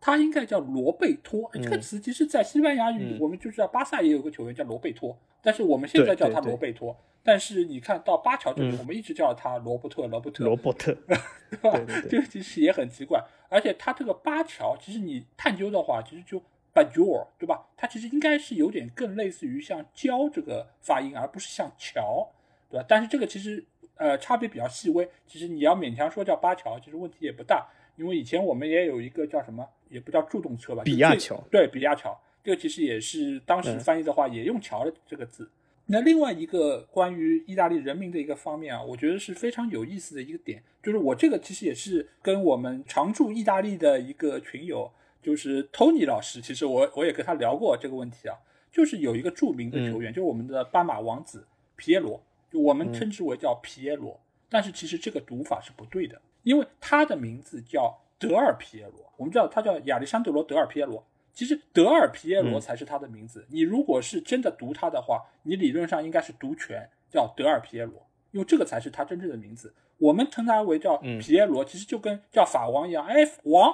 [0.01, 1.47] 他应该叫罗贝托。
[1.53, 6.97] 这个词其实，在西班牙语，我们就知道巴萨也有个球员叫罗贝托，但是我们现在叫他罗贝托。
[7.21, 11.79] 但是你看到巴乔这里，我们一直叫他罗伯特，罗伯特，罗伯特， 对吧？
[12.09, 13.23] 这个其实也很奇怪。
[13.47, 16.41] 而且他这个巴乔，其实你探究的话，其实就
[16.73, 17.67] Bajor，对吧？
[17.77, 22.27] 它其实应该是有点更类似于像焦这个发音，而不是像乔，
[22.71, 22.85] 对吧？
[22.89, 23.63] 但是这个其实。
[23.99, 25.07] 呃，差别比较细微。
[25.27, 27.67] 其实你要勉强说叫巴乔，其实问题也不大。
[27.97, 31.37] 因为以前我们也有一个叫什么，也不叫助动车吧，比亚桥。
[31.51, 35.51] 对，比亚桥，这个其实也是当时翻译的话也用“桥”的这个字。
[35.87, 44.89] 那另外一个关于意大利人民的一个方面啊，我觉得是非常有意思的一个点，就是我这个其实也是跟我们常驻意大利的一个群友，
[45.21, 48.37] 就是 Tony 老师，其实我我也跟他聊过这个问题啊，
[48.71, 51.45] 就是有一个著名的球员，就是我们的斑马王子
[51.75, 52.23] 皮耶罗。
[52.51, 54.19] 就我们称之为叫皮耶罗，
[54.49, 59.05] 但是其实这个读法是不对的，因为他的名字叫德尔皮耶罗。
[59.17, 63.45] 我们知道他叫亚历山德罗德尔皮耶罗，其实德尔皮耶罗才是他的名字。
[63.49, 69.73] 你如果是真的读他的话，你理论上应该是读全叫德尔皮耶罗，因为这个才是他真正的名字。
[69.97, 73.69] 我们称他为叫皮耶罗，其实就跟叫法王一样，哎，王，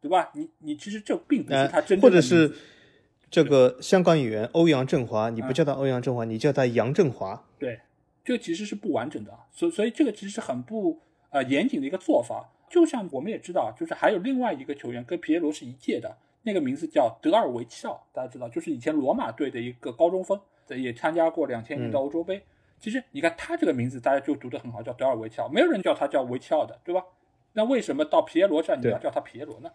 [0.00, 0.30] 对吧？
[0.34, 2.34] 你你其实这并不是他真正的名字。
[2.34, 2.56] 或者是
[3.30, 7.78] 这个香港演员欧阳震华，你不叫他欧阳震华，你叫他杨振华，对。
[8.26, 11.00] 这个其实是不完整的，所所以这个其实是很不
[11.30, 12.50] 呃严谨的一个做法。
[12.68, 20.40] 就像我们也知道，就是还有另外一个球员跟皮耶罗是一届的，那个名字叫德尔维奇奥，大家知道，就是以前罗马队的一个高中锋，
[20.70, 22.42] 也参加过两千年的欧洲杯。
[22.80, 27.04] 其实你看他这个名字，大家就读得很好，叫德尔维奇奥，没有人叫他叫维奇奥的，对吧？
[27.52, 29.70] 那为什么到皮耶罗这你要叫他皮耶罗呢？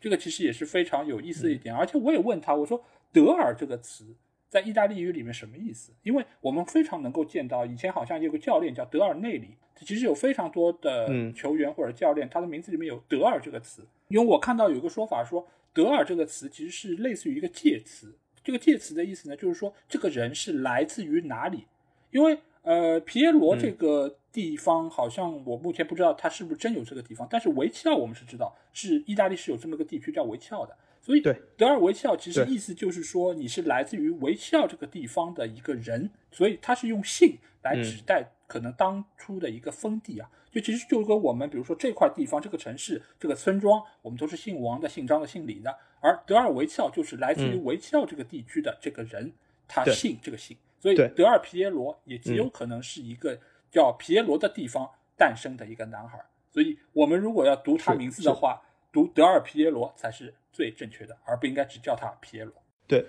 [0.00, 1.72] 这个其实也是非常有意思的一点。
[1.72, 4.16] 而且我也问他，我说德尔这个词。
[4.52, 5.94] 在意大利语里面什么意思？
[6.02, 13.82] 因为我们非常能够见到，以前好像有个教练叫德尔内里，其实有非常多的球员或者教练，他的名字里面有德尔这个词。
[14.08, 18.14] 因为我看到有一个说法说，德尔这个词其实是类似于一个介词。
[18.44, 21.64] 这个介词的意思呢，就是说这个人是来自于哪里？
[22.10, 30.76] 因为呃，皮耶罗这个地方好像我目前不知道他是不是真有这个地方，但是维齐奥我们是知道，是意大利是有这么个地区叫维齐奥的。
[31.04, 31.20] 所以，
[31.56, 40.30] 德尔维齐奥其实意思就是说，你是来自于维齐奥这个地方的一个人，所以他是用姓来指代可能当初的一个封地啊。
[40.52, 49.32] 就其实就跟我们比如说这块地方、这个城市、这个村庄，我们都是姓王的、姓张的、姓李的，而德尔维齐奥就是来自于维齐奥这个地区的这个人，
[49.66, 53.36] 他姓这个姓，所以德尔皮耶罗也极有可能是一个
[53.72, 56.24] 叫皮耶罗的地方诞生的一个男孩。
[56.52, 58.62] 所以我们如果要读他名字的话，
[58.92, 60.32] 读德尔皮耶罗才是。
[60.52, 62.52] 最正确的，而不应该只叫他皮耶罗。
[62.86, 63.06] 对，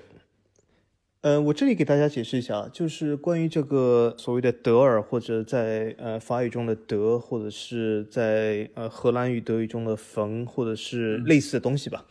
[1.22, 12.06] 呃，我这里给大家解释一下，就是关于这个所谓的德尔，或者在呃法语中的德，或者是在呃荷兰语、德语中的冯，或者是类似的东西吧。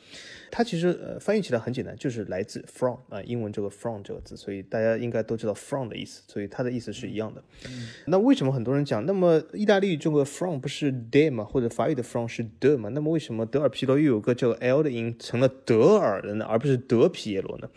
[0.54, 7.42] 它其实呃翻译起来很简单，就是来自 from 啊，英文这个 from 这个字，所以大家应该都知道 from 的意思，所以它的意思是一样的。
[8.04, 11.42] 那为什么很多人讲，那么意大利这个 from 不是 de 吗？
[11.42, 12.90] 或者法语的 from 是 de 吗？
[12.90, 17.70] 那么为什么德尔皮罗又有个这个 l 的音成了德尔的呢，而不是德皮耶罗呢？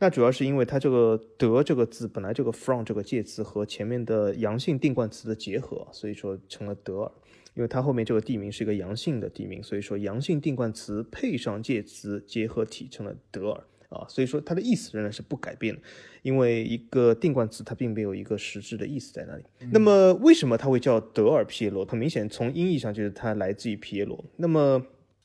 [0.00, 7.12] 那主要是因为它这个德这个字本来这个 from 这个介词和前面的阳性定冠词的结合，所以说成了德尔。
[7.58, 15.80] 因为它后面这个地名是一个阳性的地名，所以说阳性定冠词配上介词结合体成了德尔啊，所以说它的意思仍然是不改变的，
[16.22, 19.42] 因为一个定冠词它并没有一个实质的意思在那里。
[19.72, 21.84] 那么为什么它会叫德尔皮耶罗？
[21.84, 24.24] 很明显，从音译上就是它来自于皮耶罗。
[24.36, 24.80] 那么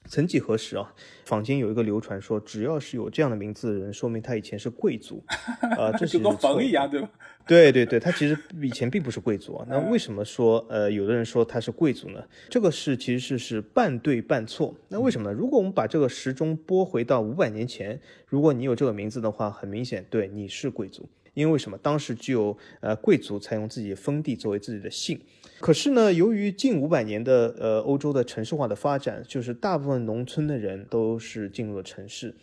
[0.05, 0.93] 曾几何时啊，
[1.25, 5.23] 坊间有一个流传说，只要是有这样的名字的人，说明他以前是贵族，
[5.77, 7.09] 啊，这是跟坟一样，对吧？
[7.45, 9.65] 对对对，他其实以前并不是贵族啊。
[9.69, 12.23] 那为什么说呃，有的人说他是贵族呢？
[12.49, 14.73] 这个是其实是是半对半错。
[14.87, 15.35] 那为什么呢？
[15.37, 21.77] 如果我们把这个时钟拨回到五百年前，如果你有这个名字的话，很明显，对你是贵族，因为什么？
[21.79, 25.19] 当时只有呃贵族才用自己封地作为自己的姓。
[25.59, 32.35] 可是呢，由于近五百年的呃欧洲的城市化的发展，就是大部分农村的人都是进入了城市。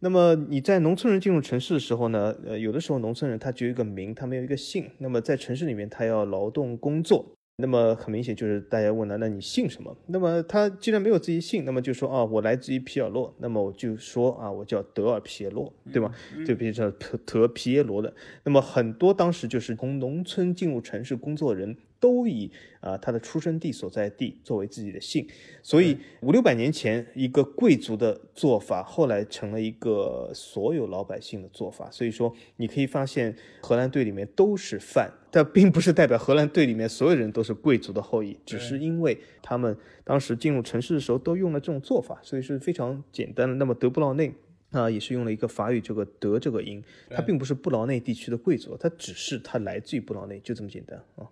[0.00, 4.88] 那么你在农村人进入城市的时候呢，呃，有的时候农村人他只有一个名，他没有一个姓。
[4.98, 7.37] 那么在城市里面，他要劳动工作。
[7.60, 9.96] 那么很明显就是大家问了，那你姓什么？
[10.06, 16.14] 那么他既然没有自己姓，那么就说啊，我来自于皮尔洛，那么我就说啊，我叫德尔皮耶洛，对吗？
[16.46, 18.14] 就变成特特皮耶罗的。
[18.44, 21.76] 那么很多当时就是从农村进入城市工作的人。
[22.00, 22.48] 都以
[22.78, 25.26] 啊他的出生地所在地作为自己的姓，
[25.64, 31.90] 所以五六百年前一个贵族的做法，后来成了一个所有老百姓的做法。
[31.90, 43.54] 所以说，你可以发现荷兰队里面都是范，但并不是代表荷兰队里面所有人都是贵族的后裔，只是因为他们当时进入城市的时候都用了这种做法，所以是非常简单的。
[43.56, 44.32] 那么德布劳内
[44.70, 51.28] 啊，也是用了一个法语这个德这个音，他并不是布劳内地区的贵族，他只是他来自于布劳内，就这么简单啊。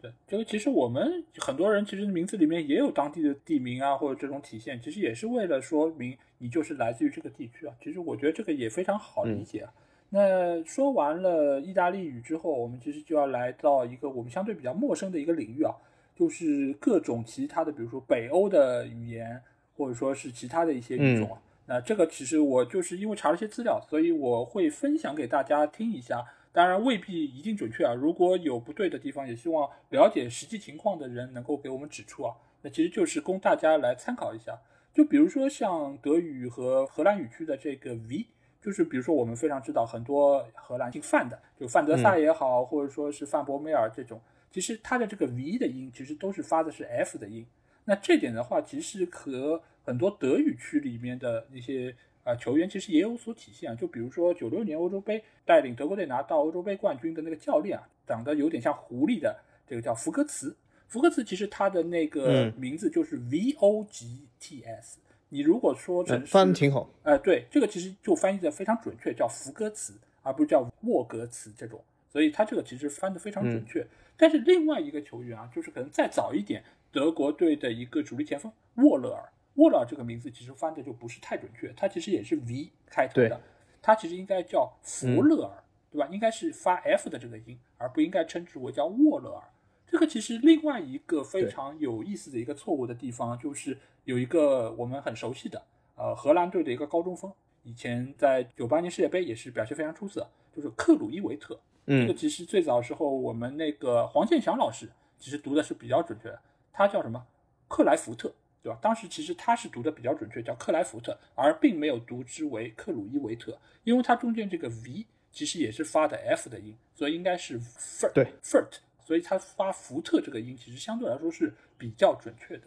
[0.00, 7.74] 对，这个其实我们很多人其实名字里面也有当地的地名啊，或者这种体现，其实也是为了说明你就是来自于这个地区啊。
[7.82, 9.72] 其实我觉得这个也非常好理解啊。
[10.16, 15.74] 那说完了意大利语之后，我们其实就要来到一个我们相对比较陌生的一个领域啊，
[16.14, 19.42] 就是各种其他的，比如说北欧的语言，
[19.76, 21.42] 或者说是其他的一些语种啊。
[21.66, 26.24] 那这个其实我就是因为查了一些资料，所以我会分享给大家听一下。
[26.52, 32.32] 当然未必一定准确啊，如果有不对的地方，也希望了解实际情况的人能够给我们指出啊。
[32.62, 34.56] 那其实就是供大家来参考一下。
[34.94, 38.24] 就比如说像德语和荷兰语区的这个 v，
[38.64, 44.18] 就是比如说我们非常知道很多荷兰姓范的，就范德萨也好，或者说是范博梅尔这种，
[44.50, 47.46] 其实它的这个 v 的音其实都是发的是 f 的音。
[47.84, 51.94] 那这点的话，其实和很多德语区里面的那些。
[52.24, 60.56] 啊，球员其实也有所体现啊，就比如说九六年欧洲杯带领德国队拿到欧洲杯冠军的那个教练啊，长得有点像狐狸的这个叫福格茨。
[60.88, 65.00] 福格茨其实他的那个名字就是 V O G T S。
[65.34, 69.92] 你如果说成翻挺好，哎，对，这个其实就翻译的非常准确，叫福歌词，
[70.22, 73.84] 而不是叫沃格词这种，所以他这个其实翻的非常准确。
[74.16, 76.62] 但是另外一个球员啊，就是可能再早一点，
[76.92, 79.28] 德国队的一个主力前锋沃勒尔。
[79.54, 83.40] 沃勒尔这个名字其实翻的就不是太准确，他其实也是 V 开头的，
[83.82, 86.06] 他其实应该叫福勒尔，对吧？
[86.12, 89.42] 应该是发 F 的这个音，而不应该称之为叫沃勒尔。
[89.86, 95.62] 这个其实另外一个非常有意思的一个错误的地方，就是有一个我们很熟悉的，
[95.96, 97.32] 呃，荷兰队的一个高中锋，
[97.62, 101.58] 以前在九八年世界杯也是表现非常出色，就是克鲁伊维特。
[101.86, 104.88] 嗯，这个其实最早时候我们那个黄健翔老师
[105.18, 106.40] 其实读的是比较准确的，
[106.72, 107.26] 他叫什么？
[107.68, 108.34] 克莱福特。
[108.64, 108.78] 对吧？
[108.80, 122.64] 当时其实他是读的比较准确，叫克莱福特，而并没有读之为克鲁伊维特，因为它中间这个 v 其实也是发的 f 的音，所以应该是 fert，对 fert，所以它发福特这个音其实相对来说是比较准确的。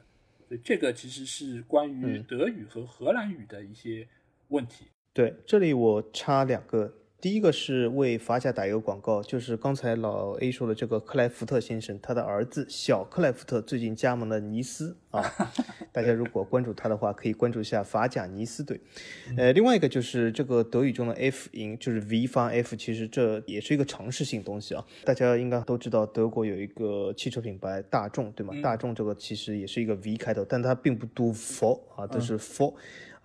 [0.48, 4.08] 所以这个其实是关于德语和荷兰语的一些
[4.48, 4.86] 问题。
[5.12, 6.94] 对，这里我插两个。
[7.20, 15.24] 第一个是为法甲打一个广告，就是刚才老 A 说的这个克莱福特先生，他的儿子小克莱福特最近加盟了尼斯啊，
[15.92, 18.80] 大家如果关注他的话，可以关注一下法甲尼斯队。
[19.36, 24.86] 呃，另外一个就是这个德语中的 F 音，就是 V 发 F，其实这也是一个常识性东西啊。
[25.04, 28.54] 大家应该都知道，德国有一个汽车品牌大众，对吗？
[28.62, 32.76] 大众这个其实也是一个 V 开头，但它并不读 for 啊，都是 for。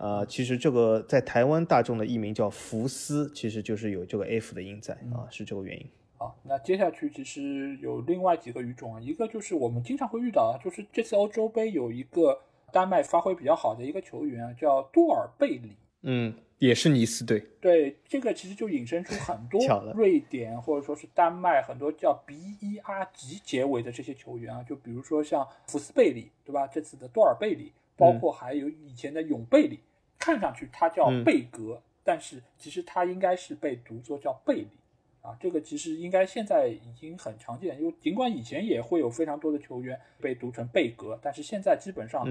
[0.03, 5.87] 啊，其实这个在台湾大众的译名叫福斯，其实就是有这个 F 的音在啊，是这个原因。
[6.17, 12.37] 好，那接下去其实有另外几个语种啊，一个就是我们经常会遇到啊，就是这次欧洲杯有一个
[12.73, 17.41] 丹麦发挥比较好的一个球员啊，叫多尔贝里，嗯，也是尼斯队。
[17.61, 19.61] 对，这个其实就引申出很多
[19.95, 26.67] 瑞典或者说是丹麦很多叫 B E R 级结尾的这些球员啊，就比如说像福斯贝里，对吧？
[26.67, 29.79] 这次的多尔贝里，包括还有以前的永贝里。
[30.23, 34.69] 看上去他叫贝格，但是其实他应该是被读作叫贝里。
[35.21, 42.25] 啊，这个其实应该现在已经很常见，因为尽管以前也会有非常多的球员被读成贝格，但是现在基本上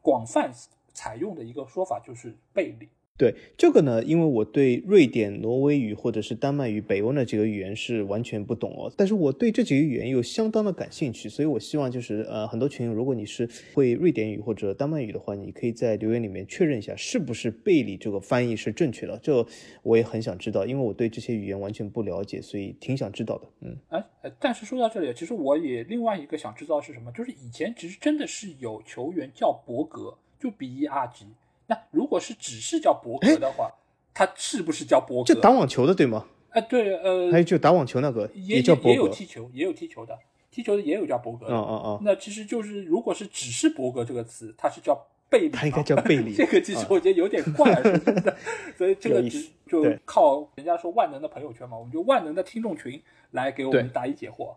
[0.00, 0.50] 广泛
[0.94, 2.88] 采用的一个说法就是贝里。
[3.16, 19.46] 对这个呢，因为我对瑞典、挪威语或者是丹麦语、北欧那几个语言是完全不懂哦，但是我对这几个语言又相当的感兴趣，所以我希望就是呃，很多群友，如果你是会瑞典语或者丹麦语的话，你可以在留言里面确认一下是不是贝里这个翻译是正确的，这
[19.84, 23.46] 我也很想知道，因为我对这些语言完全不了解，所以挺想知道的。
[23.60, 31.26] 嗯，哎，但是说到这里，其实我也另外一个想知道是什么，就是以前其实真的是有球员叫博格，就 B E R G。
[31.66, 33.70] 那如果是只是叫博格的话，
[34.12, 35.34] 他是不是叫博格？
[35.34, 36.26] 就打网球的对吗？
[36.50, 40.18] 哎，对，呃，还有就打网球那个也叫博格，也有踢球，也有踢球的，
[40.50, 41.46] 踢球的也有叫博格。
[41.48, 42.00] 嗯嗯嗯。
[42.04, 46.34] 那其实就是，如果是只是博格这个词，它是叫贝里，他应该叫贝里。
[46.38, 48.36] 这个其实我觉得有点怪，是真的。
[48.78, 49.22] 所以这个
[49.66, 54.54] 就靠人家说万能的朋友圈嘛，我们就万能的听众群来给我们答疑解惑。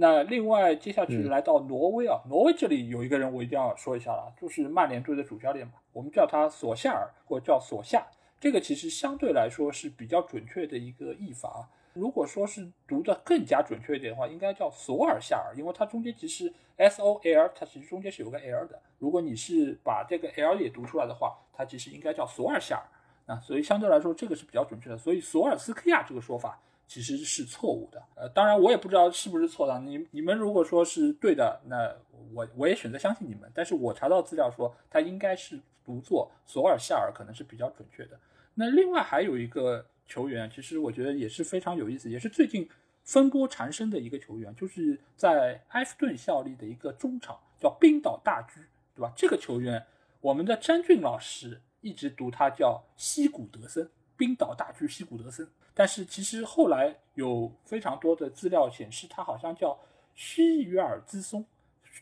[0.00, 8.06] 那另外，接下去来到挪威啊，挪威这里有一个人我一定要说一下了，就是曼联队的主教练嘛，我们叫他索夏尔或叫索夏，
[8.38, 11.68] 这个其实相对来说是比较准确的一个译法。
[11.94, 18.80] 如果说是读的更加准确一点的话，应该叫索尔夏尔，因为它中间其实 S O L，它其实中间是有个 L 的。
[19.00, 22.82] 如果你是把这个 L 也读出来的话，它其实应该叫索尔夏尔。
[23.26, 24.96] 那所以相对来说，这个是比较准确的。
[24.96, 26.60] 所以索尔斯克亚这个说法。
[26.88, 29.78] 其实是错误的，呃，当然我也不知道是不是错的。
[29.80, 31.94] 你你们如果说是对的，那
[32.32, 33.48] 我我也选择相信你们。
[33.54, 38.18] 但是我查到资料说，他应该是读作索尔夏尔，可能是比较准确的。
[38.54, 42.66] 那另外还有一个球员，其实我觉得也是非常有意思，也是最近
[43.04, 48.62] 风波缠身的一个球员，就是在埃弗顿效力的一个中场，叫冰岛大狙，
[48.96, 49.12] 对吧？
[49.14, 49.84] 这个球员，
[50.22, 55.46] 我们的詹俊老师一直读他叫西古德森，冰岛大狙西古德森。
[55.78, 59.78] 但是其实后来有非常多的资料显示，它好像叫
[60.16, 61.44] 希于尔兹松。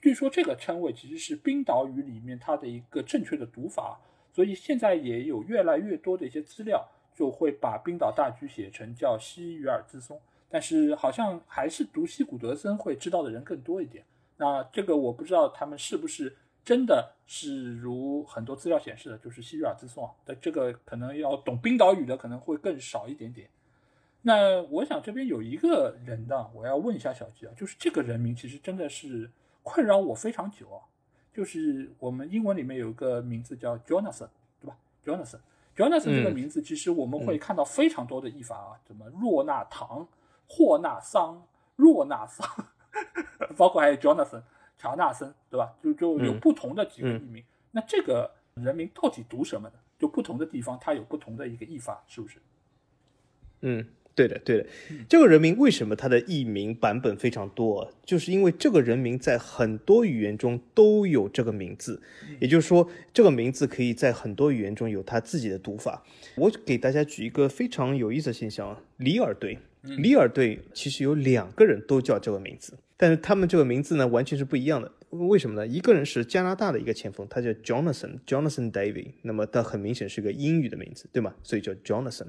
[0.01, 4.01] 据说这个称谓其实是冰岛语里面它的一个正确的读法，
[4.33, 6.83] 所以现在也有越来越多的一些资料
[7.15, 10.19] 就会把冰岛大狙写成叫希于尔兹松。
[10.49, 14.03] 但是好像还是读西古德森会知道的人更多一点。
[14.39, 16.35] 那这个我不知道他们是不是
[16.65, 20.11] 真的是如很多资料显示的，就是希于尔兹松啊。
[20.25, 23.47] 但这个可能要懂冰岛语的可能会更少一点点。
[24.27, 29.31] 那我想这边有一个人呢，我要问一下小吉啊，就是这个人名其实真的是
[29.63, 30.83] 困扰我非常久啊，
[31.33, 34.29] 就是我们英文里面有一个名字叫 Jonathan，
[34.61, 40.09] 对吧？Jonathan，Jonathan 这个名字其实我们会看到非常多的译法啊，什么若纳唐、
[40.49, 41.47] 霍纳桑、
[41.77, 42.45] 若纳桑，
[43.57, 44.43] 包括还有 Jonathan
[44.77, 45.73] 乔纳森，对吧？
[45.81, 47.45] 就就有不同的几个译名。
[47.71, 49.75] 那这个人名到底读什么呢？
[50.01, 52.41] 就不同的地方它有不同的一个译法，是不是？
[53.61, 53.87] 嗯。
[54.17, 54.67] 对的，对的，
[55.07, 57.93] 这个人名为什么它的译名版本非常多？
[58.03, 62.01] 就是因为这个人名在很多语言中都有这个名字，
[62.41, 66.03] 也就是说，这个名字可以在很多语言中有它自己的读法。
[66.35, 74.91] 我给大家举一个非常有意思的现象：里尔队，里尔队其实有两个人都叫这个名字，但是他们这个名字呢完全是不一样的。
[75.11, 75.67] 为什么呢？
[75.67, 81.35] 一个人是加拿大的一个前锋，他叫 Jonathan Jonathan David，那么他很明显是个英语的名字，对吗？
[81.43, 82.29] 所以叫 Jonathan。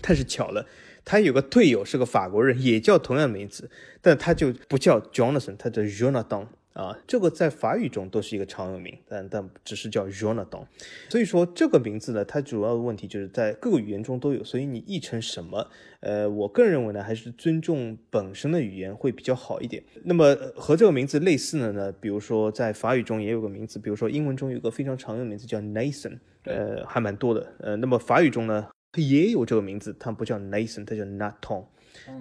[0.00, 0.66] 但是巧了，
[1.04, 3.70] 他有个队友是个法国人，也叫同样名字，
[4.02, 6.98] 但他就不叫 Jonathan，他叫 Jonathan 啊。
[7.06, 10.66] 这个在法语中都是一个常用名，但但只是叫 Jonathan。
[11.08, 15.70] 所以说这个名字呢，它主要的问题就是在各个语言中都有，所以你译成什么？
[16.00, 19.82] 呃，我个人认为呢，还是尊重本身的语言会比较好一点。
[20.02, 27.54] 那么和这个名字类似的呢，比如说在法语中也有个名字，比如说英文中有个非常常用名字叫 Nathan，呃，还蛮多的。
[27.60, 28.68] 呃，那么法语中呢？
[28.94, 31.64] 它也有这个名字，它不叫 Nathan，它叫 Nathan，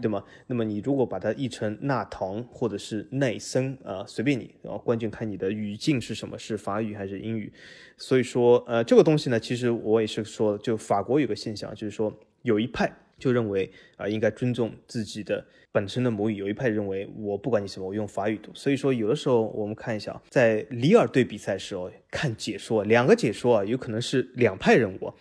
[0.02, 0.24] 对吗？
[0.48, 7.54] 那么你如果把它译成纳唐或者是奈森啊，随便你，然后关键看你的语境是什么，是法语还是英语。
[7.96, 18.50] 所以说，呃，这个东西呢，其实我也是说，就法国有个现象，就是说有一派就认为啊，应该尊重自己的本身的母语，有一派认为我不管你什么，我用法语读。
[18.56, 25.14] 所以说，有的时候我们看一下，在里尔队比赛时候看解说，两个解说啊，有可能是两派人物。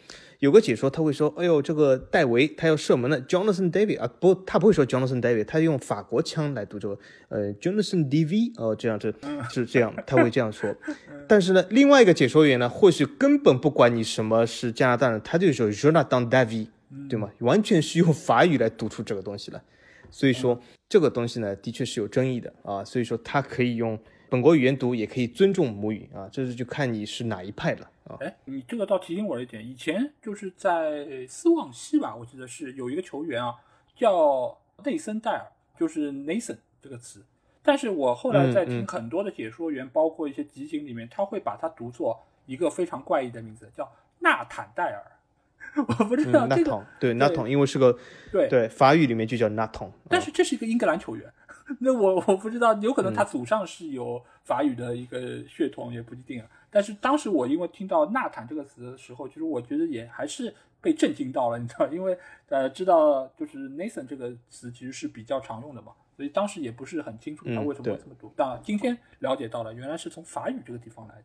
[0.42, 6.98] 有个解说他会说：“哎呦，这个戴维他要射门了，Jonathan David 啊，不，他不会说 Jonathan David，他用法国腔来读这个，
[7.28, 9.14] 呃，Jonathan David 哦，这样这
[9.48, 10.74] 是这样，他会这样说。
[11.28, 16.66] 但是呢，另外一个解说员呢，或许根本不管你什么是加拿大人，他就说 Jonathan David，
[17.08, 17.30] 对吗？
[17.38, 19.62] 完全是用法语来读出这个东西来。
[20.10, 22.84] 所以说这个东西呢，的确是有争议的啊。
[22.84, 23.96] 所以说他可以用。”
[24.28, 28.16] 本国语言读也可以尊重母语啊，这是就看你是哪一派了啊。
[28.20, 33.56] 哎，你这个倒提醒我了一点，以前就是在斯旺西吧，我记得是有一个球员啊，
[33.94, 35.46] 叫内森戴尔，
[35.78, 37.24] 就是 Nathan 这个词。
[37.62, 43.88] 但是我后来在听很多的解说员，包括一些集锦里面，他会把它读作一个非常怪异的名字，叫
[44.18, 45.04] 纳坦戴尔。
[45.86, 47.96] 我不知道这个对 Nathan，因为是个
[48.30, 51.32] 对对法语里面就叫 Nathan，但是这是一个英格兰球员。
[51.80, 56.46] 那我我不知道，有可能他祖上是有法语的一个血统，也不一定啊。
[56.70, 62.16] 但是当时我因为听到纳坦这个词的时候，其实我觉得也还是被震惊到了，你知道，因为
[62.48, 68.32] 呃知道就是 Nathan 这个词其实是比较常用的嘛，所以当时也不是很清楚他为什么会这么读。
[68.36, 71.24] 但今天了解到了，原来是从法语这个地方来的。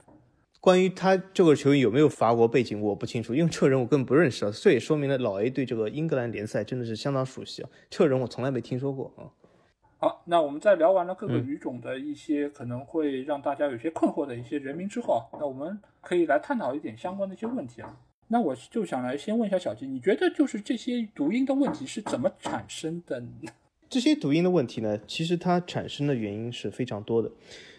[0.59, 4.51] 关于他这个球员有没有法国背景，我不清楚，因为这个人我根本不认识啊。
[4.51, 7.69] 这也说明了老 A 对这个英格兰联赛真的是相当熟悉啊。
[7.89, 9.31] 这个人我从来没听说过啊。
[9.99, 17.97] 好，那我们在聊完了各个语种的一些可能会让大家有些困惑的一些人名之后啊，那我们可以来探讨一点相关的一些问题啊。
[18.27, 23.49] 那我就想来先问一下小金，你觉得就是这些读音的问题是怎么产生的呢？
[23.89, 27.31] 这些读音的问题呢，其实它产生的原因是非常多的。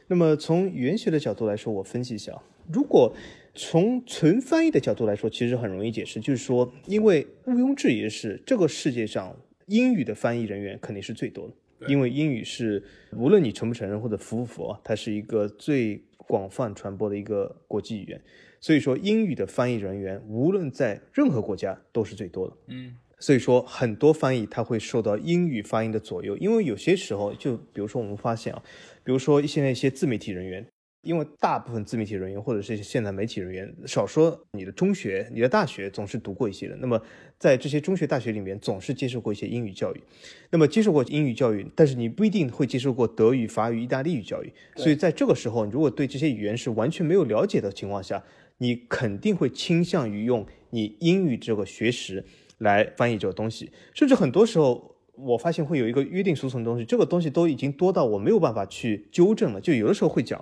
[0.08, 2.42] 那么从语言学的角度来说，我分析一下啊，
[2.72, 3.14] 如果
[3.54, 9.36] 从纯翻译的角度来说，其实很容易解释，就是说，因为毋庸置疑的是，这个世界上
[9.66, 11.54] 英语的翻译人员肯定是最多的。
[11.86, 12.82] 因为英语是
[13.12, 18.20] 无论你承不承认或者服不服啊，它是一个最广泛传播的一个国际语言，
[18.60, 22.56] 所以说英语的翻译人员无论在任何国家都是最多的。
[22.66, 28.62] 嗯，所以说很多翻译它会受到英语发音的左右，因为有些时候就比如说我们发现啊，
[29.04, 30.66] 比如说一些那些自媒体人员。
[31.08, 36.76] 因为大部分自媒体人员或者是现在媒体人员，少说你的中学、你的大学总是读过一些的。
[36.76, 37.00] 那么
[37.38, 40.02] 在这些中学、大学里面，总是接受过一些英语教育。
[40.50, 44.52] 那么接受过英语教育，但是你不一定会接受过德语、法语、意大利语教育。
[44.76, 48.22] 所以在这个时候，如果对这些语言是完全没有了解的情况下，
[48.58, 52.22] 你肯定会倾向于用你英语这个学识
[52.58, 54.97] 来翻译这个东西，甚至很多时候。
[55.20, 59.60] 我发现会有一个约定俗成的东西，这个东西都已经多到我没有办法去纠正了。
[59.60, 60.40] 就有的时候会讲，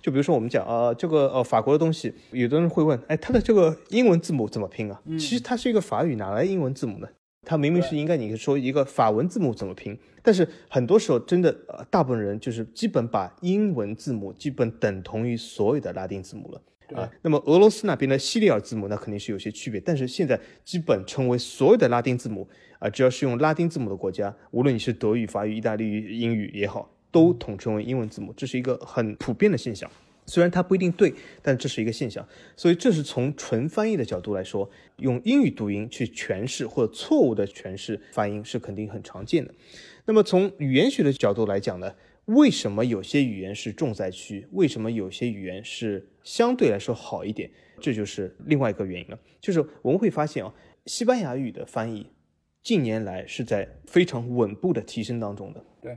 [0.00, 5.00] 就比如说我们讲啊，这个呃法国的东西，有的人会问，哎，它的这个英文字母怎么拼啊？
[5.10, 7.08] 其实它是一个法语，哪来英文字母呢？
[7.48, 9.96] 它明明是应该你说一个法文字母怎么拼？
[10.20, 16.60] 但是很多时候真的，呃，大部分人就是基本把英文字母基本等同于所有的拉丁字母了。
[16.94, 22.48] 啊，那么俄罗斯那边的西里尔字母那肯定是有些区别，但是现在基本成为所有的拉丁字母
[22.78, 29.90] 啊，只要是用拉丁字母的国家，无论你是德语、法语、意大利语、英语也好，都统称为英文字母，这是一个很普遍的现象。
[30.26, 32.26] 虽然它不一定对，但这是一个现象。
[32.56, 34.68] 所以这是从纯翻译的角度来说，
[34.98, 39.54] 用英语读音去诠释或者错误的诠释发音是肯定很常见的。
[40.04, 41.94] 那么从语言学的角度来讲呢？
[42.24, 44.48] 为什么有些语言是重灾区？
[44.50, 47.48] 为什么有些语言是相对来说好一点？
[47.80, 49.18] 这就是另外一个原因了。
[49.40, 50.52] 就是我们会发现啊，
[50.86, 52.10] 西班牙语的翻译
[52.62, 55.64] 近年来是在非常稳步的提升当中的。
[55.80, 55.96] 对。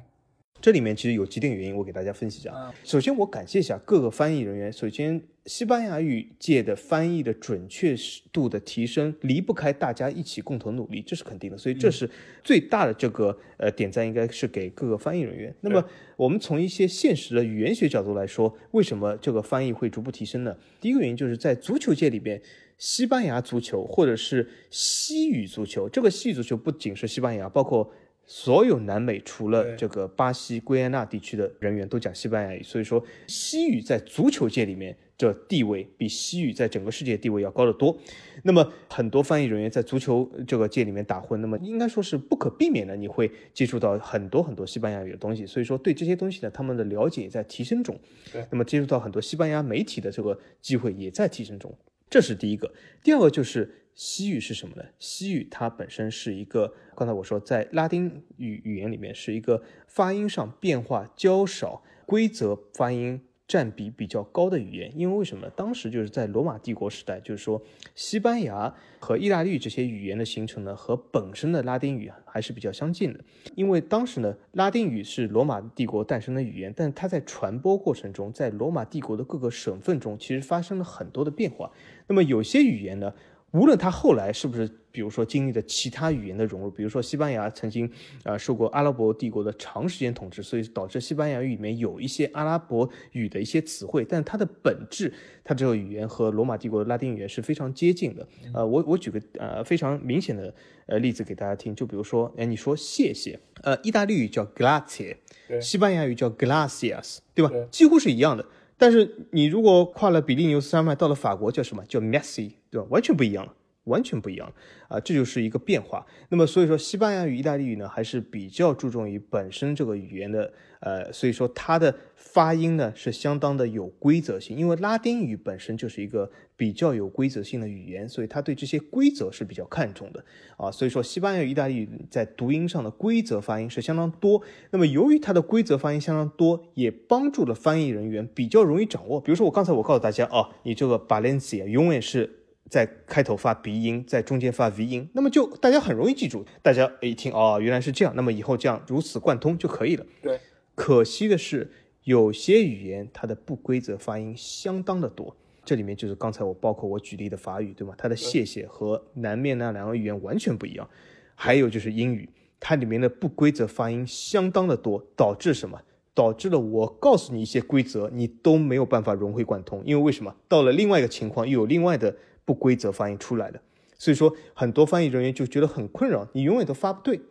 [0.61, 2.53] 这里面其实有几点原因，我给大家分析一下。
[2.83, 4.71] 首先，我感谢一下各个翻译人员。
[4.71, 7.95] 首先，西班牙语界的翻译的准确
[8.33, 11.57] 度的提升，离不开大家一起共同努力，这是肯定的。
[11.57, 12.09] 所以，这是
[12.43, 15.53] 最大的这个呃点赞，应该是给各个翻译人员。
[15.61, 15.83] 那么，
[16.17, 20.53] 我们从一些现实的语言学角度来说，为什么这个翻译会逐步提升呢？
[20.81, 22.41] 第一个原因就是在足球界里边，
[22.77, 27.89] 西班牙足球或者是西语足球，这个西语足球不仅是西班牙，包括。
[28.31, 37.97] 所有南美除了这个巴西、圭亚那地区的人员都讲西班牙语，所以说西语在足球界里面这地位比西语在整个世界地位要高得多。
[38.43, 45.47] 那么很多翻译人员在足球这个界里面打混，那么应该说是不可避免的，你会接触到很多很多西班牙语的东西。
[45.47, 47.99] 所以说对这些东西呢，他们的了解也在提升中。
[48.31, 51.75] 对，那么接触到很多西班牙媒体的这个机会也在提升中，
[52.07, 52.71] 这是第一个。
[53.03, 53.77] 第二个就是。
[53.99, 54.83] 西语是什么呢？
[54.97, 64.97] 西语它本身是一个，刚才我说在拉丁语语言里面是一个发音上变化较少、规则发音占比比较高的语言。
[64.97, 65.51] 因为为什么呢？
[65.53, 67.61] 当时就是在罗马帝国时代，就是说
[67.93, 73.19] 西班牙和意大利这些语言的形成呢，和本身的拉丁语还是比较相近的。
[73.53, 81.69] 因为当时呢，拉丁语是罗马帝国诞生的语言，但它在传播过程中，在罗马帝国的各个省份中，其实发生了很多的变化。
[82.07, 83.13] 那么有些语言呢？
[83.51, 87.89] 无论他后来是不是，比如说经历了其他语言的融入，比如说西班牙曾经
[88.23, 95.11] 啊受过阿拉伯帝国的长时间统治，所以导致西班牙语里面有一些阿拉伯语的一些词汇，但它的本质，
[95.43, 98.27] 它这个语言和罗马帝国的拉丁语言是非常接近的。
[98.53, 100.53] 呃，我我举个呃非常明显的
[100.85, 105.15] 呃例子给大家听，就比如说，哎，你说谢谢，呃，意大利语叫 grazie，
[105.59, 107.51] 西班牙语叫 gracias，对吧？
[107.71, 108.45] 几乎是一样的。
[108.79, 112.87] 但是你如果跨了比利牛斯山脉到了法国，叫什么叫 messy，对吧？
[112.89, 113.53] 完全不一样了，
[113.83, 114.51] 完全不一样
[114.87, 116.05] 啊，这就是一个变化。
[116.29, 121.93] 那么所以说，西班牙语、意大利语呢，还是比较注重于本身这个语言的，呃，所以说它的
[122.33, 130.23] 发音呢是相当的有规则性，因为拉丁语本身就是一个比较有规则性的语言，所以他对这些规则是比较看重的
[130.57, 130.71] 啊。
[130.71, 134.41] 所以说，西班牙语、意大利语在读音上的规则发音是相当多。
[134.71, 139.19] 那么由于它的规则发音相当多，也帮助了翻译人员比较容易掌握。
[139.19, 142.35] 比如说，我刚才我告诉大家啊，你这个 Valencia 永远是。
[142.69, 150.05] 在开头发鼻音，在中间发 V 音，那么就大家很容易记住，大家一听哦，原来是这样，那么以后这样如此贯通就可以了。
[150.21, 150.39] 对，
[150.75, 151.71] 可惜的是，
[152.03, 157.93] 有些语言它的不规则发音相当的多，这里面就是刚才我包括我举例的法语，对吗？
[157.97, 160.89] 它的谢谢和南面那两个语言完全不一样。
[161.35, 162.27] 还有就是英语，
[162.59, 165.81] 它里面的不规则发音相当的多，导致什么？
[166.13, 170.35] 导致了我告诉你一些规则，你都没有办法融会贯通，因为为什么？
[170.47, 172.15] 到了另外一个情况，又有另外的。
[172.45, 173.61] 不规则发音出来了，
[173.95, 177.21] 所以说很多翻译人员就觉得很困扰，你永远都发不对。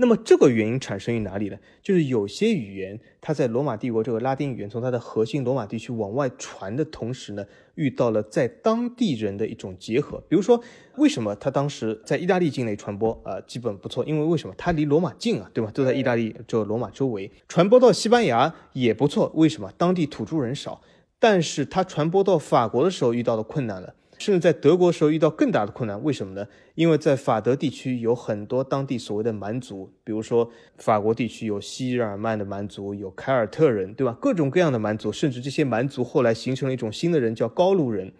[0.00, 1.58] 那么这个原因产生于哪里呢？
[1.82, 7.44] 就是有些语言它在罗马帝国这个拉丁语言从它的核心罗马地区往外传的同时呢，
[7.74, 10.18] 遇到了在当地人的一种结合。
[10.26, 10.58] 比如说，
[10.96, 14.02] 为什么它当时在意大利境内传播啊，基本不错？
[14.06, 15.70] 因为为什么它离罗马近啊，对吧？
[15.70, 17.30] 都在意大利这个罗马周围。
[17.46, 19.70] 传播到西班牙也不错，为什么？
[19.76, 20.80] 当地土著人少。
[21.18, 23.94] 但是它传播到法国的时候遇到的困难了。
[24.20, 26.46] 甚至在德国时候遇到更大的困难，为什么呢？
[26.74, 34.14] 因为在法德地区有很多当地所谓的蛮族，比如说法国地区有西日耳曼的蛮族，有凯尔特人，对吧？
[34.20, 38.12] 各种各样的蛮族，甚至这些蛮族后来形成了一种新的人，叫高卢人。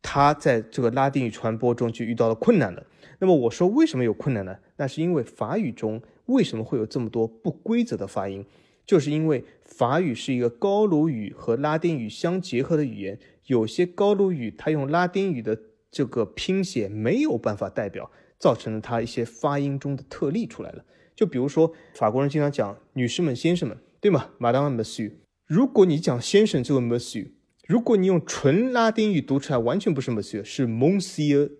[0.00, 2.86] 他在这个拉丁语传播中就遇到了困难了。
[3.18, 4.56] 那么我说为什么有困难呢？
[4.78, 8.46] 那是因为法语中为什么会有这么多不规则的发音？
[8.86, 13.18] 就是因为法语是一个高卢语和拉丁语相结合的语言。
[13.48, 15.58] 有些高卢语，它用拉丁语的
[15.90, 20.84] 这个拼写没有办法代表，造成了它一些发音中的特例出来了。
[21.16, 25.12] 就比如说，法国人经常讲“女士们、先生们”，对吗？Madame Monsieur。
[25.46, 27.30] 如果你讲先生这个 Monsieur，
[27.66, 31.50] 如果你用纯拉丁语读出来，完全不是 Monsieur，是 Monsieur。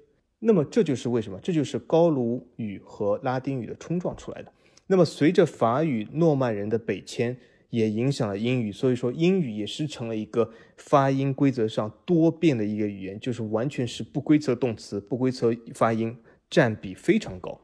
[0.40, 1.40] 那么这就是为什么？
[1.42, 4.52] 这就是高卢语和拉丁语的冲撞出来的。
[4.88, 7.38] 那么随着法语诺曼人的北迁。
[7.70, 16.16] 也影响了英语，所以说英语也是成了一个发音规则上多变的一个语言，就是完全是不规则动词、不规则发音
[16.48, 17.60] 占比非常高，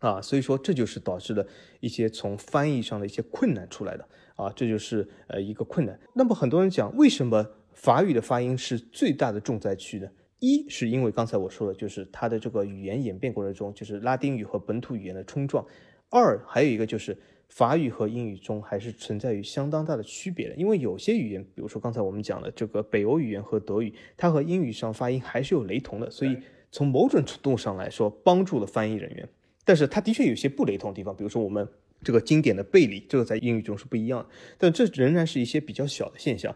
[0.00, 1.46] 啊，所以说这就是导致了
[1.78, 5.96] 一些从翻译上的一些困难出来的，啊，这就是呃一个困难。
[6.14, 10.08] 那么很多人讲，为什么法语的发音是最大的重灾区呢？
[10.40, 15.64] 一是因为刚才我说的，就是它的这个语言演变过程中，就是拉丁语和本土语言的冲撞；
[16.08, 17.16] 二还有一个就是。
[17.50, 26.38] 法语和英语中还是存在于相当大的区别的，因为有些语言，比如说刚才我们讲的这个北欧语言和德语，它和英语上发音还是有雷同的，所以
[26.70, 29.28] 从某种程度上来说，帮助了翻译人员。
[29.64, 31.68] 但是它的确有些不雷同的地方，比如说我们
[32.02, 36.54] 这个经典的背离，这个在英语中是不一样的，但这仍然是一些比较小的现象。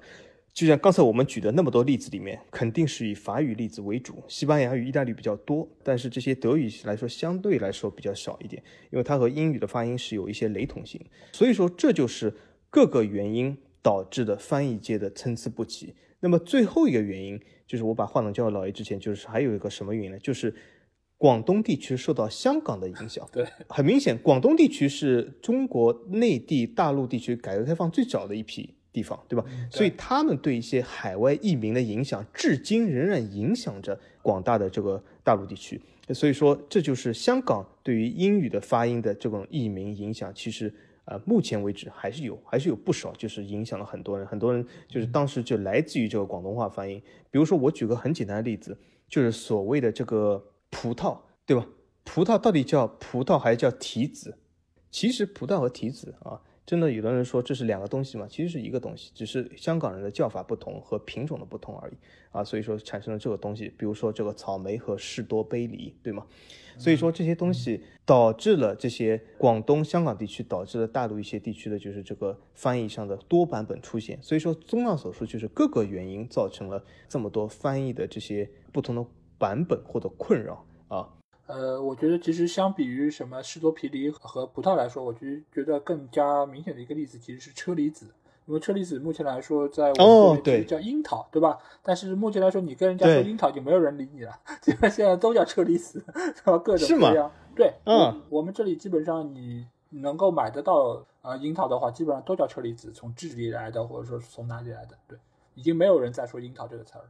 [0.55, 8.63] 就像刚才我们举的那么多例子里面，肯定是以法语例子为主，西班牙语、意大利比较多，但是这些德语来说相对来说比较少一点，
[8.93, 11.05] 因为它和英语的发音是有一些雷同性。
[11.33, 12.33] 所以说，这就是
[12.71, 15.93] 各个原因导致的翻译界的参差不齐。
[16.21, 20.19] 那么最后一个原因，就是我把话筒交给老爷之前，就是还有一个什么原因呢？
[20.21, 20.55] 就是
[21.19, 23.29] 广东地区受到香港的影响。
[23.33, 28.77] 对，很明显，广东地区是中国内地大陆地区改革开放最早的一批。
[28.95, 29.45] 地方对吧？
[29.69, 35.81] 所以他们对一些海外移民的影响，至今仍然影响着广大的这个大陆地区。
[36.11, 40.33] 所以说，这就是香港对于英语的发音的这种译名影响。
[40.33, 40.73] 其实，
[41.07, 44.25] 呃，目前为止还是有，还是有不少，就是影响了很多人。
[44.27, 47.03] 很多人就是当时就来自于这个广东话发音。
[47.31, 50.41] 比如说，我举个很简单的例子，就是所谓的这个
[50.71, 51.66] 葡萄，对吧？
[52.05, 54.39] 葡萄到底叫葡萄还是叫提子？
[54.91, 56.41] 其实，葡萄和提子啊。
[56.66, 58.27] 真的，有的人说这是两个东西嘛？
[58.28, 61.95] 其实是一个东西，只是香港人的叫法不同和品种的不同而已
[62.32, 62.43] 啊。
[62.43, 66.27] 所以说产生了这个东西，比如说这个草莓和士多杯梨，对吗？
[66.78, 74.19] 所以说这些东西导致了这些广东、香港地区，导致了大陆一些地区的就是这个翻译上的多版本出现。
[74.23, 79.07] 所以说，综上所述，就是各个原因造成了这么多翻译的这些不同的
[79.39, 81.11] 版本或者困扰啊。
[81.47, 88.07] 呃，我觉得其实相比于什么士多啤梨和葡萄来说，我觉觉得更加明显的一个例子其实是车厘子，
[88.47, 91.59] 因为车厘子目前来说在我们这边叫樱桃，对吧？
[91.83, 96.03] 但是目前来说，你跟人家说樱桃就没有人理你了， 基本现在都叫车厘子，
[96.35, 96.57] 是吧？
[96.59, 97.31] 各种各样。
[97.55, 105.19] 对，嗯，我们这里基本上你能够买得到啊樱桃的话，基本上都叫车厘子，从智利来的或者说是从哪里来的，对，
[105.55, 107.05] 已经没有人再说樱桃这个词儿。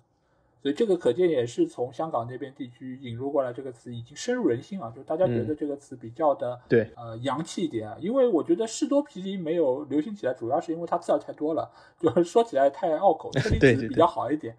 [0.64, 7.94] 所以这个可见也是从香港那边地区引入过来这个词，已经深入人心啊，就大家觉得这个词比较的对呃洋气一点啊。
[8.00, 14.56] 因为我觉得士多啤梨没有流行起来，主要是因为它字儿太多了，就是说起来太拗口，车厘子比较好一点。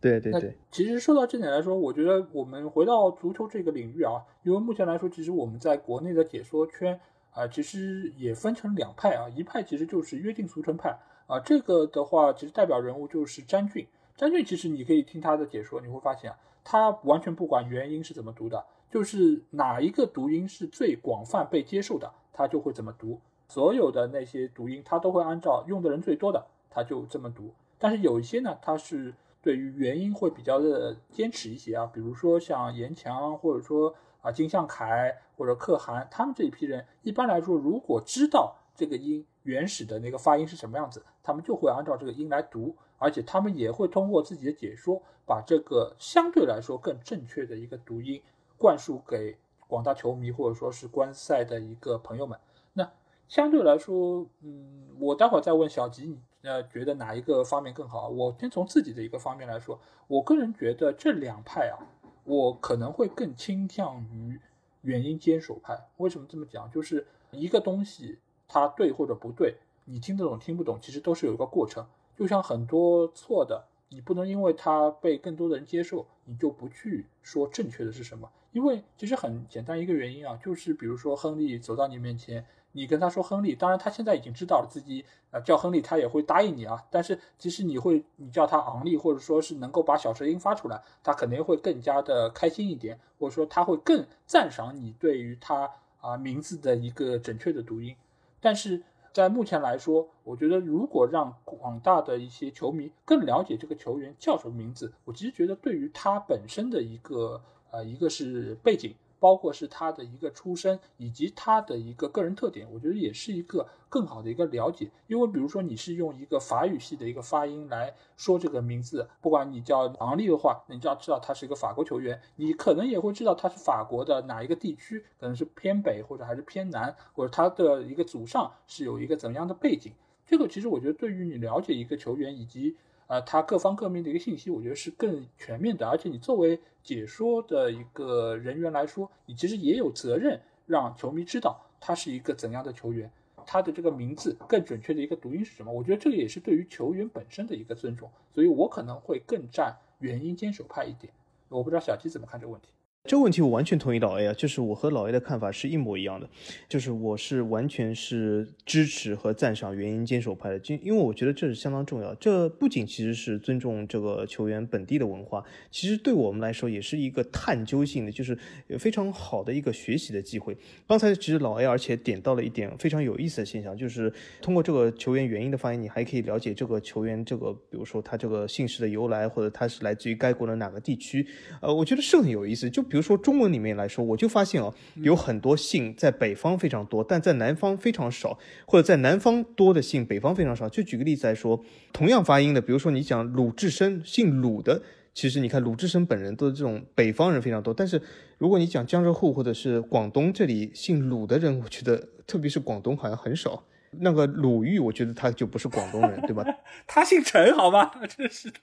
[0.00, 0.56] 对对对。
[0.70, 7.00] 其实说到这点来说，我觉得我们回到足球这个领域啊，因为目前来说，其实我们在国内的解说圈
[7.32, 10.96] 啊，其实也分成两派啊，一派其实就是约定俗成派
[11.26, 13.84] 啊，这个的话，其实代表人物就是詹俊。
[14.20, 23.18] 张俊其实你可以听他的解说，你会发现啊，他完全不管元音是怎么读的，就是哪一个读音是最广泛被接受的，他就会怎么读。
[23.48, 27.54] 所有的那些读音，他都会按照用的人最多的，他就这么读。
[27.78, 42.76] 但是有一些呢，他是对于元音会比较的坚持一些啊，比如说像严强，或者说啊金向凯或者可汗，他们这一批人，一般来说，如果知道这个音原始的那个发音是什么样子，他们就会按照这个音来读。
[43.00, 48.20] 而且他们也会通过自己的解说，把这个相对来说更正确的一个读音
[48.58, 52.38] 灌输给广大球迷或者说是观赛的一个朋友们。
[52.74, 52.92] 那
[53.26, 58.08] 相对来说，嗯，我待会儿再问小吉，你呃觉得哪一个方面更好？
[58.08, 61.80] 我先从自己的一个方面来说，我个人觉得这两派啊，
[62.24, 64.38] 我可能会更倾向于
[64.82, 65.88] 元音坚守派。
[65.96, 66.70] 为什么这么讲？
[66.70, 69.56] 就是一个东西它对或者不对，
[69.86, 71.86] 你听得懂听不懂，其实都是有一个过程。
[72.20, 78.30] 就像很多错的，你不能因为它被更多的人接受，你就不去说正确的是什么。
[78.52, 86.84] 因为其实很简单一个原因啊，就是比如说亨利走到你面前，你跟他说亨利，当然他现在已经知道了自己啊叫亨利，他也会答应你啊。
[86.90, 95.70] 但是其实你会你叫他昂利，或者说是能够把小舌音发出来，他肯定会更加的开心一点，或者说他会更赞赏你对于他
[96.02, 97.96] 啊名字的一个准确的读音。
[98.42, 98.82] 但是。
[99.12, 108.94] 在目前来说，我觉得如果让广大的一些球迷更了解这个球员叫什么名字，我其实觉得对于他本身的一个呃，一个是背景。
[109.20, 114.90] 包括是他的一个出身，以及他的一个个人特点，我觉得也是一个更好的一个了解。
[115.06, 129.92] 因为比如说你是用一个法语系的一个发音来说这个名字，不管你叫昂利的话，你就要知道他是一个法国球员，你可能也会知道他是法国的哪一个地区，可能是偏北或者还是偏南，或者他的一个祖上是有一个怎么样的背景。
[130.26, 132.76] 这个其实我觉得对于你了解一个球员以及。
[133.10, 135.84] 呃，他各方各面的一个信息，我觉得是更全面的。
[135.84, 143.10] 而且你作为解说的一个人员来说，你其实也有责任让球迷知道他是一个怎样的球员，
[143.44, 145.72] 他的这个名字更准确的一个读音是什么。
[145.72, 148.08] 我觉得这个也是对于球员本身的一个尊重。
[148.32, 151.12] 所以我可能会更占原因坚守派一点。
[151.48, 152.68] 我不知道小鸡怎么看这个问题。
[153.04, 156.28] 这个问题我完全同意老 A 啊，就是我和老 A 的看法是一模一样的，
[156.68, 162.14] 就是我是完全是支持和赞赏原因坚守派的，就因为我觉得这是相当重要。
[162.16, 168.36] 这不仅其实是尊重这个球员本地的文化，其实对我们来说也是一个探究性的，就是
[168.78, 170.54] 非常好的一个学习的机会。
[170.86, 174.12] 刚才其实老 A 而且点到了一点非常有意思的现象，就是
[174.42, 181.26] 通过这个球员原因的发音，你还可以了解这个球员这个，比如说他这个姓氏的由来，或者他是来自于该国的哪个地区。
[181.62, 182.68] 呃，我觉得是很有意思。
[182.68, 188.36] 就比如说中文里面来说，我就发现哦，有很多姓在北方非常多，但在南方非常少，
[188.66, 190.68] 或者在南方多的姓，北方非常少。
[190.68, 194.82] 就举个例子来说，同样发音的，比如说你讲鲁智深，姓鲁的，
[195.14, 198.02] 其实你看鲁智深本人都是这种北方人非常多，但是
[198.38, 203.64] 如果你讲江浙沪或者是广东这里姓鲁的人，我觉得特别是广东好像很少。
[203.98, 206.44] 那个鲁豫，我觉得他就不是广东人，对吧？
[206.86, 207.90] 他姓陈，好吧？
[208.08, 208.56] 真是的。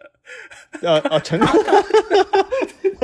[0.82, 1.38] 呃啊，陈。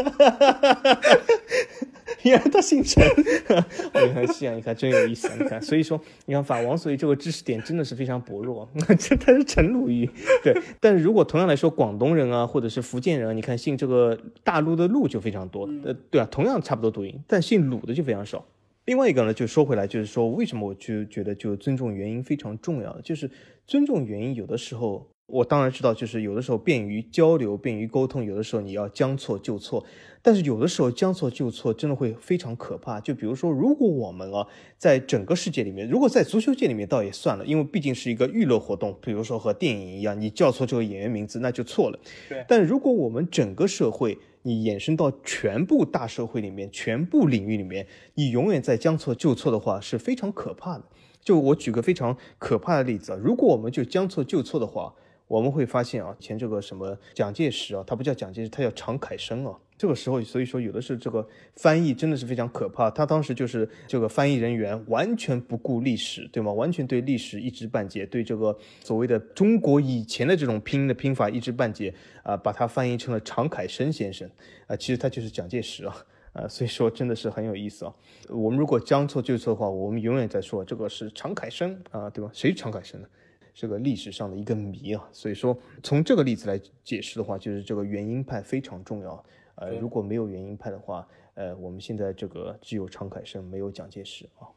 [2.23, 3.03] 原来他姓陈。
[3.05, 5.29] 你看，这样你看真有意思。
[5.37, 8.67] 你看，所以说，你看法王，所以这个知识点真的是非常薄弱。
[8.97, 10.09] 这他是陈鲁豫，
[10.43, 10.55] 对。
[10.79, 15.67] 但是如果同样来说，广东人啊，或者是福建人，你看姓这个大陆的陆就非常多。
[15.83, 18.45] 呃，对啊，同样差不多读音，但姓鲁的就非常少。
[18.85, 22.99] 另外一个呢，就说回来，就是说，为什么我就觉得就尊重原因非常重要？
[23.01, 23.29] 就是
[23.65, 29.83] 尊重原因，有的时候我当然知道，就是有的时候便于交流、便于沟通，有的时候你要将错就错。
[30.21, 32.99] 但是有的时候将错就错，真的会非常可怕。
[32.99, 34.45] 就比如说，如果我们啊，
[34.77, 41.99] 在整个世界里面，如果在足球界里面倒也算了，因为毕竟是一个娱乐活动，比如说和电影一样，你叫错这个演员名字那就错了。
[42.29, 42.45] 对。
[42.47, 50.83] 但如果我们整个社会，你延伸到全部大社会里面，全部领域里面，你永远在将错就错的话，是非常可怕的。
[51.21, 54.93] 就我举个非常可怕的例子啊，如果我们就将错就错的话，
[55.33, 59.57] 我们会发现啊，前这个什么蒋介石啊，他不叫蒋介石，他叫常凯申啊。
[59.75, 62.91] 这个时候，所以说有的是这个翻译真的是非常可怕。
[62.91, 66.53] 他当时就是这个翻译人员完全不顾历史，对吗？
[66.53, 71.91] 完全对历史一知半解，对这个所谓的中国以前的这种拼音的拼法一知半解
[72.21, 74.29] 啊，把它翻译成了常凯申先生
[74.67, 75.95] 啊，其实他就是蒋介石啊
[76.33, 77.93] 啊，所以说真的是很有意思啊。
[78.29, 82.29] 我们如果将错就错的话，我们永远在说这个是常凯申啊，对吧？
[82.31, 83.07] 谁是常凯申呢？
[83.53, 85.09] 是个历史上的一个谜啊。
[85.11, 89.23] 所以说从这个例子来解释的话，就是这个原因派非常重要。
[89.55, 94.49] 呃，如果没有原因派的话，呃，我们现在这个只有常凯生，没有蒋介石啊。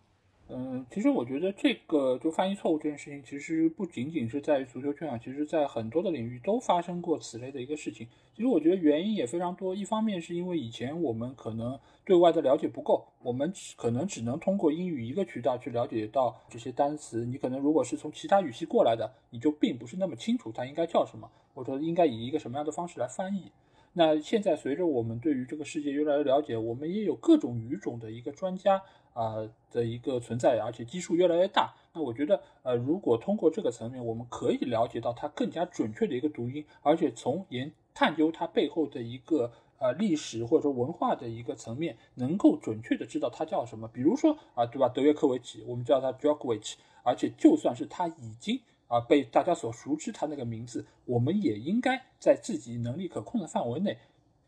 [0.48, 8.06] 嗯，其实我觉得这个就翻译错误这件事情，其实不仅仅是在于足球圈啊，其实在很多的领域都发生过此类的一个事情。
[8.32, 17.26] 其实我觉得原因也非常多，一方面是因为以前我们可能对外的了解不够，我们可能只能通过英语一个渠道去了解到这些单词。
[17.26, 23.50] 你可能如果是从其他语系过来的，你就并不是那么清楚它应该叫什么，或者应该以一个什么样的方式来翻译。
[23.94, 28.82] 那现在随着我们对于这个世界越来越了解，我们也有各种语种的一个专家
[29.16, 31.74] 啊的一个存在，而且基数越来越大。
[31.94, 43.88] 那我觉得，呃，如果通过这个层面，我们可以了解到它更加准确的一个读音，而且从研探究它背后的一个呃历史或者说文化的一个层面，能够准确的知道它叫什么。
[43.88, 44.88] 比如说啊，对吧？
[44.90, 48.60] 德约科维奇，我们叫他 j o k o v i c 而且就算是他已经。
[48.88, 53.98] 啊，被大家所熟知，他那个名字，我们也应该在自己能力可控的范围内，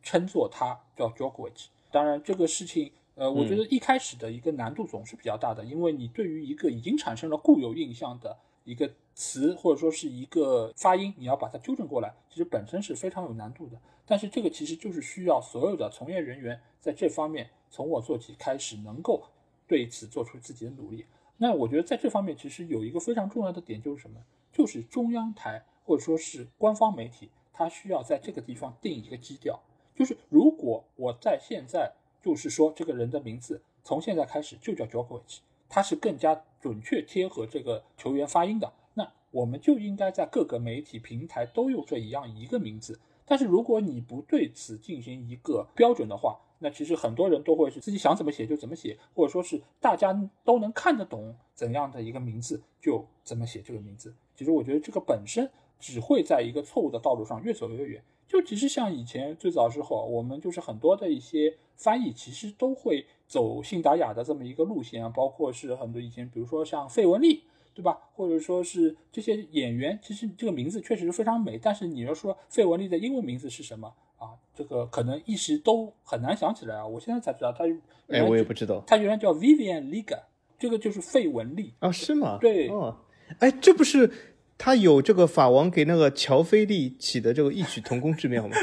[0.01, 13.81] 称作他叫 j o k o v i c 当然，这个事情，呃，我觉得一开始的一个难度总是比较大的，因为你对于一个已经产生了固有印象的一个词或者说是一个发音，你要把它纠正过来，其实本身是非常有难度的。
[14.07, 19.25] 但是这个其实就是需要所有的从业人员在这方面从我做起开始，能够
[19.67, 21.05] 对此做出自己的努力。
[21.39, 24.21] 那我觉得在这方面其实有一个非常重要的点就是什么？
[24.53, 29.61] 就是中央台或者说是官方媒体，它需要在这个地方定一个基调。
[29.97, 31.93] 就是如果我在现在
[32.23, 35.39] 就是说这个人的名字从现在开始就叫 Djokovic，
[35.69, 42.99] 他是更加准确贴合这个球员发音的，那我们就应该在各个媒体平台都用这一样一个名字。
[43.25, 54.15] 但是如果你不对此进行一个标准的话，那其实很多人都会是自己想怎么写就怎么写，或者说是大家都能看得懂怎样的一个名字就怎么写这个名字。
[54.35, 58.03] 其实我觉得这个本身只会在一个错误的道路上越走越远。
[58.29, 67.43] 就其实像以前最早时候，我们就是很多的一些翻译其实都会走信达雅的这么一个路线啊，包括是很多以前，比如说像费雯丽，
[67.75, 67.99] 对吧？
[68.15, 73.93] 或者说是这些演员，其实这个名字确实是非常美，但是你要说费雯丽的英文名字是什么？
[74.19, 76.85] 啊，这个可能一时都很难想起来啊！
[76.85, 77.65] 我现在才知道，他
[78.09, 80.19] 哎，我也不知道，他原来叫 Vivian Liga，
[80.59, 82.37] 这个就是费雯丽啊，是吗？
[82.41, 82.97] 对，哦，
[83.39, 84.11] 哎，这不是
[84.59, 88.57] 他有这个法王给那个乔菲利起的这个异曲同工之妙吗？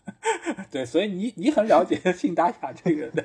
[0.70, 3.24] 对，所以你你很了解信达雅这个的，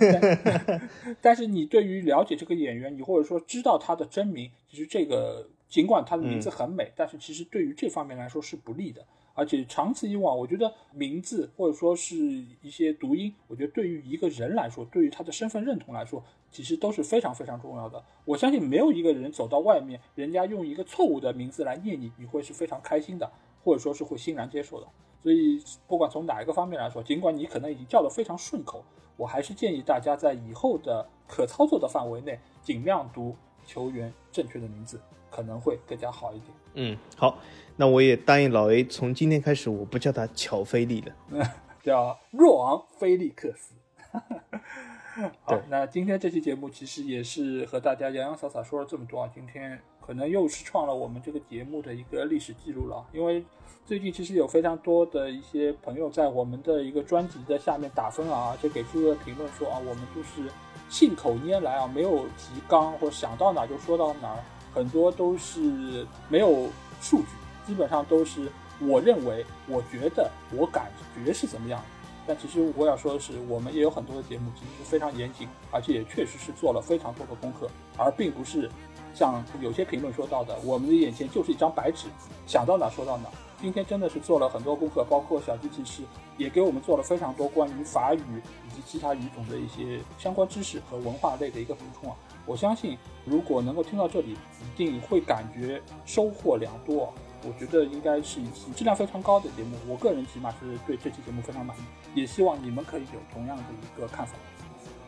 [1.20, 9.04] 但是你对于了解这个演员，你或者说知道他的真名，其实这个尽管他的名字很美，但是其实对于这方面来说是不利的。
[9.34, 18.02] 而且长此以往，我觉得名字或者说是一些读音，我觉得对于一个人来说，对于他的身份认同来说，其实都是非常非常重要的。
[18.24, 23.30] 我相信没有一个人走到外面，人家用一个错误的名字来念你，你会是非常开心的，
[23.64, 24.86] 或者说是会欣然接受的。
[25.22, 28.84] 所以，不管从哪一个方面来说，尽管你可能已经叫得非常顺口，
[29.16, 33.34] 我还是建议大家在以后的可操作的范围内，尽量读
[33.64, 35.00] 球员正确的名字，
[35.30, 36.52] 可能会更加好一点。
[36.74, 37.38] 嗯，好。
[37.76, 41.50] 那我也答应老 A，从今天开始我不叫他乔菲利了，
[41.82, 43.74] 叫若昂菲利克斯。
[45.42, 53.04] 好，那今天这期节目其实也是和大家洋洋洒洒说了这么多啊，今天可能又是创了我们这个节目的一个历史记录了。
[53.12, 53.42] 因为
[53.86, 60.48] 最近其实有非常多的一些朋友在我们的一个专辑的下面打分啊，而且给出了评论说啊，我们就是
[60.90, 64.38] 信口拈来啊，没有提纲或想到哪就说到哪儿，
[64.74, 66.68] 很多都是没有
[67.00, 67.28] 数据。
[67.66, 68.50] 基本上都是
[68.80, 71.80] 我认为、我觉得、我感觉是怎么样。
[72.26, 78.70] 但其实我要说的是，我们也有很多的节目其实是非常严谨，而且也确实是做了非常多的功课，而并不是
[79.14, 82.06] 像有些评论说到的，我们的眼前就是一张白纸，
[82.46, 83.28] 想到哪说到哪。
[83.60, 86.02] 今天真的是做了很多功课，包括小机器师
[86.36, 88.20] 也给我们做了非常多关于法语
[88.68, 92.16] 以及其他语种的一些相关知识和文化类的一个补充啊。
[92.44, 97.12] 我相信，如果能够听到这里，一定会感觉收获良多。
[97.44, 101.80] 我觉得应该是一期质量非常高的节目，我个人起码是对这期节目非常满意，
[102.20, 104.34] 也希望你们可以有同样的一个看法。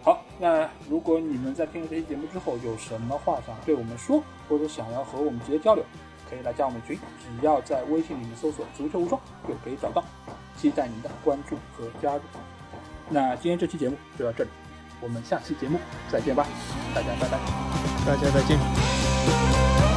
[0.02, 5.85] 好，那如果你们在听了这期节目之后有什么话想对我们说，或者想要和我们直接交流，
[6.28, 10.02] 可以来加我们群，只要在微信里面搜索“足球无双”就可以找到。
[10.56, 12.23] 期待您的关注和加入。
[13.11, 14.51] 那今天这期节目就到这里。
[15.05, 15.78] 我们下期节目
[16.10, 16.47] 再见吧
[16.94, 17.39] 大家拜拜。
[18.06, 19.94] 大家再见。